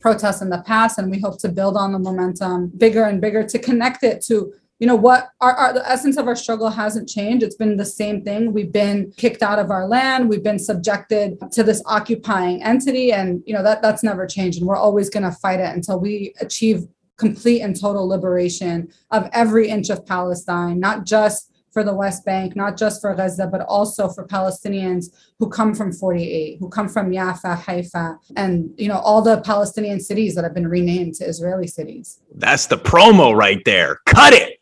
protests 0.00 0.40
in 0.40 0.48
the 0.48 0.62
past, 0.62 0.98
and 0.98 1.10
we 1.10 1.20
hope 1.20 1.38
to 1.40 1.48
build 1.48 1.76
on 1.76 1.92
the 1.92 1.98
momentum 1.98 2.72
bigger 2.76 3.04
and 3.04 3.20
bigger 3.20 3.46
to 3.46 3.58
connect 3.58 4.02
it 4.02 4.22
to 4.22 4.52
you 4.78 4.86
know 4.86 4.96
what 4.96 5.30
our, 5.40 5.52
our, 5.52 5.72
the 5.72 5.90
essence 5.90 6.18
of 6.18 6.26
our 6.26 6.36
struggle 6.36 6.68
hasn't 6.68 7.08
changed. 7.08 7.42
It's 7.42 7.56
been 7.56 7.78
the 7.78 7.84
same 7.84 8.22
thing. 8.22 8.52
We've 8.52 8.72
been 8.72 9.10
kicked 9.16 9.42
out 9.42 9.58
of 9.58 9.70
our 9.70 9.86
land. 9.88 10.28
We've 10.28 10.42
been 10.42 10.58
subjected 10.58 11.38
to 11.52 11.62
this 11.62 11.82
occupying 11.86 12.62
entity 12.62 13.10
and 13.10 13.42
you 13.46 13.54
know 13.54 13.62
that 13.62 13.80
that's 13.80 14.02
never 14.02 14.26
changed 14.26 14.58
and 14.58 14.66
we're 14.66 14.76
always 14.76 15.08
going 15.08 15.22
to 15.22 15.32
fight 15.32 15.60
it 15.60 15.74
until 15.74 15.98
we 15.98 16.34
achieve 16.40 16.86
complete 17.16 17.62
and 17.62 17.78
total 17.80 18.06
liberation 18.06 18.92
of 19.10 19.28
every 19.32 19.68
inch 19.68 19.88
of 19.88 20.04
palestine 20.04 20.78
not 20.78 21.06
just 21.06 21.50
for 21.76 21.84
the 21.84 21.94
West 21.94 22.24
Bank, 22.24 22.56
not 22.56 22.78
just 22.78 23.02
for 23.02 23.14
Gaza, 23.14 23.46
but 23.46 23.60
also 23.60 24.08
for 24.08 24.26
Palestinians 24.26 25.14
who 25.38 25.50
come 25.50 25.74
from 25.74 25.92
48, 25.92 26.56
who 26.58 26.70
come 26.70 26.88
from 26.88 27.10
Yafa, 27.10 27.54
Haifa, 27.54 28.18
and 28.34 28.70
you 28.78 28.88
know 28.88 28.98
all 29.00 29.20
the 29.20 29.42
Palestinian 29.42 30.00
cities 30.00 30.34
that 30.36 30.44
have 30.44 30.54
been 30.54 30.68
renamed 30.68 31.16
to 31.16 31.26
Israeli 31.26 31.66
cities. 31.66 32.18
That's 32.34 32.64
the 32.64 32.78
promo 32.78 33.36
right 33.36 33.62
there. 33.66 33.98
Cut 34.06 34.32
it. 34.32 34.58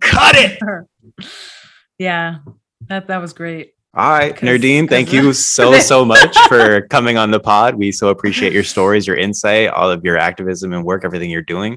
Cut 0.00 0.36
it. 0.36 0.60
yeah. 1.98 2.40
That 2.88 3.06
that 3.06 3.22
was 3.22 3.32
great. 3.32 3.72
All 3.92 4.08
right, 4.08 4.36
Nerdeen, 4.36 4.88
thank 4.88 5.12
you 5.12 5.32
so, 5.32 5.76
so 5.80 6.04
much 6.04 6.38
for 6.46 6.82
coming 6.82 7.18
on 7.18 7.32
the 7.32 7.40
pod. 7.40 7.74
We 7.74 7.90
so 7.90 8.08
appreciate 8.08 8.52
your 8.52 8.62
stories, 8.62 9.04
your 9.04 9.16
insight, 9.16 9.70
all 9.70 9.90
of 9.90 10.04
your 10.04 10.16
activism 10.16 10.72
and 10.72 10.84
work, 10.84 11.04
everything 11.04 11.28
you're 11.28 11.42
doing. 11.42 11.76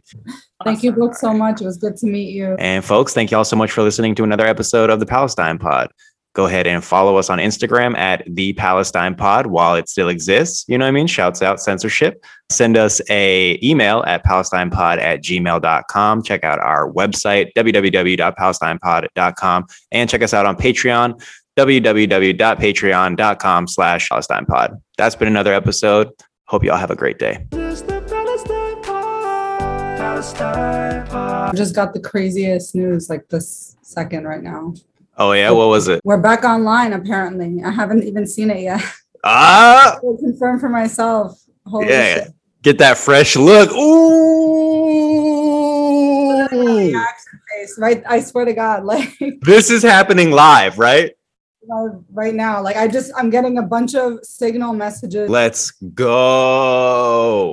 Thank 0.63 0.83
you 0.83 0.91
both 0.91 1.17
so 1.17 1.33
much. 1.33 1.61
It 1.61 1.65
was 1.65 1.77
good 1.77 1.97
to 1.97 2.05
meet 2.05 2.35
you. 2.35 2.55
And 2.59 2.85
folks, 2.85 3.15
thank 3.15 3.31
you 3.31 3.37
all 3.37 3.45
so 3.45 3.55
much 3.55 3.71
for 3.71 3.81
listening 3.81 4.13
to 4.15 4.23
another 4.23 4.45
episode 4.45 4.91
of 4.91 4.99
the 4.99 5.07
Palestine 5.07 5.57
Pod. 5.57 5.89
Go 6.35 6.45
ahead 6.45 6.65
and 6.65 6.83
follow 6.83 7.17
us 7.17 7.29
on 7.29 7.37
Instagram 7.37 7.95
at 7.95 8.23
the 8.27 8.53
Palestine 8.53 9.13
Pod 9.15 9.45
while 9.47 9.75
it 9.75 9.89
still 9.89 10.09
exists. 10.09 10.65
You 10.67 10.79
know 10.79 10.85
what 10.85 10.89
I 10.89 10.91
mean? 10.91 11.07
Shouts 11.07 11.43
out 11.43 11.59
censorship. 11.59 12.23
Send 12.49 12.75
us 12.75 13.01
a 13.09 13.59
email 13.63 14.03
at 14.07 14.25
palestinepod 14.25 14.97
at 14.97 15.23
gmail.com. 15.23 16.23
Check 16.23 16.43
out 16.43 16.59
our 16.59 16.91
website, 16.91 17.51
www.palestinepod.com, 17.55 19.65
and 19.91 20.09
check 20.09 20.23
us 20.23 20.33
out 20.33 20.47
on 20.47 20.55
Patreon 20.55 21.21
www.patreon.com 21.57 23.67
slash 23.67 24.09
Palestine 24.09 24.45
Pod. 24.45 24.81
That's 24.97 25.15
been 25.15 25.27
another 25.27 25.53
episode. 25.53 26.09
Hope 26.47 26.63
you 26.63 26.71
all 26.71 26.77
have 26.77 26.91
a 26.91 26.95
great 26.95 27.19
day. 27.19 27.45
I 30.35 31.51
just 31.55 31.75
got 31.75 31.93
the 31.93 31.99
craziest 31.99 32.75
news 32.75 33.09
like 33.09 33.27
this 33.29 33.77
second 33.81 34.25
right 34.25 34.41
now. 34.41 34.73
Oh 35.17 35.33
yeah, 35.33 35.51
what 35.51 35.69
was 35.69 35.87
it? 35.87 36.01
We're 36.03 36.21
back 36.21 36.43
online 36.43 36.93
apparently. 36.93 37.61
I 37.63 37.71
haven't 37.71 38.03
even 38.03 38.25
seen 38.25 38.49
it 38.49 38.61
yet. 38.61 38.81
Ah, 39.23 39.97
confirm 40.19 40.59
for 40.59 40.69
myself. 40.69 41.39
Holy 41.67 41.87
yeah, 41.87 42.15
shit. 42.15 42.33
get 42.61 42.77
that 42.79 42.97
fresh 42.97 43.35
look. 43.35 43.71
Ooh, 43.71 44.87
face, 46.49 47.75
right? 47.77 48.03
I 48.07 48.19
swear 48.21 48.45
to 48.45 48.53
God, 48.53 48.83
like 48.85 49.09
this 49.41 49.69
is 49.69 49.83
happening 49.83 50.31
live, 50.31 50.79
right? 50.79 51.11
Right 52.11 52.33
now. 52.33 52.61
Like 52.61 52.75
I 52.75 52.87
just 52.87 53.11
I'm 53.17 53.29
getting 53.29 53.57
a 53.57 53.61
bunch 53.61 53.95
of 53.95 54.19
signal 54.23 54.73
messages. 54.73 55.29
Let's 55.29 55.71
go. 55.71 57.51